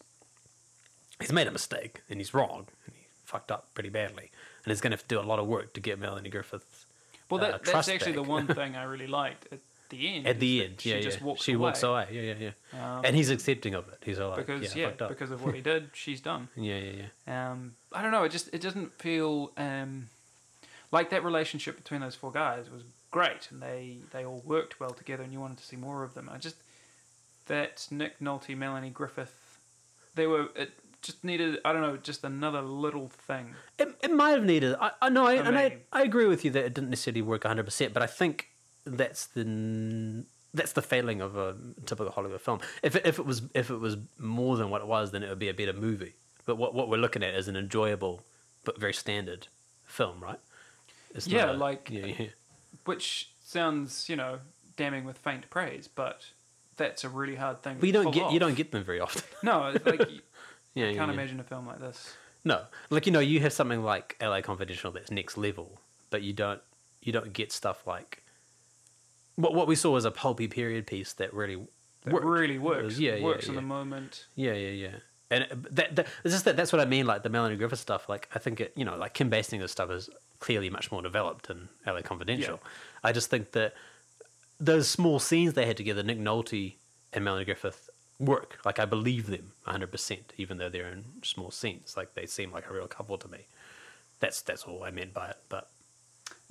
he's 1.20 1.32
made 1.32 1.46
a 1.46 1.50
mistake 1.50 2.02
and 2.08 2.18
he's 2.20 2.34
wrong 2.34 2.66
and 2.86 2.94
he 2.94 3.06
fucked 3.24 3.50
up 3.50 3.72
pretty 3.74 3.90
badly, 3.90 4.30
and 4.64 4.70
he's 4.70 4.80
going 4.80 4.90
to 4.90 4.96
have 4.96 5.06
to 5.06 5.14
do 5.14 5.20
a 5.20 5.22
lot 5.22 5.38
of 5.38 5.46
work 5.46 5.72
to 5.74 5.80
get 5.80 5.98
Melanie 5.98 6.30
Griffith. 6.30 6.86
well, 7.30 7.40
uh, 7.40 7.44
that, 7.44 7.52
that's 7.52 7.70
trust 7.70 7.88
actually 7.90 8.12
the 8.12 8.22
one 8.22 8.46
thing 8.54 8.76
I 8.76 8.84
really 8.84 9.06
liked. 9.06 9.46
It, 9.52 9.60
the 9.90 10.16
end. 10.16 10.26
At 10.26 10.40
the 10.40 10.64
end, 10.64 10.80
she 10.80 10.90
yeah, 10.90 11.00
just 11.00 11.20
walks 11.20 11.42
she 11.42 11.52
away. 11.52 11.60
walks 11.60 11.82
away. 11.82 12.08
Yeah, 12.10 12.20
yeah, 12.22 12.50
yeah. 12.72 12.96
Um, 12.98 13.04
and 13.04 13.16
he's 13.16 13.30
accepting 13.30 13.74
of 13.74 13.88
it. 13.88 13.98
He's 14.04 14.18
all 14.18 14.30
like, 14.30 14.46
because 14.46 14.74
yeah, 14.74 14.82
yeah, 14.82 14.88
fucked 14.88 15.02
up. 15.02 15.08
because 15.10 15.30
of 15.30 15.44
what 15.44 15.54
he 15.54 15.60
did, 15.72 15.90
she's 15.92 16.20
done. 16.20 16.48
yeah, 16.56 16.76
yeah, 16.76 16.92
yeah. 17.26 17.50
Um, 17.52 17.74
I 17.92 18.02
don't 18.02 18.10
know. 18.10 18.24
It 18.24 18.32
just 18.32 18.48
it 18.52 18.60
doesn't 18.60 18.92
feel 18.94 19.52
um, 19.56 20.08
like 20.90 21.10
that 21.10 21.24
relationship 21.24 21.76
between 21.76 22.00
those 22.00 22.14
four 22.14 22.32
guys 22.32 22.70
was 22.70 22.82
great, 23.18 23.42
and 23.50 23.60
they 23.62 23.98
they 24.14 24.24
all 24.24 24.42
worked 24.44 24.80
well 24.80 24.90
together, 25.02 25.22
and 25.24 25.32
you 25.32 25.40
wanted 25.40 25.58
to 25.58 25.64
see 25.70 25.76
more 25.76 26.02
of 26.04 26.14
them. 26.14 26.26
I 26.32 26.38
just 26.38 26.56
that 27.46 27.86
Nick 27.90 28.18
Nolte, 28.20 28.56
Melanie 28.56 28.90
Griffith, 28.90 29.58
they 30.14 30.26
were 30.26 30.48
it 30.56 30.70
just 31.02 31.22
needed. 31.24 31.58
I 31.64 31.72
don't 31.72 31.82
know, 31.82 31.96
just 31.96 32.24
another 32.24 32.62
little 32.62 33.08
thing. 33.08 33.54
It, 33.78 33.88
it 34.02 34.10
might 34.10 34.30
have 34.38 34.44
needed. 34.44 34.74
I, 34.80 34.90
I 35.02 35.08
know, 35.10 35.26
I, 35.26 35.34
and 35.34 35.56
I, 35.56 35.68
mean- 35.68 35.80
I 35.92 36.02
agree 36.02 36.26
with 36.26 36.44
you 36.44 36.50
that 36.52 36.64
it 36.64 36.74
didn't 36.74 36.90
necessarily 36.90 37.22
work 37.22 37.44
100, 37.44 37.64
percent 37.64 37.92
but 37.94 38.02
I 38.02 38.06
think 38.06 38.48
that's 38.86 39.26
the 39.26 39.44
that's 40.52 40.72
the 40.72 40.82
failing 40.82 41.20
of 41.20 41.36
a 41.36 41.56
typical 41.86 42.12
Hollywood 42.12 42.40
film. 42.40 42.60
If 42.82 42.96
it, 42.96 43.06
if 43.06 43.18
it 43.18 43.26
was 43.26 43.42
if 43.54 43.70
it 43.70 43.78
was 43.78 43.96
more 44.18 44.56
than 44.56 44.70
what 44.70 44.80
it 44.80 44.86
was, 44.88 45.10
then 45.12 45.22
it 45.22 45.28
would 45.28 45.38
be 45.38 45.48
a 45.48 45.54
better 45.54 45.72
movie. 45.72 46.14
But 46.46 46.56
what 46.56 46.74
what 46.74 46.88
we're 46.88 46.98
looking 47.04 47.22
at 47.22 47.34
is 47.34 47.48
an 47.48 47.56
enjoyable 47.56 48.22
but 48.64 48.78
very 48.80 48.94
standard 48.94 49.46
film, 49.84 50.20
right? 50.22 50.40
It's 51.14 51.26
Yeah, 51.28 51.44
not 51.46 51.54
a- 51.56 51.58
like- 51.58 51.88
yeah, 51.90 52.06
yeah. 52.06 52.26
Which 52.84 53.30
sounds, 53.42 54.08
you 54.08 54.16
know, 54.16 54.38
damning 54.76 55.04
with 55.04 55.18
faint 55.18 55.48
praise, 55.50 55.88
but 55.88 56.26
that's 56.76 57.04
a 57.04 57.08
really 57.08 57.36
hard 57.36 57.62
thing. 57.62 57.76
But 57.78 57.86
you 57.86 57.92
don't 57.92 58.10
get 58.12 58.32
you 58.32 58.38
don't 58.40 58.54
get 58.56 58.72
them 58.72 58.84
very 58.84 59.00
often. 59.00 59.22
No, 59.42 59.72
like 59.84 60.10
you 60.10 60.20
yeah, 60.74 60.86
yeah, 60.86 60.94
can't 60.94 61.08
yeah. 61.08 61.12
imagine 61.14 61.40
a 61.40 61.44
film 61.44 61.66
like 61.66 61.80
this. 61.80 62.14
No, 62.44 62.62
like 62.90 63.06
you 63.06 63.12
know, 63.12 63.20
you 63.20 63.40
have 63.40 63.52
something 63.52 63.82
like 63.82 64.16
LA 64.20 64.40
Confidential 64.42 64.90
that's 64.90 65.10
next 65.10 65.36
level, 65.36 65.80
but 66.10 66.22
you 66.22 66.32
don't 66.32 66.60
you 67.02 67.12
don't 67.12 67.32
get 67.32 67.52
stuff 67.52 67.86
like 67.86 68.22
what 69.36 69.54
what 69.54 69.66
we 69.66 69.74
saw 69.76 69.90
was 69.92 70.04
a 70.04 70.10
pulpy 70.10 70.48
period 70.48 70.86
piece 70.86 71.12
that 71.14 71.32
really 71.34 71.56
That 72.04 72.12
worked. 72.14 72.26
really 72.26 72.58
works. 72.58 72.84
was- 72.84 73.00
yeah, 73.00 73.14
yeah, 73.16 73.24
works 73.24 73.46
in 73.48 73.54
yeah. 73.54 73.60
the 73.60 73.66
moment. 73.66 74.26
Yeah, 74.34 74.52
yeah, 74.52 74.70
yeah. 74.70 74.94
And 75.30 75.44
it- 75.44 75.74
that, 75.76 75.96
that 75.96 76.06
it's 76.24 76.34
just 76.34 76.44
that 76.44 76.56
that's 76.56 76.72
what 76.72 76.80
I 76.80 76.84
mean. 76.84 77.06
Like 77.06 77.22
the 77.22 77.30
Melanie 77.30 77.56
Griffith 77.56 77.78
stuff. 77.80 78.08
Like 78.08 78.28
I 78.34 78.38
think 78.38 78.60
it, 78.60 78.72
you 78.76 78.84
know, 78.84 78.96
like 78.96 79.14
Kim 79.14 79.30
Basinger's 79.30 79.70
stuff 79.72 79.90
is 79.90 80.08
clearly 80.44 80.68
much 80.68 80.92
more 80.92 81.00
developed 81.00 81.48
in 81.48 81.68
LA 81.86 82.02
Confidential. 82.02 82.60
I 83.02 83.12
just 83.12 83.30
think 83.30 83.52
that 83.52 83.72
those 84.60 84.86
small 84.88 85.18
scenes 85.18 85.54
they 85.54 85.64
had 85.64 85.78
together, 85.78 86.02
Nick 86.02 86.18
Nolte 86.18 86.74
and 87.14 87.24
Melanie 87.24 87.46
Griffith, 87.46 87.88
work. 88.18 88.58
Like 88.62 88.78
I 88.78 88.84
believe 88.84 89.26
them 89.28 89.52
100, 89.64 89.90
percent 89.90 90.34
even 90.36 90.58
though 90.58 90.68
they're 90.68 90.92
in 90.92 91.04
small 91.22 91.50
scenes. 91.50 91.96
Like 91.96 92.12
they 92.14 92.26
seem 92.26 92.52
like 92.52 92.68
a 92.68 92.74
real 92.74 92.86
couple 92.86 93.16
to 93.16 93.26
me. 93.28 93.46
That's 94.20 94.42
that's 94.42 94.64
all 94.64 94.84
I 94.84 94.90
meant 94.90 95.14
by 95.14 95.28
it. 95.30 95.38
But 95.48 95.70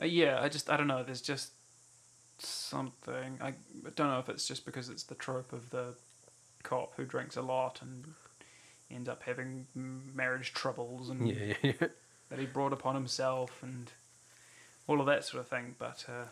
Uh, 0.01 0.05
yeah, 0.05 0.39
I 0.41 0.49
just 0.49 0.71
I 0.71 0.75
don't 0.77 0.87
know. 0.87 1.03
There's 1.03 1.21
just 1.21 1.51
something. 2.39 3.37
I 3.41 3.53
don't 3.95 4.09
know 4.09 4.19
if 4.19 4.27
it's 4.27 4.47
just 4.47 4.65
because 4.65 4.89
it's 4.89 5.03
the 5.03 5.15
trope 5.15 5.53
of 5.53 5.69
the 5.69 5.93
cop 6.63 6.93
who 6.97 7.05
drinks 7.05 7.37
a 7.37 7.43
lot 7.43 7.79
and 7.83 8.15
ends 8.89 9.07
up 9.07 9.21
having 9.23 9.67
marriage 9.75 10.53
troubles 10.53 11.09
and 11.11 11.27
yeah, 11.27 11.53
yeah, 11.61 11.71
yeah. 11.79 11.87
that 12.29 12.39
he 12.39 12.45
brought 12.45 12.73
upon 12.73 12.95
himself 12.95 13.61
and 13.61 13.91
all 14.87 14.99
of 14.99 15.05
that 15.07 15.23
sort 15.25 15.41
of 15.41 15.47
thing. 15.47 15.75
But 15.77 16.05
uh, 16.09 16.25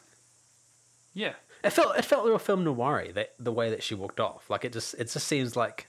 yeah, 1.13 1.33
It 1.63 1.71
felt 1.71 1.97
it 1.97 2.05
felt 2.05 2.25
real 2.25 2.37
film 2.39 2.63
noir 2.63 3.07
that 3.13 3.33
the 3.39 3.51
way 3.51 3.69
that 3.69 3.83
she 3.83 3.95
walked 3.95 4.19
off. 4.19 4.49
Like 4.49 4.65
it 4.65 4.73
just 4.73 4.93
it 4.95 5.09
just 5.11 5.27
seems 5.27 5.55
like 5.55 5.87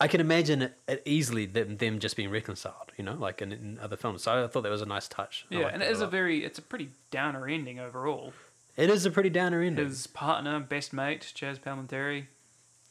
I 0.00 0.08
can 0.08 0.20
imagine 0.20 0.62
it, 0.62 0.74
it 0.88 1.02
easily 1.04 1.46
them 1.46 1.76
them 1.76 1.98
just 2.00 2.16
being 2.16 2.30
reconciled, 2.30 2.90
you 2.96 3.04
know, 3.04 3.14
like 3.14 3.40
in, 3.40 3.52
in 3.52 3.78
other 3.80 3.96
films. 3.96 4.24
So 4.24 4.44
I 4.44 4.46
thought 4.48 4.62
that 4.62 4.70
was 4.70 4.82
a 4.82 4.86
nice 4.86 5.06
touch. 5.08 5.46
I 5.50 5.54
yeah, 5.56 5.68
and 5.68 5.82
it 5.82 5.90
is 5.90 6.00
a 6.00 6.04
lot. 6.04 6.10
very 6.10 6.44
it's 6.44 6.58
a 6.58 6.62
pretty 6.62 6.88
downer 7.10 7.46
ending 7.48 7.78
overall. 7.78 8.32
it 8.76 8.90
is 8.90 9.06
a 9.06 9.10
pretty 9.10 9.30
downer 9.30 9.62
ending. 9.62 9.84
His 9.86 10.06
partner, 10.08 10.58
best 10.58 10.92
mate, 10.92 11.20
Chazz 11.36 11.60
Palminteri, 11.60 12.26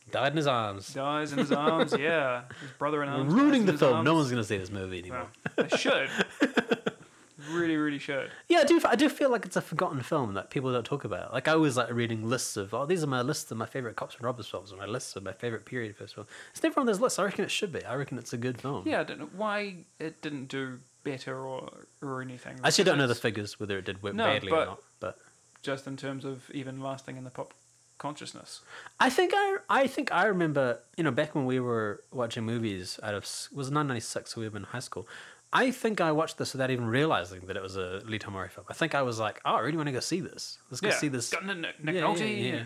Died 0.10 0.32
in 0.34 0.38
his 0.38 0.48
arms. 0.48 0.94
dies 0.94 1.32
in 1.32 1.38
his 1.40 1.52
arms. 1.52 1.94
Yeah, 1.98 2.44
his 2.60 2.72
brother 2.78 3.04
in 3.04 3.10
arms. 3.10 3.34
ruining 3.34 3.66
the 3.66 3.78
film. 3.78 4.04
No 4.04 4.16
one's 4.16 4.30
gonna 4.30 4.44
see 4.44 4.58
this 4.58 4.72
movie 4.72 5.00
anymore. 5.00 5.28
They 5.56 5.70
should. 5.78 6.10
really, 7.52 7.76
really 7.76 8.00
should. 8.00 8.30
Yeah, 8.50 8.60
I 8.60 8.64
do. 8.66 8.82
I 8.86 8.96
do 8.96 9.10
feel 9.10 9.30
like 9.30 9.46
it's 9.46 9.56
a 9.56 9.62
forgotten 9.62 10.02
film 10.02 10.34
that 10.34 10.50
people 10.50 10.72
don't 10.72 10.86
talk 10.86 11.04
about. 11.06 11.34
Like 11.34 11.48
I 11.48 11.56
was 11.56 11.78
like 11.78 11.92
reading 11.92 12.28
lists 12.30 12.58
of, 12.58 12.74
oh, 12.74 12.86
these 12.86 13.04
are 13.04 13.08
my 13.08 13.22
lists 13.22 13.52
of 13.52 13.58
my 13.58 13.66
favorite 13.66 13.96
cops 13.96 14.16
and 14.16 14.24
robbers 14.24 14.48
films, 14.48 14.72
or 14.72 14.78
my 14.78 14.86
lists 14.86 15.16
of 15.16 15.24
my 15.24 15.34
favorite 15.34 15.66
period 15.66 15.96
first 15.96 16.16
films. 16.16 16.30
It's 16.52 16.64
never 16.64 16.80
on 16.80 16.86
those 16.86 17.00
lists. 17.00 17.18
I 17.20 17.24
reckon 17.24 17.46
it 17.46 17.52
should 17.52 17.72
be. 17.72 17.84
I 17.86 17.96
reckon 17.96 18.18
it's 18.18 18.34
a 18.34 18.38
good 18.38 18.60
film. 18.62 18.84
Yeah, 18.88 19.02
I 19.02 19.04
don't 19.04 19.20
know 19.20 19.30
why 19.36 19.76
it 20.00 20.22
didn't 20.22 20.48
do 20.48 20.80
better 21.04 21.38
or 21.46 21.70
or 22.02 22.22
anything. 22.22 22.60
I 22.64 22.68
actually 22.68 22.84
don't 22.86 22.98
know 22.98 23.08
the 23.08 23.16
figures 23.16 23.60
whether 23.60 23.78
it 23.78 23.86
did 23.86 24.04
No, 24.04 24.12
badly 24.12 24.52
or 24.52 24.66
not, 24.66 24.82
but 25.00 25.18
just 25.64 25.88
in 25.88 25.96
terms 25.98 26.26
of 26.26 26.50
even 26.54 26.82
lasting 26.82 27.18
in 27.18 27.24
the 27.24 27.30
pop 27.30 27.54
consciousness. 28.02 28.62
I 29.00 29.10
think 29.10 29.32
I 29.36 29.58
I 29.70 29.88
think 29.88 30.12
I 30.12 30.26
remember 30.26 30.80
you 30.98 31.04
know 31.04 31.12
back 31.12 31.36
when 31.36 31.46
we 31.46 31.60
were 31.60 32.04
watching 32.12 32.44
movies 32.44 33.00
out 33.04 33.14
of 33.14 33.24
was 33.54 33.70
nine 33.70 33.88
ninety 33.88 34.02
six 34.02 34.34
so 34.34 34.42
we 34.42 34.50
were 34.50 34.58
in 34.58 34.64
high 34.64 34.80
school. 34.90 35.08
I 35.54 35.72
think 35.72 36.00
I 36.02 36.12
watched 36.12 36.38
this 36.38 36.54
without 36.54 36.72
even 36.72 36.86
realizing 36.86 37.42
that 37.48 37.58
it 37.58 37.62
was 37.62 37.76
a 37.76 38.02
Lee 38.06 38.20
Tamahori 38.20 38.50
film. 38.50 38.66
I 38.70 38.74
think 38.74 38.96
I 38.96 39.02
was 39.02 39.20
like, 39.20 39.42
oh, 39.44 39.56
I 39.56 39.60
really 39.60 39.76
want 39.76 39.88
to 39.88 39.92
go 39.92 40.00
see 40.00 40.22
this. 40.22 40.58
Let's 40.70 40.80
go 40.80 40.88
yeah, 40.90 40.96
see 40.96 41.10
this. 41.10 41.30
Nick, 41.32 41.76
Yeah, 41.84 42.02
Nolte 42.02 42.22
yeah, 42.22 42.56
yeah. 42.56 42.64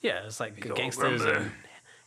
Yeah, 0.00 0.26
it's 0.26 0.38
like 0.38 0.54
gangsters 0.74 1.24
and 1.24 1.50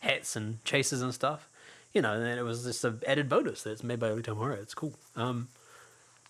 hats 0.00 0.34
and 0.36 0.64
chases 0.64 1.02
and 1.02 1.12
stuff. 1.12 1.48
You 1.92 2.00
know, 2.00 2.14
and 2.14 2.24
then 2.24 2.38
it 2.38 2.42
was 2.42 2.64
just 2.64 2.82
an 2.84 3.00
added 3.06 3.28
bonus 3.28 3.62
that 3.64 3.72
it's 3.72 3.84
made 3.84 4.00
by 4.00 4.10
Lee 4.10 4.22
Tamahori. 4.22 4.62
It's 4.62 4.74
cool. 4.74 4.94
Um, 5.14 5.48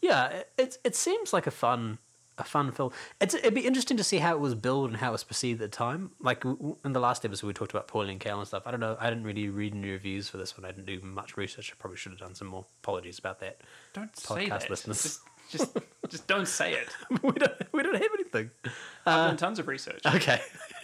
yeah, 0.01 0.27
it, 0.29 0.51
it 0.59 0.79
it 0.83 0.97
seems 0.97 1.33
like 1.33 1.47
a 1.47 1.53
fun 1.53 1.99
a 2.39 2.45
fun 2.45 2.73
film. 2.73 2.93
It's, 3.21 3.35
it'd 3.35 3.55
be 3.55 3.67
interesting 3.67 3.97
to 3.97 4.05
see 4.05 4.19
how 4.19 4.35
it 4.35 4.41
was 4.41 4.55
billed 4.55 4.91
and 4.91 4.97
how 4.99 5.11
it 5.11 5.13
was 5.13 5.25
perceived 5.25 5.61
at 5.63 5.71
the 5.71 5.77
time. 5.77 6.13
Like 6.21 6.45
in 6.45 6.93
the 6.93 7.01
last 7.01 7.25
episode, 7.25 7.47
we 7.47 7.53
talked 7.53 7.73
about 7.73 7.89
Pauline 7.89 8.19
Kael 8.19 8.39
and 8.39 8.47
stuff. 8.47 8.63
I 8.67 8.71
don't 8.71 8.81
know. 8.81 8.97
I 8.99 9.09
didn't 9.11 9.25
really 9.25 9.49
read 9.49 9.75
any 9.75 9.91
reviews 9.91 10.29
for 10.29 10.39
this 10.39 10.57
one. 10.57 10.65
I 10.65 10.73
didn't 10.73 10.87
do 10.87 11.01
much 11.01 11.37
research. 11.37 11.73
I 11.73 11.77
probably 11.79 11.99
should 11.99 12.13
have 12.13 12.21
done 12.21 12.35
some 12.35 12.49
more. 12.49 12.65
Apologies 12.83 13.19
about 13.19 13.41
that. 13.41 13.61
don't 13.93 14.17
say 14.17 14.49
that. 14.49 14.71
listeners. 14.71 15.03
Just, 15.03 15.21
just, 15.51 15.77
just 16.09 16.27
don't 16.27 16.49
say 16.49 16.73
it. 16.73 16.89
we 17.23 17.33
don't. 17.33 17.53
We 17.73 17.83
don't 17.83 17.95
have 17.95 18.11
anything. 18.15 18.51
I've 18.65 18.73
done 19.05 19.35
uh, 19.35 19.37
tons 19.37 19.59
of 19.59 19.69
research. 19.69 20.01
Okay. 20.07 20.41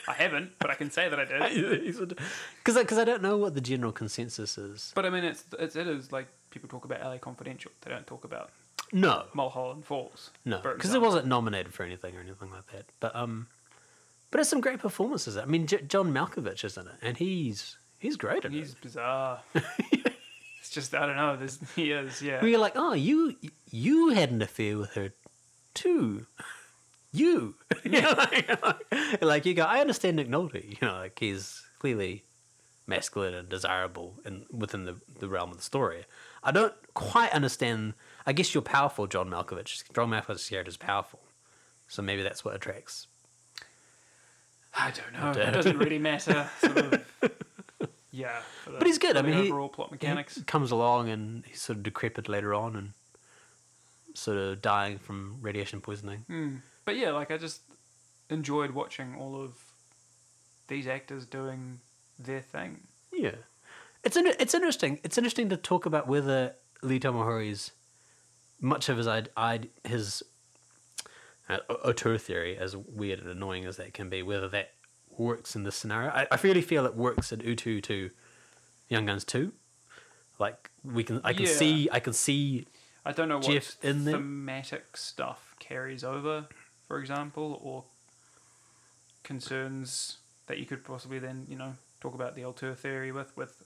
I 0.07 0.15
haven't, 0.15 0.53
but 0.59 0.71
I 0.71 0.75
can 0.75 0.91
say 0.91 1.09
that 1.09 1.21
I 1.21 1.25
did. 1.25 2.19
Because 2.65 2.83
because 2.83 2.99
I 2.99 3.05
don't 3.05 3.23
know 3.23 3.37
what 3.37 3.55
the 3.55 3.61
general 3.61 3.93
consensus 3.93 4.59
is. 4.59 4.93
But 4.95 5.07
I 5.07 5.11
mean, 5.11 5.25
it's, 5.25 5.45
it's 5.59 5.77
it 5.77 5.87
is 5.87 6.13
like 6.13 6.29
people 6.51 6.69
talk 6.69 6.85
about 6.85 7.03
LA 7.03 7.19
Confidential. 7.19 7.73
They 7.83 7.91
don't 7.91 8.07
talk 8.07 8.25
about 8.25 8.51
No, 8.93 9.25
Mulholland 9.35 9.85
Falls. 9.85 10.31
No, 10.45 10.61
because 10.63 10.95
it 10.95 11.01
wasn't 11.01 11.27
nominated 11.27 11.75
for 11.75 11.83
anything 11.83 12.17
or 12.17 12.21
anything 12.21 12.51
like 12.51 12.67
that. 12.73 12.87
But 13.01 13.15
um, 13.15 13.47
but 14.31 14.41
it's 14.41 14.49
some 14.51 14.61
great 14.61 14.79
performances. 14.79 15.37
I 15.37 15.45
mean, 15.45 15.67
J- 15.67 15.83
John 15.83 16.13
Malkovich 16.13 16.65
is 16.65 16.77
in 16.77 16.87
it, 16.87 16.95
and 17.03 17.17
he's 17.17 17.77
he's 17.99 18.17
great 18.17 18.45
at 18.45 18.53
He's 18.53 18.73
it. 18.73 18.81
bizarre. 18.81 19.41
it's 19.55 20.71
just 20.71 20.95
I 20.95 21.07
don't 21.07 21.17
know. 21.17 21.37
There's, 21.37 21.59
he 21.77 21.93
is, 21.93 22.23
yeah. 22.23 22.41
Where 22.41 22.51
you're 22.51 22.61
like, 22.61 22.75
oh, 22.77 22.93
you 22.95 23.37
you 23.71 24.11
had 24.11 24.31
an 24.31 24.43
affair 24.43 24.79
with 24.79 24.95
her 24.95 25.13
too. 25.75 26.27
You, 27.11 27.55
you 27.85 28.03
know, 28.03 28.13
like, 28.19 29.23
like 29.23 29.47
you 29.47 29.55
go. 29.55 29.63
I 29.65 29.81
understand 29.81 30.17
Nick 30.17 30.29
Nolte. 30.29 30.63
You 30.63 30.77
know, 30.87 30.93
like 30.99 31.19
he's 31.19 31.63
clearly 31.79 32.23
masculine 32.87 33.33
and 33.33 33.49
desirable 33.49 34.17
and 34.27 34.45
within 34.53 34.85
the, 34.85 34.97
the 35.19 35.27
realm 35.27 35.51
of 35.51 35.57
the 35.57 35.63
story. 35.63 36.05
I 36.45 36.51
don't 36.53 36.75
quite 36.93 37.33
understand. 37.33 37.95
I 38.29 38.33
guess 38.33 38.53
you're 38.55 38.63
powerful, 38.63 39.07
John 39.07 39.29
Malkovich. 39.31 39.83
John 39.95 40.11
Malkovich's 40.11 40.49
character 40.49 40.69
is 40.69 40.77
powerful, 40.77 41.21
so 41.89 42.03
maybe 42.03 42.23
that's 42.23 42.45
what 42.45 42.55
attracts 42.55 43.07
I 44.75 44.91
don't 44.91 45.13
know. 45.15 45.33
don't- 45.33 45.49
It 45.49 45.53
doesn't 45.53 45.79
really 45.79 45.99
matter. 45.99 46.49
Sort 46.61 46.77
of, 46.77 47.05
yeah. 48.13 48.41
for 48.65 48.73
But 48.73 48.87
he's 48.87 48.99
good. 48.99 49.17
I 49.17 49.23
mean, 49.23 49.43
he- 49.45 49.49
overall 49.49 49.69
plot 49.71 49.91
mechanics. 49.91 50.35
He 50.37 50.43
comes 50.43 50.71
along 50.71 51.09
and 51.09 51.45
he's 51.47 51.61
sort 51.61 51.79
of 51.79 51.83
decrepit 51.83 52.29
later 52.29 52.53
on 52.55 52.77
and 52.77 52.93
sort 54.15 54.37
of 54.37 54.61
dying 54.63 54.99
from 54.99 55.39
radiation 55.41 55.81
poisoning. 55.81 56.25
Hmm. 56.29 56.57
But 56.85 56.97
yeah, 56.97 57.11
like 57.13 57.31
I 57.31 57.39
just 57.39 57.63
enjoyed 58.31 58.73
watching 58.73 59.17
all 59.19 59.41
of 59.41 59.53
these 60.69 60.87
actors 60.87 61.25
doing 61.27 61.81
their 62.19 62.41
thing. 62.43 62.81
Yeah, 63.13 63.37
it's 64.05 64.17
in, 64.17 64.27
it's 64.27 64.55
interesting. 64.55 65.01
It's 65.03 65.17
interesting 65.19 65.49
to 65.49 65.57
talk 65.57 65.87
about 65.87 66.07
whether 66.07 66.55
Lee 66.83 67.01
Tamahori's 67.01 67.73
much 68.61 68.89
of 68.89 68.97
his 68.97 69.07
I'd, 69.07 69.29
I'd, 69.37 69.69
his 69.85 70.23
uh, 71.49 71.59
auteur 71.69 72.19
theory, 72.19 72.57
as 72.59 72.77
weird 72.77 73.21
and 73.21 73.29
annoying 73.29 73.65
as 73.65 73.77
that 73.77 73.95
can 73.95 74.09
be, 74.09 74.23
whether 74.23 74.49
that 74.49 74.73
works 75.11 75.57
in 75.57 75.63
this 75.65 75.77
scenario. 75.77 76.11
I, 76.11 76.27
I 76.31 76.39
really 76.43 76.63
feel 76.63 76.87
it 76.87 76.95
works 76.95 77.33
in 77.33 77.41
Utu 77.41 77.81
to 77.83 78.11
Young 78.89 79.07
Guns 79.07 79.25
two. 79.25 79.53
Like 80.39 80.71
we 80.85 81.03
can, 81.05 81.21
I 81.25 81.33
can 81.33 81.47
Yeah. 81.47 81.53
see, 81.53 81.89
I 81.91 82.01
can 82.01 82.13
see 82.13 82.67
I 83.05 83.13
don't 83.13 83.29
know 83.29 83.39
what 83.39 83.47
Geoff 83.47 83.77
in 83.83 84.05
there? 84.05 84.15
thematic 84.17 84.97
stuff 84.97 85.55
carries 85.59 86.05
over, 86.05 86.47
for 86.87 86.99
example, 87.01 87.59
or 87.63 87.85
concerns 89.25 90.19
that 90.47 90.59
you 90.59 90.67
could 90.67 90.85
possibly 90.85 91.19
then, 91.19 91.47
you 91.49 91.57
know, 91.57 91.75
talk 92.01 92.15
about 92.15 92.35
the 92.35 92.45
auteur 92.45 92.75
theory 92.75 93.13
with, 93.13 93.37
with 93.37 93.65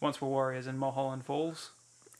Once 0.00 0.20
Were 0.20 0.28
Warriors 0.28 0.66
and 0.66 0.78
Mulholland 0.78 1.24
Falls. 1.24 1.70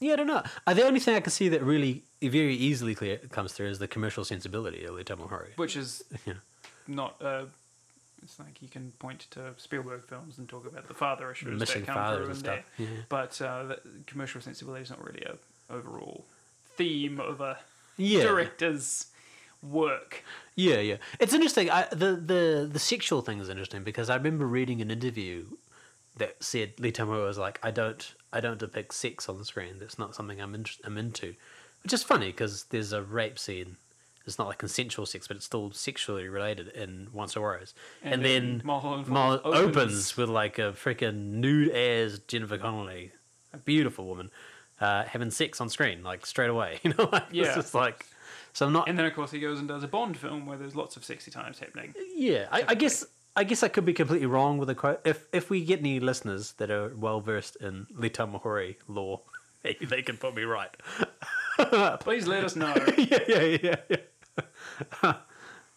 Yeah, 0.00 0.12
I 0.12 0.16
don't 0.16 0.26
know. 0.28 0.42
Uh, 0.66 0.74
the 0.74 0.84
only 0.86 1.00
thing 1.00 1.16
I 1.16 1.20
can 1.20 1.32
see 1.32 1.48
that 1.48 1.62
really 1.62 2.04
very 2.22 2.54
easily 2.54 2.94
clear 2.94 3.18
comes 3.30 3.52
through 3.52 3.68
is 3.68 3.78
the 3.78 3.88
commercial 3.88 4.24
sensibility 4.24 4.84
of 4.84 4.94
Lee 4.94 5.04
Tamahori. 5.04 5.56
which 5.56 5.76
is 5.76 6.04
Yeah. 6.26 6.34
not 6.86 7.20
a 7.20 7.46
It's 8.22 8.38
like 8.38 8.62
you 8.62 8.68
can 8.68 8.92
point 8.98 9.26
to 9.30 9.54
Spielberg 9.56 10.04
films 10.04 10.38
and 10.38 10.48
talk 10.48 10.66
about 10.66 10.86
the 10.88 10.94
father 10.94 11.30
issues 11.30 11.58
Missing 11.58 11.84
that 11.84 11.94
come 11.94 12.14
through 12.16 12.26
and 12.26 12.34
there. 12.36 12.62
stuff. 12.62 12.64
Yeah. 12.78 12.86
But 13.08 13.40
uh, 13.42 13.64
the 13.64 13.80
commercial 14.06 14.40
sensibility 14.40 14.82
is 14.82 14.90
not 14.90 15.02
really 15.04 15.22
a 15.24 15.36
overall 15.72 16.24
theme 16.76 17.18
of 17.20 17.40
a 17.40 17.58
Yeah. 17.96 18.22
director's 18.22 19.06
work. 19.62 20.22
Yeah, 20.54 20.78
yeah. 20.78 20.96
It's 21.18 21.34
interesting. 21.34 21.70
I, 21.70 21.86
the 21.90 22.14
the 22.14 22.68
the 22.72 22.78
sexual 22.78 23.22
thing 23.22 23.40
is 23.40 23.48
interesting 23.48 23.82
because 23.82 24.08
I 24.10 24.14
remember 24.16 24.46
reading 24.46 24.80
an 24.80 24.90
interview 24.90 25.46
that 26.16 26.36
said 26.42 26.72
Lee 26.78 26.92
Tamahori 26.92 27.24
was 27.26 27.38
like, 27.38 27.58
I 27.62 27.70
don't 27.72 28.14
I 28.32 28.40
don't 28.40 28.58
depict 28.58 28.94
sex 28.94 29.28
on 29.28 29.38
the 29.38 29.44
screen. 29.44 29.76
That's 29.78 29.98
not 29.98 30.14
something 30.14 30.40
I'm 30.40 30.54
in, 30.54 30.64
I'm 30.84 30.98
into, 30.98 31.34
which 31.82 31.92
is 31.92 32.02
funny 32.02 32.26
because 32.26 32.64
there's 32.64 32.92
a 32.92 33.02
rape 33.02 33.38
scene. 33.38 33.76
It's 34.26 34.38
not 34.38 34.46
like 34.48 34.58
consensual 34.58 35.06
sex, 35.06 35.26
but 35.26 35.38
it's 35.38 35.46
still 35.46 35.70
sexually 35.72 36.28
related 36.28 36.68
in 36.68 37.08
Once 37.14 37.34
Were 37.34 37.40
Warriors. 37.40 37.72
And, 38.02 38.14
And 38.14 38.24
then 38.24 38.42
then 38.58 38.62
Mulholland 38.66 39.06
opens, 39.10 39.46
opens- 39.56 40.16
with 40.18 40.28
like 40.28 40.58
a 40.58 40.72
freaking 40.72 41.32
nude 41.40 41.70
as 41.70 42.18
Jennifer 42.20 42.58
Connelly, 42.58 43.12
a 43.54 43.56
beautiful 43.58 44.04
woman, 44.04 44.30
uh, 44.82 45.04
having 45.04 45.30
sex 45.30 45.60
on 45.62 45.70
screen 45.70 46.02
like 46.02 46.26
straight 46.26 46.50
away. 46.50 46.78
You 46.84 46.92
know, 46.98 47.08
like, 47.10 47.24
Yeah. 47.32 47.44
it's 47.46 47.54
just 47.54 47.74
like. 47.74 48.04
So 48.52 48.66
I'm 48.66 48.72
not. 48.74 48.86
And 48.88 48.98
then 48.98 49.06
of 49.06 49.14
course 49.14 49.30
he 49.30 49.40
goes 49.40 49.58
and 49.60 49.66
does 49.68 49.82
a 49.82 49.88
Bond 49.88 50.16
film 50.18 50.44
where 50.44 50.58
there's 50.58 50.74
lots 50.76 50.96
of 50.98 51.04
sexy 51.04 51.30
times 51.30 51.58
happening. 51.58 51.94
Yeah, 52.14 52.48
I, 52.50 52.64
I 52.68 52.74
guess 52.74 53.06
I 53.38 53.44
guess 53.44 53.62
I 53.62 53.68
could 53.68 53.84
be 53.84 53.92
completely 53.94 54.26
wrong 54.26 54.58
with 54.58 54.66
the 54.68 54.74
quote. 54.74 55.00
If 55.04 55.26
if 55.32 55.48
we 55.48 55.64
get 55.64 55.78
any 55.78 56.00
listeners 56.00 56.52
that 56.58 56.70
are 56.70 56.92
well 56.96 57.20
versed 57.20 57.56
in 57.56 57.86
Lee 57.94 58.10
Tamahori 58.10 58.76
law, 58.88 59.20
maybe 59.64 59.86
they 59.86 60.02
can 60.02 60.16
put 60.16 60.34
me 60.34 60.42
right. 60.42 60.70
Please 62.00 62.26
let 62.26 62.42
us 62.44 62.56
know. 62.56 62.74
yeah, 62.98 63.18
yeah, 63.28 63.56
yeah, 63.62 63.76
yeah. 65.02 65.14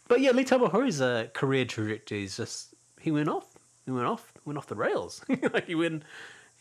but 0.07 0.21
yeah, 0.21 0.31
Lee 0.31 0.43
Tamahori's 0.45 1.01
uh, 1.01 1.27
career 1.33 1.65
trajectory 1.65 2.23
is 2.23 2.37
just 2.37 2.73
he 2.99 3.11
went 3.11 3.29
off, 3.29 3.45
he 3.85 3.91
went 3.91 4.07
off, 4.07 4.33
went 4.45 4.57
off 4.57 4.67
the 4.67 4.75
rails. 4.75 5.23
like 5.53 5.67
he 5.67 5.75
went, 5.75 6.03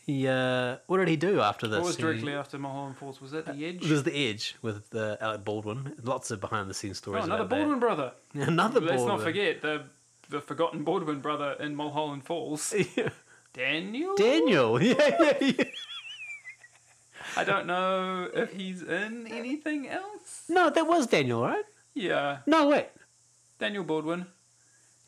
he 0.06 0.26
uh, 0.28 0.76
what 0.86 0.98
did 0.98 1.08
he 1.08 1.16
do 1.16 1.40
after 1.40 1.66
this? 1.66 1.78
What 1.78 1.86
was 1.86 1.96
He- 1.96 2.02
directly 2.02 2.32
after 2.34 2.58
Mulholland 2.58 2.96
Falls? 2.98 3.20
Was 3.20 3.30
that 3.32 3.46
The 3.46 3.64
Edge? 3.66 3.88
Was 3.88 4.02
the 4.02 4.14
Edge 4.28 4.56
with 4.62 4.94
uh, 4.94 5.16
Alec 5.20 5.44
Baldwin. 5.44 5.94
Lots 6.02 6.30
of 6.30 6.40
behind 6.40 6.68
the 6.70 6.74
scenes 6.74 6.98
Oh, 6.98 7.02
stories. 7.02 7.24
another 7.24 7.44
about 7.44 7.50
that. 7.50 7.56
Baldwin 7.56 7.78
brother. 7.80 8.12
Another 8.34 8.80
Let's 8.80 8.96
Baldwin. 8.96 9.16
not 9.18 9.24
forget 9.24 9.62
the 9.62 9.84
the 10.30 10.40
forgotten 10.40 10.82
Baldwin 10.84 11.20
brother 11.20 11.56
in 11.60 11.76
Mulholland 11.76 12.24
Falls, 12.24 12.72
Daniel. 13.52 14.16
Daniel. 14.16 14.82
Yeah, 14.82 15.16
yeah, 15.20 15.36
yeah. 15.40 15.64
I 17.36 17.44
don't 17.44 17.66
know 17.66 18.28
if 18.32 18.52
he's 18.52 18.82
in 18.82 19.26
anything 19.28 19.88
else. 19.88 20.44
No, 20.48 20.70
that 20.70 20.86
was 20.86 21.06
Daniel, 21.06 21.42
right? 21.42 21.64
Yeah, 21.94 22.38
No, 22.46 22.68
wait. 22.68 22.86
Daniel 23.58 23.84
Baldwin. 23.84 24.26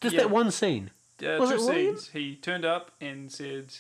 Just 0.01 0.15
Yeah. 0.15 0.23
that 0.23 0.31
one 0.31 0.51
scene. 0.51 0.91
Uh, 1.23 1.37
Was 1.39 1.51
two 1.51 1.57
it 1.57 1.61
William? 1.61 1.97
scenes. 1.97 2.09
He 2.09 2.37
turned 2.37 2.65
up 2.65 2.91
and 3.01 3.31
said, 3.31 3.73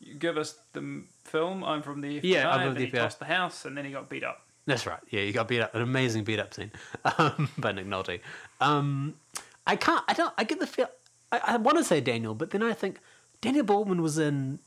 "You 0.00 0.14
give 0.14 0.36
us 0.36 0.58
the 0.72 1.04
film. 1.24 1.62
I'm 1.64 1.82
from 1.82 2.00
the 2.00 2.18
FBI." 2.18 2.24
Yeah, 2.24 2.50
I'm 2.50 2.60
from 2.60 2.74
the 2.74 2.80
then 2.80 2.86
he 2.86 2.92
FBI. 2.92 2.98
tossed 3.02 3.18
the 3.20 3.24
house, 3.26 3.64
and 3.64 3.76
then 3.76 3.84
he 3.84 3.92
got 3.92 4.08
beat 4.08 4.24
up. 4.24 4.42
That's 4.66 4.84
right. 4.86 5.00
Yeah, 5.10 5.20
you 5.22 5.32
got 5.32 5.46
beat 5.48 5.60
up. 5.60 5.74
An 5.74 5.82
amazing 5.82 6.24
beat 6.24 6.40
up 6.40 6.52
scene 6.52 6.72
um, 7.18 7.48
by 7.56 7.72
Nick 7.72 7.86
Nolte. 7.86 8.20
Um, 8.60 9.14
I 9.68 9.76
can't. 9.76 10.02
I 10.08 10.14
don't. 10.14 10.32
I 10.38 10.44
get 10.44 10.58
the 10.58 10.66
feel. 10.66 10.88
I, 11.30 11.40
I 11.44 11.56
want 11.58 11.76
to 11.76 11.84
say 11.84 12.00
Daniel, 12.00 12.34
but 12.34 12.50
then 12.50 12.62
I 12.62 12.72
think 12.72 12.98
Daniel 13.42 13.64
Baldwin 13.64 14.02
was 14.02 14.18
in 14.18 14.58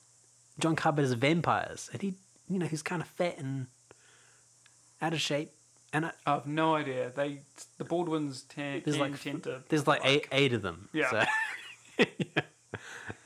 John 0.59 0.75
Carpenter's 0.75 1.13
Vampires, 1.13 1.89
and 1.91 2.01
he, 2.01 2.13
you 2.47 2.59
know, 2.59 2.67
he's 2.67 2.83
kind 2.83 3.01
of 3.01 3.07
fat 3.07 3.39
and 3.39 3.65
out 5.01 5.13
of 5.13 5.19
shape. 5.19 5.51
And 5.91 6.05
I, 6.05 6.11
I 6.25 6.33
have 6.35 6.45
no 6.45 6.75
idea. 6.75 7.11
They 7.13 7.41
the 7.79 7.83
Baldwins 7.83 8.43
ten, 8.43 8.83
there's 8.85 8.99
like 8.99 9.19
tend 9.19 9.43
to. 9.43 9.63
there's 9.69 9.87
like 9.87 10.01
eight, 10.05 10.27
eight 10.31 10.53
of 10.53 10.61
them. 10.61 10.87
Yeah. 10.93 11.25
So. 11.97 12.05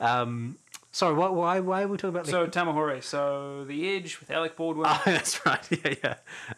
um. 0.00 0.56
Sorry. 0.92 1.14
Why? 1.14 1.28
Why? 1.28 1.60
Why 1.60 1.82
are 1.82 1.88
we 1.88 1.98
talking 1.98 2.16
about? 2.16 2.26
So 2.26 2.46
Tamahori. 2.46 3.04
So 3.04 3.66
the 3.68 3.94
Edge 3.94 4.18
with 4.18 4.30
Alec 4.30 4.56
Baldwin. 4.56 4.86
Oh, 4.90 5.02
that's 5.04 5.44
right. 5.44 5.68
Yeah, 5.70 5.94
yeah. 6.02 6.14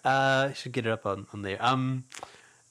Uh, 0.08 0.52
should 0.52 0.70
get 0.70 0.86
it 0.86 0.92
up 0.92 1.04
on, 1.06 1.26
on 1.32 1.42
there. 1.42 1.58
Um, 1.60 2.04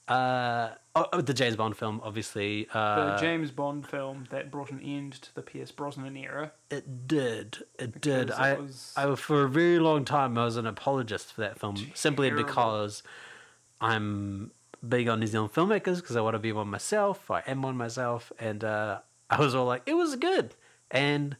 uh, 0.08 0.70
oh, 0.98 1.08
oh, 1.14 1.20
the 1.20 1.34
James 1.34 1.56
Bond 1.56 1.76
film, 1.76 2.00
obviously. 2.04 2.64
the 2.72 2.78
Uh, 2.78 3.18
James 3.18 3.50
Bond 3.50 3.86
film 3.86 4.26
that 4.30 4.50
brought 4.50 4.70
an 4.70 4.80
end 4.80 5.12
to 5.22 5.34
the 5.34 5.42
Pierce 5.42 5.70
Brosnan 5.70 6.16
era. 6.16 6.52
it 6.70 7.06
did. 7.08 7.58
It 7.78 8.00
did. 8.00 8.30
I, 8.30 8.52
it 8.52 8.60
was- 8.62 8.92
I, 8.96 9.14
for 9.14 9.44
a 9.44 9.48
very 9.48 9.78
long 9.78 10.04
time, 10.04 10.36
I 10.38 10.44
was 10.44 10.56
an 10.56 10.66
apologist 10.66 11.32
for 11.32 11.40
that 11.42 11.58
film, 11.58 11.76
simply 11.94 12.30
because 12.30 13.02
I'm 13.80 14.50
big 14.86 15.08
on 15.08 15.20
New 15.20 15.26
Zealand 15.26 15.52
filmmakers 15.52 15.96
because 15.96 16.16
I 16.16 16.20
want 16.20 16.34
to 16.34 16.38
be 16.38 16.52
one 16.52 16.68
myself. 16.68 17.30
I 17.30 17.42
am 17.46 17.62
one 17.62 17.76
myself, 17.76 18.32
and 18.38 18.62
uh, 18.64 18.98
I 19.30 19.40
was 19.40 19.54
all 19.54 19.66
like, 19.66 19.82
it 19.86 19.94
was 19.94 20.16
good, 20.16 20.54
and 20.90 21.36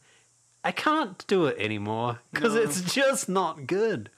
I 0.63 0.71
can't 0.71 1.25
do 1.27 1.45
it 1.45 1.57
anymore 1.59 2.19
because 2.33 2.53
No. 2.55 2.61
it's 2.61 2.81
just 2.93 3.29
not 3.29 3.65
good. 3.67 4.09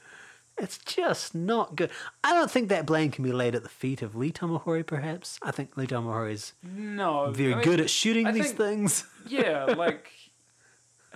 It's 0.57 0.77
just 0.79 1.33
not 1.33 1.75
good. 1.75 1.89
I 2.23 2.33
don't 2.33 2.51
think 2.51 2.69
that 2.69 2.85
blame 2.85 3.09
can 3.11 3.23
be 3.23 3.31
laid 3.31 3.55
at 3.55 3.63
the 3.63 3.69
feet 3.69 4.01
of 4.01 4.15
Lee 4.15 4.31
Tamahori, 4.31 4.85
perhaps. 4.85 5.39
I 5.41 5.49
think 5.51 5.75
Lee 5.75 5.87
Tamahori 5.87 6.33
is 6.33 6.53
No, 6.61 7.31
very 7.31 7.53
I 7.53 7.55
mean, 7.57 7.63
good 7.65 7.79
at 7.79 7.89
shooting 7.89 8.27
I 8.27 8.31
these 8.31 8.47
think- 8.51 8.57
things. 8.57 9.05
yeah, 9.27 9.63
like, 9.77 10.11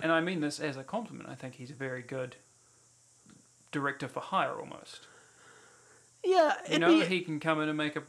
and 0.02 0.10
I 0.10 0.20
mean 0.20 0.40
this 0.40 0.58
as 0.58 0.76
a 0.76 0.82
compliment. 0.82 1.28
I 1.28 1.34
think 1.36 1.54
he's 1.54 1.70
a 1.70 1.74
very 1.74 2.02
good 2.02 2.36
director 3.72 4.08
for 4.08 4.20
hire, 4.20 4.58
almost. 4.58 5.00
Yeah, 6.24 6.54
You 6.70 6.78
know, 6.80 6.88
be, 7.00 7.04
he 7.06 7.20
can 7.20 7.38
come 7.38 7.60
in 7.60 7.68
and 7.68 7.78
make 7.78 7.94
a 7.96 8.02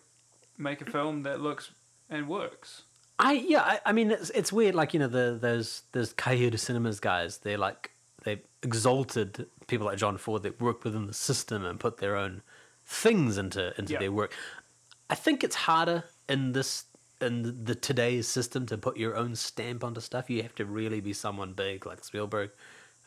make 0.57 0.81
a 0.81 0.85
film 0.85 1.23
that 1.23 1.39
looks 1.39 1.69
and 2.09 2.27
works. 2.27 2.81
I 3.19 3.33
yeah, 3.33 3.61
I, 3.61 3.79
I 3.87 3.91
mean 3.91 4.09
it's 4.11 4.29
it's 4.31 4.51
weird. 4.51 4.73
Like 4.75 4.93
you 4.93 4.99
know 4.99 5.07
the 5.07 5.37
those 5.39 5.83
those 5.91 6.13
Cahiers 6.13 6.51
du 6.51 6.57
Cinéma 6.57 6.99
guys, 6.99 7.39
they 7.39 7.57
like 7.57 7.91
they 8.23 8.41
exalted 8.63 9.45
people 9.67 9.85
like 9.85 9.97
John 9.97 10.17
Ford 10.17 10.43
that 10.43 10.61
work 10.61 10.83
within 10.83 11.07
the 11.07 11.13
system 11.13 11.65
and 11.65 11.79
put 11.79 11.97
their 11.97 12.15
own 12.15 12.41
things 12.85 13.37
into 13.37 13.73
into 13.77 13.97
their 13.97 14.11
work. 14.11 14.33
I 15.09 15.15
think 15.15 15.43
it's 15.43 15.55
harder 15.55 16.05
in 16.27 16.53
this 16.53 16.85
in 17.21 17.65
the 17.65 17.75
today's 17.75 18.27
system 18.27 18.65
to 18.67 18.77
put 18.77 18.97
your 18.97 19.15
own 19.15 19.35
stamp 19.35 19.83
onto 19.83 20.01
stuff. 20.01 20.29
You 20.29 20.43
have 20.43 20.55
to 20.55 20.65
really 20.65 21.01
be 21.01 21.13
someone 21.13 21.53
big 21.53 21.85
like 21.85 22.03
Spielberg 22.03 22.51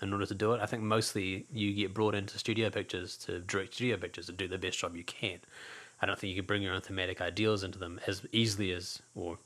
in 0.02 0.12
order 0.12 0.26
to 0.26 0.34
do 0.34 0.52
it. 0.52 0.60
I 0.60 0.66
think 0.66 0.82
mostly 0.82 1.46
you 1.52 1.72
get 1.72 1.94
brought 1.94 2.14
into 2.14 2.38
studio 2.38 2.70
pictures 2.70 3.16
to 3.18 3.40
direct 3.40 3.74
studio 3.74 3.96
pictures 3.96 4.26
to 4.26 4.32
do 4.32 4.48
the 4.48 4.58
best 4.58 4.78
job 4.78 4.96
you 4.96 5.04
can. 5.04 5.38
I 6.02 6.06
don't 6.06 6.18
think 6.18 6.30
you 6.30 6.36
can 6.36 6.46
bring 6.46 6.62
your 6.62 6.74
own 6.74 6.80
thematic 6.80 7.20
ideals 7.20 7.62
into 7.62 7.78
them 7.78 8.00
as 8.06 8.22
easily 8.32 8.72
as, 8.72 9.02
or 9.14 9.38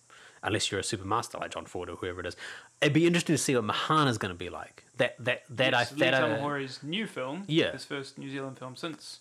unless 0.45 0.71
you're 0.71 0.81
a 0.81 0.85
super 0.85 1.05
master 1.05 1.39
like 1.39 1.51
John 1.53 1.65
Ford 1.67 1.89
or 1.91 1.97
whoever 1.97 2.21
it 2.21 2.27
is. 2.27 2.37
It'd 2.81 2.93
be 2.93 3.07
interesting 3.07 3.35
to 3.35 3.39
see 3.43 3.57
what 3.57 3.65
Mahana 3.65 4.09
is 4.09 4.19
going 4.19 4.33
to 4.33 4.39
be 4.39 4.51
like. 4.51 4.85
That 4.99 5.17
that 5.25 5.43
that 5.51 5.73
Yes, 5.73 5.91
I 5.93 5.95
Lee 5.95 6.01
that 6.01 6.15
I, 6.15 6.21
Tamahori's 6.29 6.83
new 6.83 7.07
film, 7.07 7.45
Yeah. 7.49 7.73
his 7.73 7.85
first 7.85 8.19
New 8.19 8.31
Zealand 8.31 8.59
film 8.59 8.77
since 8.77 9.21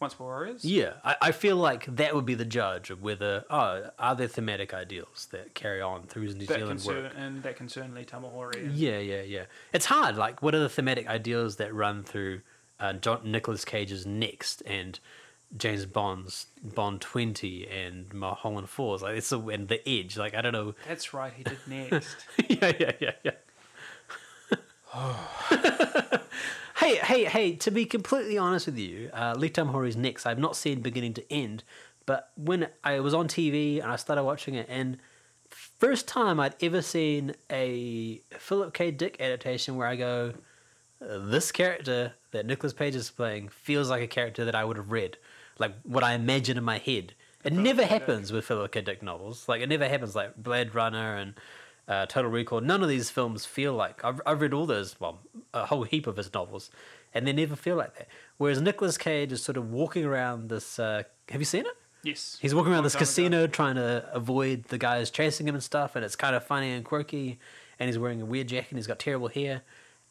Once 0.00 0.18
Were 0.18 0.26
Warriors. 0.26 0.64
yeah, 0.64 0.94
I, 1.04 1.16
I 1.22 1.32
feel 1.32 1.56
like 1.56 1.86
that 1.96 2.14
would 2.14 2.26
be 2.26 2.34
the 2.34 2.44
judge 2.44 2.90
of 2.90 3.02
whether 3.02 3.44
oh 3.48 3.88
are 3.98 4.14
there 4.14 4.28
thematic 4.28 4.74
ideals 4.74 5.28
that 5.30 5.54
carry 5.54 5.80
on 5.80 6.02
through 6.06 6.24
his 6.24 6.34
New 6.34 6.44
that 6.46 6.54
Zealand 6.58 6.80
concern 6.80 7.04
work. 7.04 7.12
and 7.16 7.42
that 7.42 7.56
concern 7.56 7.94
Lee 7.94 8.04
Tamahori. 8.04 8.70
Yeah, 8.74 8.98
yeah, 8.98 9.22
yeah. 9.22 9.44
It's 9.72 9.86
hard. 9.86 10.16
Like, 10.16 10.42
what 10.42 10.54
are 10.54 10.60
the 10.60 10.68
thematic 10.68 11.06
ideals 11.08 11.56
that 11.56 11.72
run 11.72 12.02
through 12.02 12.42
uh, 12.78 12.92
John 12.94 13.20
Nicolas 13.24 13.64
Cage's 13.64 14.04
Next 14.04 14.62
and 14.66 15.00
James 15.56 15.86
Bond's 15.86 16.46
Bond 16.62 17.00
Twenty 17.00 17.66
and 17.68 18.12
Mulholland 18.12 18.68
Falls? 18.68 19.02
Like, 19.02 19.16
it's 19.16 19.32
a, 19.32 19.38
and 19.38 19.68
the 19.68 19.86
Edge. 19.88 20.16
Like, 20.16 20.34
I 20.34 20.42
don't 20.42 20.52
know. 20.52 20.74
That's 20.88 21.12
right, 21.12 21.32
he 21.32 21.42
did 21.42 21.58
next. 21.66 22.16
yeah, 22.48 22.72
yeah, 22.78 22.92
yeah, 23.00 23.12
yeah. 23.24 23.32
hey, 26.76 26.96
hey, 26.96 27.24
hey! 27.24 27.52
To 27.56 27.70
be 27.70 27.84
completely 27.84 28.38
honest 28.38 28.66
with 28.66 28.78
you, 28.78 29.10
uh, 29.12 29.34
Lee 29.36 29.50
Tamahori's 29.50 29.96
Next. 29.96 30.24
I've 30.26 30.38
not 30.38 30.56
seen 30.56 30.80
beginning 30.80 31.14
to 31.14 31.32
end, 31.32 31.64
but 32.06 32.30
when 32.36 32.68
I 32.82 33.00
was 33.00 33.12
on 33.12 33.28
TV 33.28 33.82
and 33.82 33.92
I 33.92 33.96
started 33.96 34.24
watching 34.24 34.54
it, 34.54 34.66
and 34.70 34.96
first 35.50 36.08
time 36.08 36.40
I'd 36.40 36.54
ever 36.62 36.82
seen 36.82 37.34
a 37.50 38.20
Philip 38.38 38.72
K. 38.72 38.90
Dick 38.90 39.16
adaptation 39.20 39.76
where 39.76 39.86
I 39.86 39.96
go, 39.96 40.32
this 41.00 41.52
character 41.52 42.14
that 42.30 42.46
Nicolas 42.46 42.72
Cage 42.72 42.94
is 42.94 43.10
playing 43.10 43.48
feels 43.48 43.90
like 43.90 44.02
a 44.02 44.06
character 44.06 44.44
that 44.44 44.54
I 44.54 44.64
would 44.64 44.76
have 44.76 44.90
read, 44.90 45.18
like 45.58 45.74
what 45.82 46.04
I 46.04 46.14
imagine 46.14 46.56
in 46.56 46.64
my 46.64 46.78
head. 46.78 47.14
It 47.44 47.52
never 47.52 47.86
happens 47.86 48.32
with 48.32 48.44
Philip 48.44 48.72
K. 48.72 48.80
Dick 48.80 49.02
novels. 49.02 49.48
Like 49.48 49.60
it 49.62 49.68
never 49.68 49.88
happens. 49.88 50.16
Like 50.16 50.36
Blade 50.36 50.74
Runner 50.74 51.16
and 51.16 51.34
uh, 51.86 52.06
Total 52.06 52.30
Recall. 52.30 52.60
None 52.60 52.82
of 52.82 52.88
these 52.88 53.08
films 53.10 53.44
feel 53.44 53.72
like 53.72 54.04
I've 54.04 54.20
I've 54.26 54.40
read 54.40 54.52
all 54.52 54.66
those. 54.66 54.98
Well, 55.00 55.20
a 55.54 55.66
whole 55.66 55.84
heap 55.84 56.06
of 56.06 56.16
his 56.16 56.32
novels, 56.34 56.70
and 57.14 57.26
they 57.26 57.32
never 57.32 57.54
feel 57.54 57.76
like 57.76 57.96
that. 57.98 58.08
Whereas 58.38 58.60
Nicolas 58.60 58.98
Cage 58.98 59.32
is 59.32 59.42
sort 59.42 59.56
of 59.56 59.70
walking 59.70 60.04
around 60.04 60.48
this. 60.48 60.78
Uh, 60.78 61.04
have 61.28 61.40
you 61.40 61.44
seen 61.44 61.66
it? 61.66 61.76
yes. 62.02 62.38
He's 62.40 62.54
walking 62.54 62.72
around 62.72 62.84
this 62.84 62.94
time 62.94 62.98
ago. 62.98 63.06
casino 63.06 63.46
trying 63.46 63.74
to 63.76 64.08
avoid 64.12 64.64
the 64.64 64.78
guys 64.78 65.10
chasing 65.10 65.46
him 65.46 65.54
and 65.54 65.62
stuff, 65.62 65.94
and 65.96 66.04
it's 66.04 66.16
kind 66.16 66.34
of 66.34 66.44
funny 66.44 66.72
and 66.72 66.84
quirky. 66.84 67.38
And 67.78 67.88
he's 67.88 67.98
wearing 67.98 68.22
a 68.22 68.26
weird 68.26 68.48
jacket. 68.48 68.70
and 68.70 68.78
He's 68.78 68.86
got 68.86 68.98
terrible 68.98 69.28
hair, 69.28 69.62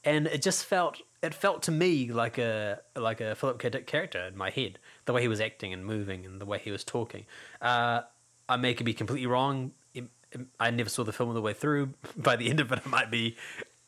and 0.03 0.27
it 0.27 0.41
just 0.41 0.63
felt 0.65 1.01
it 1.25 1.33
felt 1.33 1.63
to 1.63 1.71
me 1.71 2.11
like 2.11 2.37
a 2.37 2.79
like 2.95 3.19
a 3.21 3.35
Philip 3.35 3.59
K. 3.59 3.69
Dick 3.69 3.87
character 3.87 4.19
in 4.19 4.37
my 4.37 4.49
head. 4.49 4.79
The 5.05 5.13
way 5.13 5.21
he 5.21 5.27
was 5.27 5.41
acting 5.41 5.73
and 5.73 5.85
moving, 5.85 6.25
and 6.25 6.39
the 6.39 6.45
way 6.45 6.59
he 6.59 6.71
was 6.71 6.83
talking. 6.83 7.25
Uh, 7.61 8.01
I 8.47 8.57
may 8.57 8.73
could 8.73 8.85
be 8.85 8.93
completely 8.93 9.27
wrong. 9.27 9.71
I 10.59 10.69
never 10.69 10.89
saw 10.89 11.03
the 11.05 11.13
film 11.13 11.29
all 11.29 11.35
the 11.35 11.41
way 11.41 11.53
through. 11.53 11.93
By 12.17 12.35
the 12.35 12.49
end 12.49 12.59
of 12.59 12.71
it, 12.71 12.79
I 12.85 12.89
might 12.89 13.09
be 13.09 13.37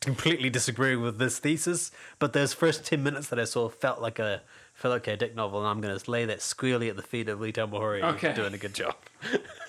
completely 0.00 0.48
disagreeing 0.48 1.02
with 1.02 1.18
this 1.18 1.38
thesis. 1.38 1.90
But 2.18 2.32
those 2.32 2.52
first 2.54 2.84
ten 2.84 3.02
minutes 3.02 3.28
that 3.28 3.38
I 3.38 3.44
saw 3.44 3.68
felt 3.68 4.00
like 4.00 4.18
a 4.18 4.42
Philip 4.74 5.02
K. 5.02 5.16
Dick 5.16 5.34
novel, 5.34 5.58
and 5.60 5.68
I'm 5.68 5.80
going 5.80 5.98
to 5.98 6.10
lay 6.10 6.24
that 6.24 6.40
squarely 6.40 6.88
at 6.88 6.96
the 6.96 7.02
feet 7.02 7.28
of 7.28 7.40
Lee 7.40 7.52
Tamahori, 7.52 8.02
Okay. 8.14 8.32
doing 8.32 8.54
a 8.54 8.58
good 8.58 8.74
job. 8.74 8.94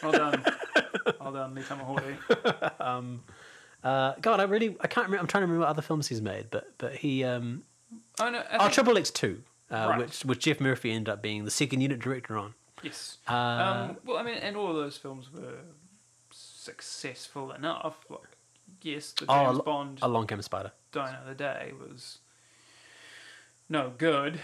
Well 0.03 0.11
done. 0.11 0.45
well 1.19 1.31
done, 1.33 1.55
Lee 1.55 1.63
Tamahori. 1.63 2.15
Uh, 3.83 4.13
God, 4.21 4.39
I 4.39 4.43
really 4.43 4.75
I 4.81 4.87
can't 4.87 5.05
remember. 5.07 5.21
I'm 5.21 5.27
trying 5.27 5.41
to 5.41 5.45
remember 5.47 5.61
what 5.61 5.69
other 5.69 5.81
films 5.81 6.07
he's 6.07 6.21
made, 6.21 6.47
but 6.51 6.71
but 6.77 6.95
he 6.95 7.23
um, 7.23 7.63
Oh, 8.19 8.29
no, 8.29 8.39
I 8.39 8.65
oh 8.65 8.69
Triple 8.69 8.97
X 8.97 9.09
Two, 9.11 9.41
uh, 9.71 9.87
Right. 9.89 9.99
which 9.99 10.25
which 10.25 10.39
Geoff 10.39 10.59
Murphy 10.59 10.91
ended 10.91 11.09
up 11.11 11.21
being 11.21 11.45
the 11.45 11.51
second 11.51 11.81
unit 11.81 11.99
director 11.99 12.37
on. 12.37 12.53
Yes. 12.83 13.17
Uh, 13.27 13.33
um, 13.33 13.97
well, 14.05 14.17
I 14.17 14.23
mean, 14.23 14.35
and 14.35 14.55
all 14.57 14.69
of 14.69 14.75
those 14.75 14.97
films 14.97 15.31
were 15.33 15.59
successful 16.31 17.51
enough. 17.51 18.05
Like, 18.09 18.19
yes, 18.81 19.11
the 19.13 19.25
Oh, 19.29 19.45
James 19.45 19.57
Al- 19.59 19.63
Bond 19.63 19.99
Along 20.01 20.27
Came 20.27 20.39
a 20.39 20.43
Spider. 20.43 20.71
Die 20.91 21.09
Another 21.09 21.33
Day 21.33 21.71
was 21.79 22.19
no 23.69 23.91
good, 23.97 24.39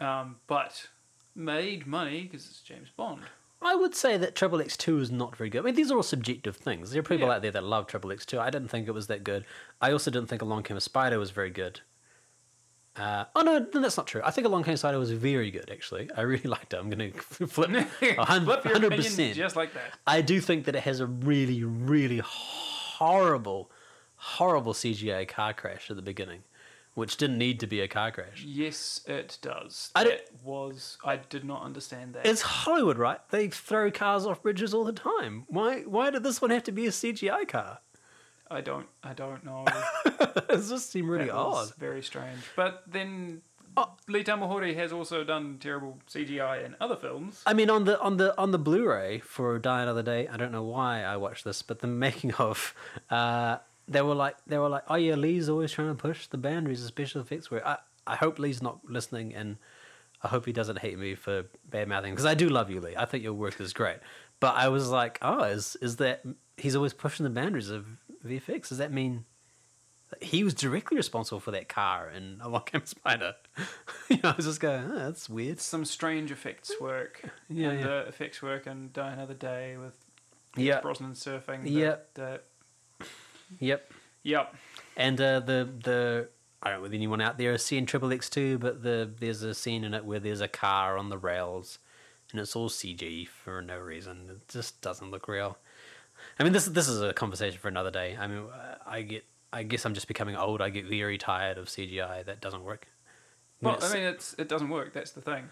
um, 0.00 0.36
but 0.46 0.88
made 1.34 1.86
money 1.86 2.22
because 2.22 2.46
it's 2.46 2.60
James 2.60 2.88
Bond. 2.96 3.22
I 3.64 3.74
would 3.74 3.94
say 3.94 4.16
that 4.16 4.34
Triple 4.34 4.60
X 4.60 4.76
Two 4.76 4.98
is 4.98 5.10
not 5.10 5.36
very 5.36 5.50
good. 5.50 5.60
I 5.60 5.64
mean, 5.64 5.74
these 5.74 5.90
are 5.90 5.96
all 5.96 6.02
subjective 6.02 6.56
things. 6.56 6.90
There 6.90 7.00
are 7.00 7.02
people 7.02 7.28
Yeah. 7.28 7.34
out 7.34 7.42
there 7.42 7.50
that 7.52 7.64
love 7.64 7.86
Triple 7.86 8.12
X 8.12 8.24
Two. 8.26 8.38
I 8.40 8.50
didn't 8.50 8.68
think 8.68 8.88
it 8.88 8.92
was 8.92 9.06
that 9.08 9.24
good. 9.24 9.44
I 9.80 9.92
also 9.92 10.10
didn't 10.10 10.28
think 10.28 10.42
Along 10.42 10.62
Came 10.62 10.76
a 10.76 10.80
Spider 10.80 11.18
was 11.18 11.30
very 11.30 11.50
good. 11.50 11.80
Uh, 12.94 13.24
oh 13.34 13.40
no, 13.40 13.58
no, 13.72 13.80
that's 13.80 13.96
not 13.96 14.06
true. 14.06 14.20
I 14.22 14.30
think 14.30 14.46
Along 14.46 14.64
Came 14.64 14.74
a 14.74 14.76
Spider 14.76 14.98
was 14.98 15.10
very 15.12 15.50
good. 15.50 15.70
Actually, 15.70 16.10
I 16.16 16.22
really 16.22 16.44
liked 16.50 16.74
it. 16.74 16.76
I'm 16.78 16.90
going 16.90 17.12
to 17.38 17.46
flip 17.46 17.70
hundred 18.18 18.92
percent, 18.92 19.34
just 19.34 19.56
like 19.56 19.72
that. 19.74 19.94
I 20.06 20.20
do 20.20 20.40
think 20.40 20.66
that 20.66 20.76
it 20.76 20.82
has 20.82 21.00
a 21.00 21.06
really, 21.06 21.64
really 21.64 22.20
horrible, 22.22 23.70
horrible 24.16 24.74
CGI 24.74 25.26
car 25.26 25.54
crash 25.54 25.88
at 25.90 25.96
the 25.96 26.02
beginning, 26.02 26.42
which 26.94 27.16
didn't 27.16 27.38
need 27.38 27.60
to 27.60 27.66
be 27.66 27.80
a 27.80 27.88
car 27.88 28.10
crash. 28.10 28.44
Yes, 28.46 29.00
it 29.06 29.38
does. 29.40 29.90
I 29.94 30.04
that 30.04 30.28
was 30.42 30.98
I 31.04 31.16
did 31.16 31.44
not 31.44 31.62
understand 31.62 32.14
that. 32.14 32.26
It's 32.26 32.42
Hollywood, 32.42 32.98
right? 32.98 33.20
They 33.30 33.48
throw 33.48 33.90
cars 33.90 34.26
off 34.26 34.42
bridges 34.42 34.74
all 34.74 34.84
the 34.84 34.92
time. 34.92 35.44
Why? 35.48 35.82
Why 35.82 36.10
did 36.10 36.22
this 36.22 36.42
one 36.42 36.50
have 36.50 36.64
to 36.64 36.72
be 36.72 36.86
a 36.86 36.90
CGI 36.90 37.48
car? 37.48 37.78
I 38.50 38.60
don't 38.60 38.86
I 39.02 39.14
don't 39.14 39.44
know. 39.44 39.64
it 40.04 40.68
just 40.68 40.90
seemed 40.90 41.08
really 41.08 41.26
That 41.26 41.34
odd. 41.34 41.74
Very 41.76 42.02
strange. 42.02 42.40
But 42.56 42.82
then 42.86 43.42
Oh. 43.76 43.90
Lee 44.06 44.22
Tamahori 44.22 44.76
has 44.76 44.92
also 44.92 45.24
done 45.24 45.56
terrible 45.58 45.98
CGI 46.06 46.66
in 46.66 46.76
other 46.80 46.96
films. 46.96 47.42
I 47.46 47.54
mean, 47.54 47.70
on 47.70 47.84
the 47.84 47.98
on 48.00 48.18
the 48.18 48.36
on 48.38 48.50
the 48.50 48.58
Blu-ray 48.58 49.20
for 49.20 49.58
Die 49.58 49.82
Another 49.82 50.02
Day, 50.02 50.28
I 50.28 50.36
don't 50.36 50.52
know 50.52 50.62
why 50.62 51.02
I 51.02 51.16
watched 51.16 51.44
this, 51.44 51.62
but 51.62 51.78
the 51.80 51.86
making 51.86 52.34
of, 52.34 52.74
uh, 53.08 53.58
they 53.88 54.02
were 54.02 54.14
like 54.14 54.36
they 54.46 54.58
were 54.58 54.68
like, 54.68 54.84
oh 54.88 54.94
yeah, 54.96 55.14
Lee's 55.14 55.48
always 55.48 55.72
trying 55.72 55.88
to 55.88 55.94
push 55.94 56.26
the 56.26 56.38
boundaries 56.38 56.82
of 56.82 56.88
special 56.88 57.20
effects. 57.20 57.50
Where 57.50 57.66
I 57.66 57.78
I 58.06 58.16
hope 58.16 58.38
Lee's 58.38 58.62
not 58.62 58.80
listening, 58.88 59.34
and 59.34 59.56
I 60.22 60.28
hope 60.28 60.46
he 60.46 60.52
doesn't 60.52 60.78
hate 60.78 60.98
me 60.98 61.14
for 61.14 61.44
bad 61.68 61.88
mouthing 61.88 62.12
because 62.12 62.26
I 62.26 62.34
do 62.34 62.48
love 62.48 62.70
you, 62.70 62.80
Lee. 62.80 62.94
I 62.96 63.04
think 63.04 63.22
your 63.24 63.34
work 63.34 63.60
is 63.60 63.72
great, 63.72 63.98
but 64.40 64.54
I 64.56 64.68
was 64.68 64.88
like, 64.88 65.18
oh, 65.22 65.42
is 65.44 65.76
is 65.80 65.96
that 65.96 66.22
he's 66.56 66.76
always 66.76 66.92
pushing 66.92 67.24
the 67.24 67.30
boundaries 67.30 67.70
of 67.70 67.86
VFX? 68.24 68.68
Does 68.68 68.78
that 68.78 68.92
mean? 68.92 69.24
He 70.20 70.44
was 70.44 70.52
directly 70.52 70.98
responsible 70.98 71.40
for 71.40 71.52
that 71.52 71.70
car 71.70 72.10
in 72.10 72.38
Along 72.42 72.64
Came 72.64 72.82
a 72.82 72.86
Spider. 72.86 73.34
you 74.10 74.18
know, 74.22 74.30
I 74.30 74.34
was 74.36 74.44
just 74.44 74.60
going, 74.60 74.84
oh, 74.92 74.94
that's 74.94 75.26
weird. 75.26 75.58
Some 75.58 75.86
strange 75.86 76.30
effects 76.30 76.70
work. 76.78 77.22
Yeah, 77.48 77.70
and 77.70 77.80
yeah. 77.80 77.86
the 77.86 77.98
effects 78.08 78.42
work 78.42 78.66
and 78.66 78.92
Die 78.92 79.10
Another 79.10 79.32
Day 79.32 79.78
with 79.78 79.96
Yeah, 80.54 80.80
Brosnan 80.82 81.12
surfing. 81.12 81.62
the-. 81.62 81.98
The, 82.12 82.40
yep. 83.58 83.90
yep. 84.22 84.54
And 84.96 85.20
uh, 85.20 85.40
the 85.40 85.68
the 85.82 86.28
I 86.62 86.70
don't 86.70 86.80
know 86.80 86.86
if 86.86 86.92
anyone 86.92 87.20
out 87.20 87.38
there 87.38 87.52
has 87.52 87.64
seen 87.64 87.86
Triple 87.86 88.12
X 88.12 88.28
two, 88.28 88.58
but 88.58 88.82
the 88.82 89.10
there's 89.18 89.42
a 89.42 89.54
scene 89.54 89.84
in 89.84 89.94
it 89.94 90.04
where 90.04 90.20
there's 90.20 90.40
a 90.40 90.48
car 90.48 90.96
on 90.98 91.08
the 91.08 91.18
rails, 91.18 91.78
and 92.30 92.40
it's 92.40 92.54
all 92.54 92.68
CG 92.68 93.28
for 93.28 93.62
no 93.62 93.78
reason. 93.78 94.28
It 94.30 94.48
just 94.48 94.80
doesn't 94.80 95.10
look 95.10 95.28
real. 95.28 95.58
I 96.38 96.44
mean, 96.44 96.52
this 96.52 96.66
this 96.66 96.88
is 96.88 97.02
a 97.02 97.12
conversation 97.12 97.58
for 97.58 97.68
another 97.68 97.90
day. 97.90 98.16
I 98.18 98.26
mean, 98.26 98.44
I 98.86 99.02
get 99.02 99.24
I 99.52 99.62
guess 99.62 99.84
I'm 99.84 99.94
just 99.94 100.08
becoming 100.08 100.36
old. 100.36 100.62
I 100.62 100.70
get 100.70 100.86
very 100.86 101.18
tired 101.18 101.58
of 101.58 101.66
CGI 101.66 102.24
that 102.24 102.40
doesn't 102.40 102.64
work. 102.64 102.88
When 103.60 103.74
Well, 103.74 103.84
I 103.84 103.92
mean, 103.94 104.02
it's 104.04 104.34
it 104.38 104.48
doesn't 104.48 104.70
work. 104.70 104.92
That's 104.92 105.10
the 105.10 105.20
thing. 105.20 105.48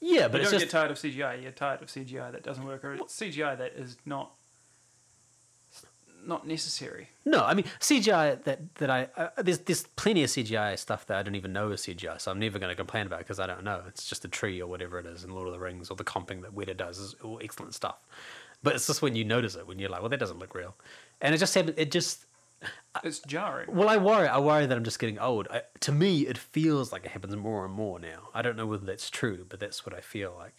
yeah, 0.00 0.28
But 0.28 0.38
you 0.38 0.42
it's 0.42 0.50
don't 0.50 0.60
just 0.60 0.72
get 0.72 0.78
tired 0.78 0.90
of 0.90 0.98
CGI. 0.98 1.42
You're 1.42 1.52
tired 1.52 1.82
of 1.82 1.88
CGI 1.88 2.32
that 2.32 2.42
doesn't 2.42 2.64
work, 2.64 2.84
or 2.84 2.96
CGI 2.96 3.58
that 3.58 3.72
is 3.72 3.96
not 4.06 4.32
not 6.26 6.46
necessary. 6.46 7.08
No, 7.24 7.44
I 7.44 7.54
mean 7.54 7.64
CGI 7.80 8.42
that 8.44 8.74
that 8.76 8.90
I 8.90 9.08
uh, 9.16 9.28
there's 9.38 9.58
there's 9.60 9.82
plenty 9.96 10.22
of 10.24 10.30
CGI 10.30 10.78
stuff 10.78 11.06
that 11.06 11.18
I 11.18 11.22
don't 11.22 11.34
even 11.34 11.52
know 11.52 11.70
is 11.70 11.82
CGI, 11.82 12.20
so 12.20 12.30
I'm 12.30 12.38
never 12.38 12.58
going 12.58 12.70
to 12.70 12.76
complain 12.76 13.06
about 13.06 13.20
because 13.20 13.40
I 13.40 13.46
don't 13.46 13.64
know. 13.64 13.82
It's 13.88 14.08
just 14.08 14.24
a 14.24 14.28
tree 14.28 14.60
or 14.60 14.66
whatever 14.66 14.98
it 14.98 15.06
is 15.06 15.24
in 15.24 15.30
Lord 15.30 15.46
of 15.48 15.52
the 15.52 15.60
Rings 15.60 15.90
or 15.90 15.96
the 15.96 16.04
comping 16.04 16.42
that 16.42 16.54
Weta 16.54 16.76
does 16.76 16.98
is 16.98 17.14
all 17.22 17.40
excellent 17.42 17.74
stuff. 17.74 17.96
But 18.62 18.74
it's 18.74 18.86
just 18.86 19.00
when 19.02 19.16
you 19.16 19.24
notice 19.24 19.54
it 19.54 19.66
when 19.66 19.78
you're 19.78 19.88
like, 19.88 20.00
well, 20.00 20.10
that 20.10 20.20
doesn't 20.20 20.38
look 20.38 20.54
real, 20.54 20.74
and 21.20 21.34
it 21.34 21.38
just 21.38 21.54
happened. 21.54 21.74
It 21.78 21.90
just 21.90 22.26
It's 23.04 23.20
jarring. 23.20 23.74
well, 23.74 23.88
I 23.88 23.96
worry. 23.96 24.28
I 24.28 24.38
worry 24.38 24.66
that 24.66 24.76
I'm 24.76 24.84
just 24.84 24.98
getting 24.98 25.18
old. 25.18 25.48
I, 25.50 25.62
to 25.80 25.92
me, 25.92 26.26
it 26.26 26.36
feels 26.36 26.92
like 26.92 27.04
it 27.06 27.12
happens 27.12 27.34
more 27.36 27.64
and 27.64 27.72
more 27.72 27.98
now. 27.98 28.28
I 28.34 28.42
don't 28.42 28.56
know 28.56 28.66
whether 28.66 28.84
that's 28.84 29.08
true, 29.08 29.46
but 29.48 29.60
that's 29.60 29.86
what 29.86 29.94
I 29.94 30.00
feel 30.00 30.34
like. 30.38 30.54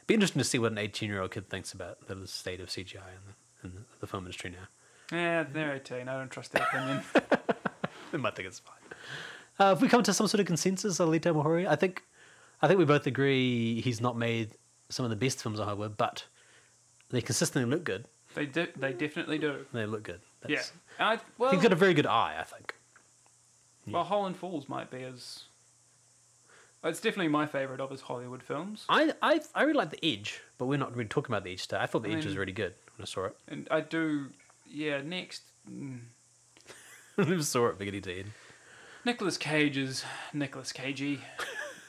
It'd 0.00 0.06
be 0.06 0.14
interesting 0.14 0.40
to 0.40 0.44
see 0.44 0.58
what 0.58 0.72
an 0.72 0.78
18 0.78 1.08
year 1.08 1.22
old 1.22 1.30
kid 1.30 1.48
thinks 1.48 1.72
about 1.72 2.06
the 2.08 2.26
state 2.26 2.60
of 2.60 2.68
CGI 2.68 2.96
in 2.96 3.22
the, 3.26 3.68
in 3.68 3.84
the 4.00 4.06
film 4.06 4.24
industry 4.24 4.50
now. 4.50 4.66
Yeah, 5.12 5.44
they're 5.44 5.74
18. 5.74 6.08
I 6.08 6.18
don't 6.18 6.30
trust 6.30 6.52
their 6.52 6.64
opinion. 6.64 7.02
They 8.12 8.18
might 8.18 8.36
think 8.36 8.48
it's 8.48 8.60
fine. 8.60 8.76
Uh, 9.58 9.72
if 9.72 9.82
we 9.82 9.88
come 9.88 10.02
to 10.02 10.12
some 10.12 10.28
sort 10.28 10.40
of 10.40 10.46
consensus 10.46 11.00
on 11.00 11.10
Lee 11.10 11.20
I 11.66 11.76
think, 11.76 12.04
I 12.62 12.68
think 12.68 12.78
we 12.78 12.84
both 12.84 13.06
agree 13.06 13.80
he's 13.80 14.00
not 14.00 14.16
made 14.16 14.52
some 14.88 15.04
of 15.04 15.10
the 15.10 15.16
best 15.16 15.42
films 15.42 15.58
on 15.58 15.66
Hollywood, 15.66 15.96
but 15.96 16.24
they 17.10 17.20
consistently 17.20 17.68
look 17.68 17.84
good. 17.84 18.06
they 18.34 18.46
do. 18.46 18.68
They 18.76 18.92
definitely 18.92 19.38
do. 19.38 19.66
They 19.72 19.86
look 19.86 20.04
good. 20.04 20.20
Yeah. 20.46 20.62
I, 20.98 21.18
well, 21.38 21.50
he's 21.50 21.62
got 21.62 21.72
a 21.72 21.76
very 21.76 21.94
good 21.94 22.06
eye, 22.06 22.36
I 22.38 22.44
think. 22.44 22.74
well, 23.88 24.04
Holland 24.04 24.36
Falls 24.36 24.68
might 24.68 24.90
be 24.90 25.02
as. 25.02 25.44
It's 26.84 27.00
definitely 27.00 27.28
my 27.28 27.46
favorite 27.46 27.80
of 27.80 27.90
his 27.90 28.02
Hollywood 28.02 28.42
films, 28.44 28.84
I, 28.88 29.12
I, 29.20 29.40
I 29.54 29.62
really 29.62 29.74
like 29.76 29.90
The 29.90 30.04
Edge, 30.06 30.40
but 30.56 30.66
we're 30.66 30.78
not 30.78 30.94
really 30.94 31.08
talking 31.08 31.32
about 31.34 31.42
The 31.42 31.52
Edge 31.52 31.62
today. 31.62 31.80
I 31.80 31.86
thought 31.86 32.04
The 32.04 32.10
I 32.10 32.18
Edge 32.18 32.26
was 32.26 32.36
really 32.36 32.52
good 32.52 32.74
when 32.96 33.02
I 33.02 33.06
saw 33.06 33.24
it. 33.24 33.36
and 33.48 33.66
I 33.72 33.80
do. 33.80 34.26
Yeah, 34.68 35.00
next. 35.02 35.42
Mm, 35.70 36.00
I 37.18 37.40
saw 37.40 37.68
it 37.68 37.78
beginning 37.78 38.02
to 38.02 38.18
end. 38.20 38.32
Nicolas 39.04 39.36
Cage 39.38 39.76
is 39.76 40.04
Nicholas 40.32 40.72
Cagey 40.72 41.20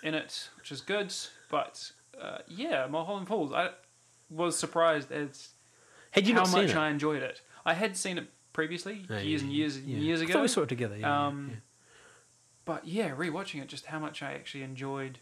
in 0.03 0.13
it, 0.13 0.49
which 0.57 0.71
is 0.71 0.82
good. 0.82 1.13
But 1.49 1.91
uh, 2.21 2.39
yeah, 2.47 2.88
Mulholland 2.89 3.28
Falls. 3.28 3.51
I 3.51 3.69
was 4.30 4.57
surprised 4.57 5.11
as 5.11 5.49
Had 6.11 6.28
you 6.28 6.34
how 6.34 6.41
not 6.41 6.47
seen 6.49 6.61
much 6.63 6.69
it? 6.71 6.75
I 6.78 6.89
enjoyed 6.89 7.23
it. 7.23 7.41
I 7.65 7.73
had 7.73 7.97
seen 7.97 8.17
it 8.17 8.28
previously, 8.53 9.05
Oh, 9.09 9.17
years 9.17 9.41
yeah, 9.41 9.47
and 9.47 9.55
years 9.55 9.75
and 9.78 9.88
yeah. 9.88 9.97
years 9.99 10.21
I 10.21 10.25
ago. 10.25 10.34
thought 10.34 10.41
we 10.43 10.47
saw 10.47 10.61
it 10.61 10.69
together. 10.69 10.95
Yeah, 10.97 11.07
yeah, 11.07 11.28
Um, 11.28 11.47
yeah. 11.51 11.55
But 12.65 12.88
yeah, 12.88 13.09
rewatching 13.15 13.61
it, 13.61 13.67
just 13.67 13.86
how 13.88 13.99
much 13.99 14.21
I 14.21 14.34
actually 14.34 14.63
enjoyed 14.63 15.19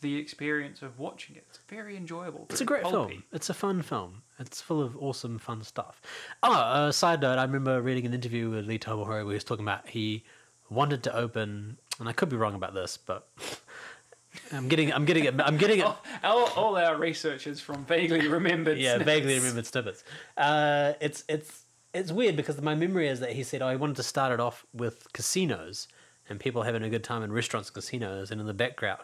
the 0.00 0.16
experience 0.16 0.82
of 0.82 0.98
watching 0.98 1.36
it. 1.36 1.44
It's 1.48 1.60
very 1.68 1.96
enjoyable. 1.96 2.46
It's 2.50 2.60
a 2.60 2.64
great 2.64 2.82
pulpy. 2.82 3.14
film. 3.14 3.24
It's 3.32 3.50
a 3.50 3.54
fun 3.54 3.82
film. 3.82 4.22
It's 4.38 4.60
full 4.60 4.82
of 4.82 4.96
awesome, 4.96 5.38
fun 5.38 5.62
stuff. 5.62 6.00
Oh, 6.42 6.52
uh, 6.52 6.92
side 6.92 7.20
note, 7.22 7.38
I 7.38 7.42
remember 7.42 7.80
reading 7.80 8.06
an 8.06 8.14
interview 8.14 8.50
with 8.50 8.66
Lee 8.66 8.78
Tamahori 8.78 9.08
where 9.24 9.28
he 9.28 9.34
was 9.34 9.44
talking 9.44 9.64
about 9.64 9.88
he 9.88 10.24
wanted 10.68 11.02
to 11.04 11.16
open, 11.16 11.78
and 11.98 12.08
I 12.08 12.12
could 12.12 12.28
be 12.28 12.36
wrong 12.36 12.54
about 12.54 12.74
this, 12.74 12.96
but 12.98 13.28
I'm 14.52 14.68
getting, 14.68 14.92
I'm 14.92 15.04
getting 15.04 15.24
it, 15.24 15.34
I'm 15.40 15.56
getting 15.56 15.80
it. 15.80 15.84
All, 15.86 15.98
all, 16.22 16.46
all 16.56 16.76
our 16.76 16.96
researchers 16.96 17.60
from 17.60 17.84
vaguely 17.86 18.28
remembered. 18.28 18.78
yeah, 18.78 18.96
snippets. 18.96 19.06
vaguely 19.06 19.38
remembered 19.38 19.66
snippets. 19.66 20.04
Uh, 20.36 20.92
it's 21.00 21.24
it's 21.28 21.62
it's 21.94 22.12
weird 22.12 22.36
because 22.36 22.60
my 22.60 22.74
memory 22.74 23.08
is 23.08 23.20
that 23.20 23.32
he 23.32 23.42
said, 23.42 23.62
"Oh, 23.62 23.70
he 23.70 23.76
wanted 23.76 23.96
to 23.96 24.02
start 24.02 24.32
it 24.32 24.40
off 24.40 24.66
with 24.74 25.10
casinos 25.14 25.88
and 26.28 26.38
people 26.38 26.62
having 26.62 26.82
a 26.82 26.90
good 26.90 27.04
time 27.04 27.22
in 27.22 27.32
restaurants 27.32 27.70
and 27.70 27.74
casinos, 27.74 28.30
and 28.30 28.40
in 28.40 28.46
the 28.46 28.54
background." 28.54 29.00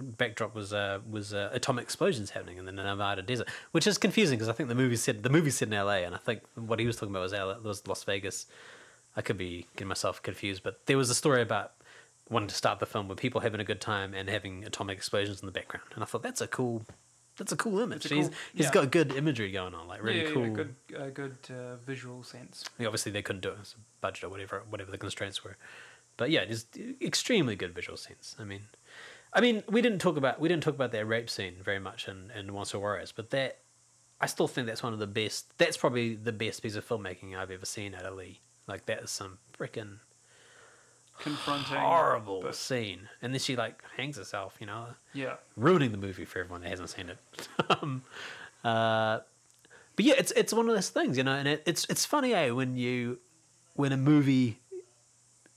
Backdrop 0.00 0.54
was 0.54 0.72
uh, 0.72 1.00
was 1.08 1.34
uh, 1.34 1.50
atomic 1.52 1.82
explosions 1.84 2.30
happening 2.30 2.58
in 2.58 2.64
the 2.64 2.72
Nevada 2.72 3.22
desert, 3.22 3.48
which 3.72 3.86
is 3.86 3.98
confusing 3.98 4.38
because 4.38 4.48
I 4.48 4.52
think 4.52 4.68
the 4.68 4.74
movie 4.74 4.96
said 4.96 5.22
the 5.22 5.30
movie 5.30 5.50
said 5.50 5.68
in 5.68 5.74
L.A. 5.74 6.04
and 6.04 6.14
I 6.14 6.18
think 6.18 6.40
what 6.54 6.80
he 6.80 6.86
was 6.86 6.96
talking 6.96 7.10
about 7.10 7.22
was 7.22 7.32
L- 7.34 7.60
was 7.62 7.86
Las 7.86 8.04
Vegas. 8.04 8.46
I 9.16 9.20
could 9.20 9.36
be 9.36 9.66
getting 9.76 9.88
myself 9.88 10.22
confused, 10.22 10.62
but 10.62 10.86
there 10.86 10.96
was 10.96 11.10
a 11.10 11.14
story 11.14 11.42
about 11.42 11.72
wanting 12.30 12.48
to 12.48 12.54
start 12.54 12.78
the 12.78 12.86
film 12.86 13.08
with 13.08 13.18
people 13.18 13.42
having 13.42 13.60
a 13.60 13.64
good 13.64 13.80
time 13.80 14.14
and 14.14 14.30
having 14.30 14.64
atomic 14.64 14.96
explosions 14.96 15.40
in 15.40 15.46
the 15.46 15.52
background, 15.52 15.86
and 15.94 16.02
I 16.02 16.06
thought 16.06 16.22
that's 16.22 16.40
a 16.40 16.46
cool, 16.46 16.82
that's 17.36 17.52
a 17.52 17.56
cool 17.56 17.80
image. 17.80 18.06
a 18.06 18.14
he's 18.14 18.28
cool- 18.28 18.36
he's 18.54 18.64
yeah. 18.66 18.72
got 18.72 18.90
good 18.90 19.12
imagery 19.12 19.52
going 19.52 19.74
on, 19.74 19.86
like 19.86 20.02
really 20.02 20.22
yeah, 20.22 20.30
cool. 20.30 20.46
yeah, 20.46 20.52
good, 20.54 20.74
uh, 20.98 21.08
good 21.10 21.36
uh, 21.50 21.76
visual 21.84 22.22
sense. 22.22 22.64
Obviously, 22.80 23.12
they 23.12 23.20
couldn't 23.20 23.42
do 23.42 23.50
it 23.50 23.56
a 23.58 23.78
budget 24.00 24.24
or 24.24 24.30
whatever, 24.30 24.62
whatever 24.70 24.90
the 24.90 24.98
constraints 24.98 25.44
were. 25.44 25.58
But 26.16 26.30
yeah, 26.30 26.44
just 26.44 26.78
extremely 27.00 27.56
good 27.56 27.74
visual 27.74 27.96
sense. 27.96 28.36
I 28.38 28.44
mean, 28.44 28.62
I 29.34 29.40
mean, 29.40 29.62
we 29.68 29.80
didn't 29.80 30.00
talk 30.00 30.16
about 30.16 30.40
we 30.40 30.48
didn't 30.48 30.62
talk 30.62 30.74
about 30.74 30.92
that 30.92 31.06
rape 31.06 31.30
scene 31.30 31.54
very 31.62 31.78
much 31.78 32.08
in 32.08 32.30
in 32.38 32.52
Once 32.52 32.74
Were 32.74 32.80
Warriors, 32.80 33.12
but 33.12 33.30
that 33.30 33.58
I 34.20 34.26
still 34.26 34.46
think 34.48 34.66
that's 34.66 34.82
one 34.82 34.92
of 34.92 34.98
the 34.98 35.06
best. 35.06 35.56
That's 35.58 35.76
probably 35.76 36.14
the 36.14 36.32
best 36.32 36.62
piece 36.62 36.76
of 36.76 36.86
filmmaking 36.86 37.36
I've 37.36 37.50
ever 37.50 37.66
seen 37.66 37.94
out 37.94 38.04
of 38.04 38.14
Lee. 38.16 38.40
Like 38.66 38.86
that 38.86 39.02
is 39.02 39.10
some 39.10 39.38
freaking 39.58 39.98
Confronting. 41.18 41.76
horrible 41.76 42.42
but- 42.42 42.54
scene, 42.54 43.08
and 43.20 43.32
then 43.32 43.40
she 43.40 43.56
like 43.56 43.82
hangs 43.96 44.16
herself. 44.16 44.56
You 44.60 44.66
know, 44.66 44.86
yeah. 45.14 45.34
ruining 45.56 45.92
the 45.92 45.98
movie 45.98 46.24
for 46.24 46.40
everyone 46.40 46.60
that 46.62 46.68
hasn't 46.70 46.90
seen 46.90 47.08
it. 47.08 47.18
um, 47.70 48.02
uh, 48.64 49.20
but 49.96 50.04
yeah, 50.04 50.14
it's 50.18 50.32
it's 50.32 50.52
one 50.52 50.68
of 50.68 50.74
those 50.74 50.90
things, 50.90 51.16
you 51.16 51.24
know, 51.24 51.34
and 51.34 51.48
it, 51.48 51.62
it's 51.66 51.86
it's 51.88 52.04
funny, 52.04 52.34
eh, 52.34 52.50
when 52.50 52.76
you 52.76 53.18
when 53.74 53.92
a 53.92 53.96
movie 53.96 54.58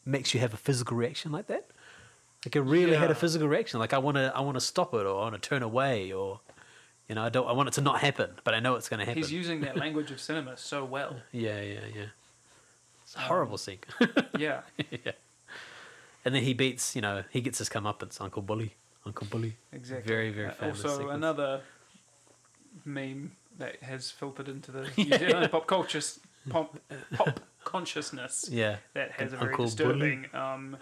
makes 0.05 0.33
you 0.33 0.39
have 0.39 0.53
a 0.53 0.57
physical 0.57 0.95
reaction 0.95 1.31
like 1.31 1.47
that. 1.47 1.67
Like 2.45 2.55
it 2.55 2.61
really 2.61 2.95
had 2.95 3.09
a 3.11 3.15
physical 3.15 3.47
reaction. 3.47 3.79
Like 3.79 3.93
I 3.93 3.97
want 3.97 4.15
to 4.17 4.31
I 4.35 4.41
want 4.41 4.55
to 4.55 4.61
stop 4.61 4.93
it 4.93 5.05
or 5.05 5.19
I 5.19 5.29
want 5.29 5.41
to 5.41 5.49
turn 5.49 5.63
away 5.63 6.11
or 6.11 6.39
you 7.09 7.15
know 7.15 7.23
I 7.23 7.29
don't 7.29 7.47
I 7.47 7.51
want 7.53 7.67
it 7.69 7.73
to 7.73 7.81
not 7.81 7.99
happen, 8.01 8.29
but 8.43 8.53
I 8.53 8.59
know 8.59 8.75
it's 8.75 8.87
going 8.89 8.99
to 8.99 9.05
happen. 9.05 9.21
He's 9.21 9.31
using 9.31 9.61
that 9.61 9.77
language 9.83 10.11
of 10.11 10.19
cinema 10.21 10.55
so 10.57 10.85
well. 10.85 11.15
yeah, 11.31 11.59
yeah, 11.61 11.79
yeah. 11.95 12.05
It's 13.03 13.15
a 13.15 13.19
horrible 13.19 13.57
scene. 13.57 13.79
Yeah. 14.39 14.61
yeah. 14.91 15.11
And 16.25 16.33
then 16.33 16.41
he 16.43 16.53
beats, 16.55 16.95
you 16.95 17.01
know, 17.03 17.23
he 17.29 17.39
gets 17.41 17.59
his 17.59 17.69
comeuppance, 17.69 18.19
Uncle 18.19 18.41
Bully. 18.41 18.73
Uncle 19.05 19.27
Bully. 19.29 19.55
Exactly. 19.71 20.07
Very, 20.11 20.31
very 20.31 20.47
Uh, 20.47 20.53
famous. 20.53 20.83
Also, 20.83 20.97
sequence. 20.97 21.15
another 21.15 21.61
meme 22.83 23.31
that 23.57 23.81
has 23.83 24.11
filtered 24.11 24.49
into 24.49 24.71
the 24.71 24.89
New 24.97 25.17
Zealand 25.17 25.51
pop 25.51 25.67
culture, 25.67 26.01
pop, 26.49 26.77
pop 27.13 27.39
consciousness 27.63 28.49
Yeah. 28.51 28.77
that 28.93 29.11
has 29.11 29.33
a 29.33 29.39
Uncle 29.39 29.67
very 29.67 29.93
Bully. 29.93 30.15
disturbing 30.15 30.25
um, 30.35 30.77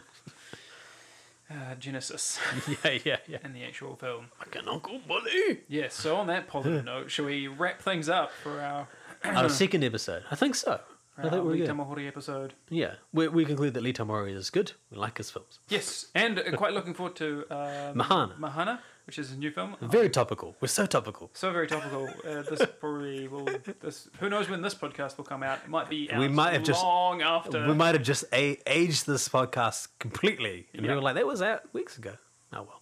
uh, 1.54 1.76
genesis 1.76 2.40
yeah, 2.84 2.98
yeah, 3.06 3.18
yeah. 3.28 3.38
in 3.44 3.54
the 3.54 3.64
actual 3.64 3.96
film. 3.96 4.28
Like 4.40 4.56
an 4.56 4.68
Uncle 4.68 5.00
Bully. 5.08 5.62
Yes. 5.68 5.94
So 5.94 6.16
on 6.16 6.28
that 6.28 6.48
positive 6.48 6.84
note, 6.84 7.12
shall 7.12 7.26
we 7.26 7.48
wrap 7.48 7.82
things 7.82 8.10
up 8.10 8.32
for 8.32 8.60
our, 8.60 8.88
Our 9.24 9.50
second 9.50 9.84
episode. 9.84 10.24
I 10.32 10.36
think 10.36 10.56
so. 10.56 10.80
I 11.18 11.30
think 11.30 11.44
we're 11.44 11.52
Lee 11.52 11.60
good. 11.60 11.70
Tamahori 11.70 12.08
episode? 12.08 12.54
Yeah. 12.70 12.96
We, 13.14 13.28
we 13.28 13.46
conclude 13.46 13.74
that 13.76 13.84
Lee 13.84 13.94
Tamahori 13.94 14.34
is 14.36 14.50
good. 14.50 14.72
We 14.90 14.98
like 14.98 15.18
his 15.20 15.30
films. 15.30 15.60
Yes, 15.70 16.08
and 16.16 16.40
uh, 16.40 16.52
quite 16.58 16.74
looking 16.74 16.94
forward 16.96 17.16
to 17.18 17.46
um, 17.52 17.96
Mahana. 17.96 18.38
Mahana, 18.40 18.80
which 19.06 19.20
is 19.20 19.32
a 19.32 19.36
new 19.38 19.52
film. 19.52 19.76
Very 19.82 20.10
topical. 20.10 20.56
We're 20.60 20.70
so 20.70 20.88
topical. 20.88 21.30
So 21.34 21.52
very 21.52 21.68
topical. 21.68 22.08
Uh, 22.28 22.42
this 22.42 22.62
probably 22.80 23.28
will. 23.28 23.48
This 23.80 24.10
who 24.20 24.28
knows 24.30 24.50
when 24.50 24.62
this 24.64 24.74
podcast 24.74 25.18
will 25.18 25.26
come 25.26 25.44
out? 25.44 25.60
It 25.64 25.70
might 25.70 25.88
be 25.90 26.12
out 26.12 26.20
We 26.20 26.28
might 26.30 26.54
have 26.54 26.64
just- 26.64 26.82
long 26.84 27.22
after. 27.22 27.68
We 27.68 27.74
might 27.76 27.94
have 27.94 28.04
just 28.04 28.26
a- 28.34 28.58
aged 28.66 29.06
this 29.06 29.30
podcast 29.30 29.90
completely. 30.00 30.68
And 30.74 30.82
we 30.82 30.88
Yeah. 30.88 30.96
were 30.96 31.02
like, 31.02 31.16
that 31.16 31.28
was 31.28 31.42
out 31.44 31.62
weeks 31.74 31.98
ago. 31.98 32.14
Oh, 32.54 32.64
well. 32.64 32.82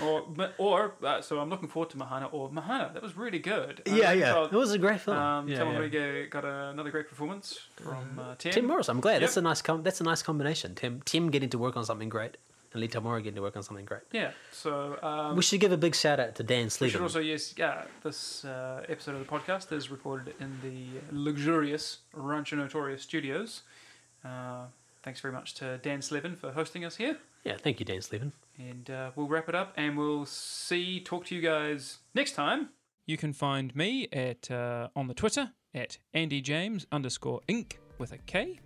Or 0.00 0.24
or 0.58 0.94
uh, 1.02 1.20
so 1.20 1.38
I'm 1.40 1.50
looking 1.50 1.68
forward 1.68 1.90
to 1.90 1.96
Mahana 1.96 2.32
or 2.32 2.50
Mahana. 2.50 2.92
That 2.94 3.02
was 3.02 3.16
really 3.16 3.38
good. 3.38 3.82
I 3.86 3.90
yeah, 3.94 4.12
yeah. 4.12 4.32
felt, 4.32 4.52
It 4.52 4.56
was 4.56 4.72
a 4.72 4.78
great 4.78 5.00
film. 5.00 5.16
Um, 5.16 5.48
yeah, 5.48 5.58
Tamahori 5.58 5.92
yeah. 5.92 6.00
ga- 6.00 6.28
got 6.28 6.44
another 6.44 6.90
great 6.90 7.08
performance 7.08 7.60
from 7.76 8.18
uh, 8.18 8.34
Tim. 8.38 8.52
Tim 8.52 8.66
Morris. 8.66 8.88
I'm 8.88 9.00
glad. 9.00 9.22
That's 9.22 9.36
a 9.36 9.42
nice 9.42 9.62
com- 9.62 9.82
that's 9.82 10.00
a 10.00 10.04
nice 10.04 10.22
combination. 10.22 10.74
Tim 10.74 11.02
Tim 11.04 11.30
getting 11.30 11.50
to 11.50 11.58
work 11.58 11.76
on 11.76 11.84
something 11.84 12.08
great 12.08 12.36
and 12.72 12.80
Lee 12.80 12.88
Tamahori 12.88 13.22
getting 13.22 13.36
to 13.36 13.42
work 13.42 13.56
on 13.56 13.62
something 13.62 13.84
great. 13.84 14.02
Yeah. 14.12 14.30
So 14.50 14.98
um, 15.02 15.36
we 15.36 15.42
should 15.42 15.60
give 15.60 15.72
a 15.72 15.76
big 15.76 15.94
shout 15.94 16.20
out 16.20 16.34
to 16.36 16.42
Dan 16.42 16.68
we 16.80 16.88
should 16.88 17.00
also 17.00 17.20
yes, 17.20 17.54
yeah. 17.56 17.84
This 18.02 18.44
uh, 18.44 18.84
episode 18.88 19.14
of 19.14 19.20
the 19.20 19.26
podcast 19.26 19.72
is 19.72 19.90
recorded 19.90 20.34
in 20.40 20.58
the 20.62 21.00
luxurious 21.10 21.98
Rancho 22.14 22.56
Notorious 22.56 23.02
Studios. 23.02 23.62
Uh, 24.24 24.66
thanks 25.02 25.20
very 25.20 25.34
much 25.34 25.54
to 25.54 25.78
Dan 25.78 26.00
Slevin 26.02 26.36
for 26.36 26.52
hosting 26.52 26.84
us 26.84 26.96
here. 26.96 27.18
Yeah, 27.44 27.56
thank 27.56 27.80
you, 27.80 27.86
Dan 27.86 28.00
Slevin. 28.00 28.32
And 28.58 28.90
uh, 28.90 29.10
we'll 29.16 29.28
wrap 29.28 29.48
it 29.48 29.54
up 29.54 29.72
and 29.76 29.96
we'll 29.96 30.26
see, 30.26 31.00
talk 31.00 31.24
to 31.26 31.34
you 31.34 31.40
guys 31.40 31.98
next 32.14 32.32
time. 32.32 32.70
You 33.06 33.16
can 33.16 33.32
find 33.32 33.74
me 33.74 34.08
at 34.12 34.50
uh, 34.50 34.88
on 34.94 35.08
the 35.08 35.14
Twitter 35.14 35.50
at 35.74 35.98
Andy 36.14 36.40
James 36.40 36.86
underscore 36.92 37.40
Inc. 37.48 37.74
with 37.98 38.12
a 38.12 38.18
K. 38.18 38.60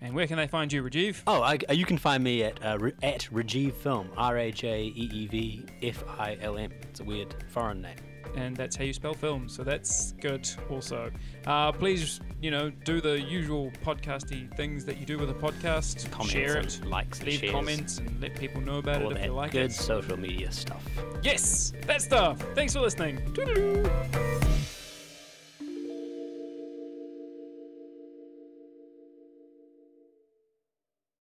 And 0.00 0.14
where 0.14 0.26
can 0.26 0.38
they 0.38 0.46
find 0.46 0.72
you, 0.72 0.82
Rajeev? 0.82 1.22
Oh, 1.26 1.42
I, 1.42 1.58
you 1.72 1.84
can 1.84 1.98
find 1.98 2.24
me 2.24 2.44
at 2.44 2.64
uh, 2.64 2.78
at 3.02 3.28
Rajeev 3.30 3.74
Film, 3.74 4.08
R 4.16 4.38
A 4.38 4.50
J 4.50 4.84
E 4.84 5.10
E 5.12 5.26
V 5.26 5.66
F 5.82 6.02
I 6.18 6.38
L 6.40 6.56
M. 6.56 6.72
It's 6.82 7.00
a 7.00 7.04
weird 7.04 7.34
foreign 7.48 7.82
name. 7.82 8.09
And 8.34 8.56
that's 8.56 8.76
how 8.76 8.84
you 8.84 8.92
spell 8.92 9.14
film. 9.14 9.48
So 9.48 9.62
that's 9.62 10.12
good 10.20 10.48
also. 10.68 11.10
Uh, 11.46 11.72
please, 11.72 12.20
you 12.40 12.50
know, 12.50 12.70
do 12.84 13.00
the 13.00 13.20
usual 13.20 13.70
podcasty 13.84 14.54
things 14.56 14.84
that 14.84 14.98
you 14.98 15.06
do 15.06 15.18
with 15.18 15.30
a 15.30 15.34
podcast. 15.34 16.10
Comments 16.10 16.30
Share 16.30 16.58
it, 16.58 16.84
likes 16.84 17.22
leave 17.22 17.40
shares. 17.40 17.52
comments, 17.52 17.98
and 17.98 18.20
let 18.20 18.34
people 18.36 18.60
know 18.60 18.78
about 18.78 19.02
All 19.02 19.10
it 19.10 19.18
if 19.18 19.24
you 19.26 19.32
like 19.32 19.52
good 19.52 19.62
it. 19.62 19.68
Good 19.68 19.74
social 19.74 20.16
media 20.16 20.50
stuff. 20.52 20.84
Yes, 21.22 21.72
that 21.86 22.02
stuff. 22.02 22.40
Thanks 22.54 22.72
for 22.74 22.80
listening. 22.80 23.18
Toodaloo. 23.32 24.76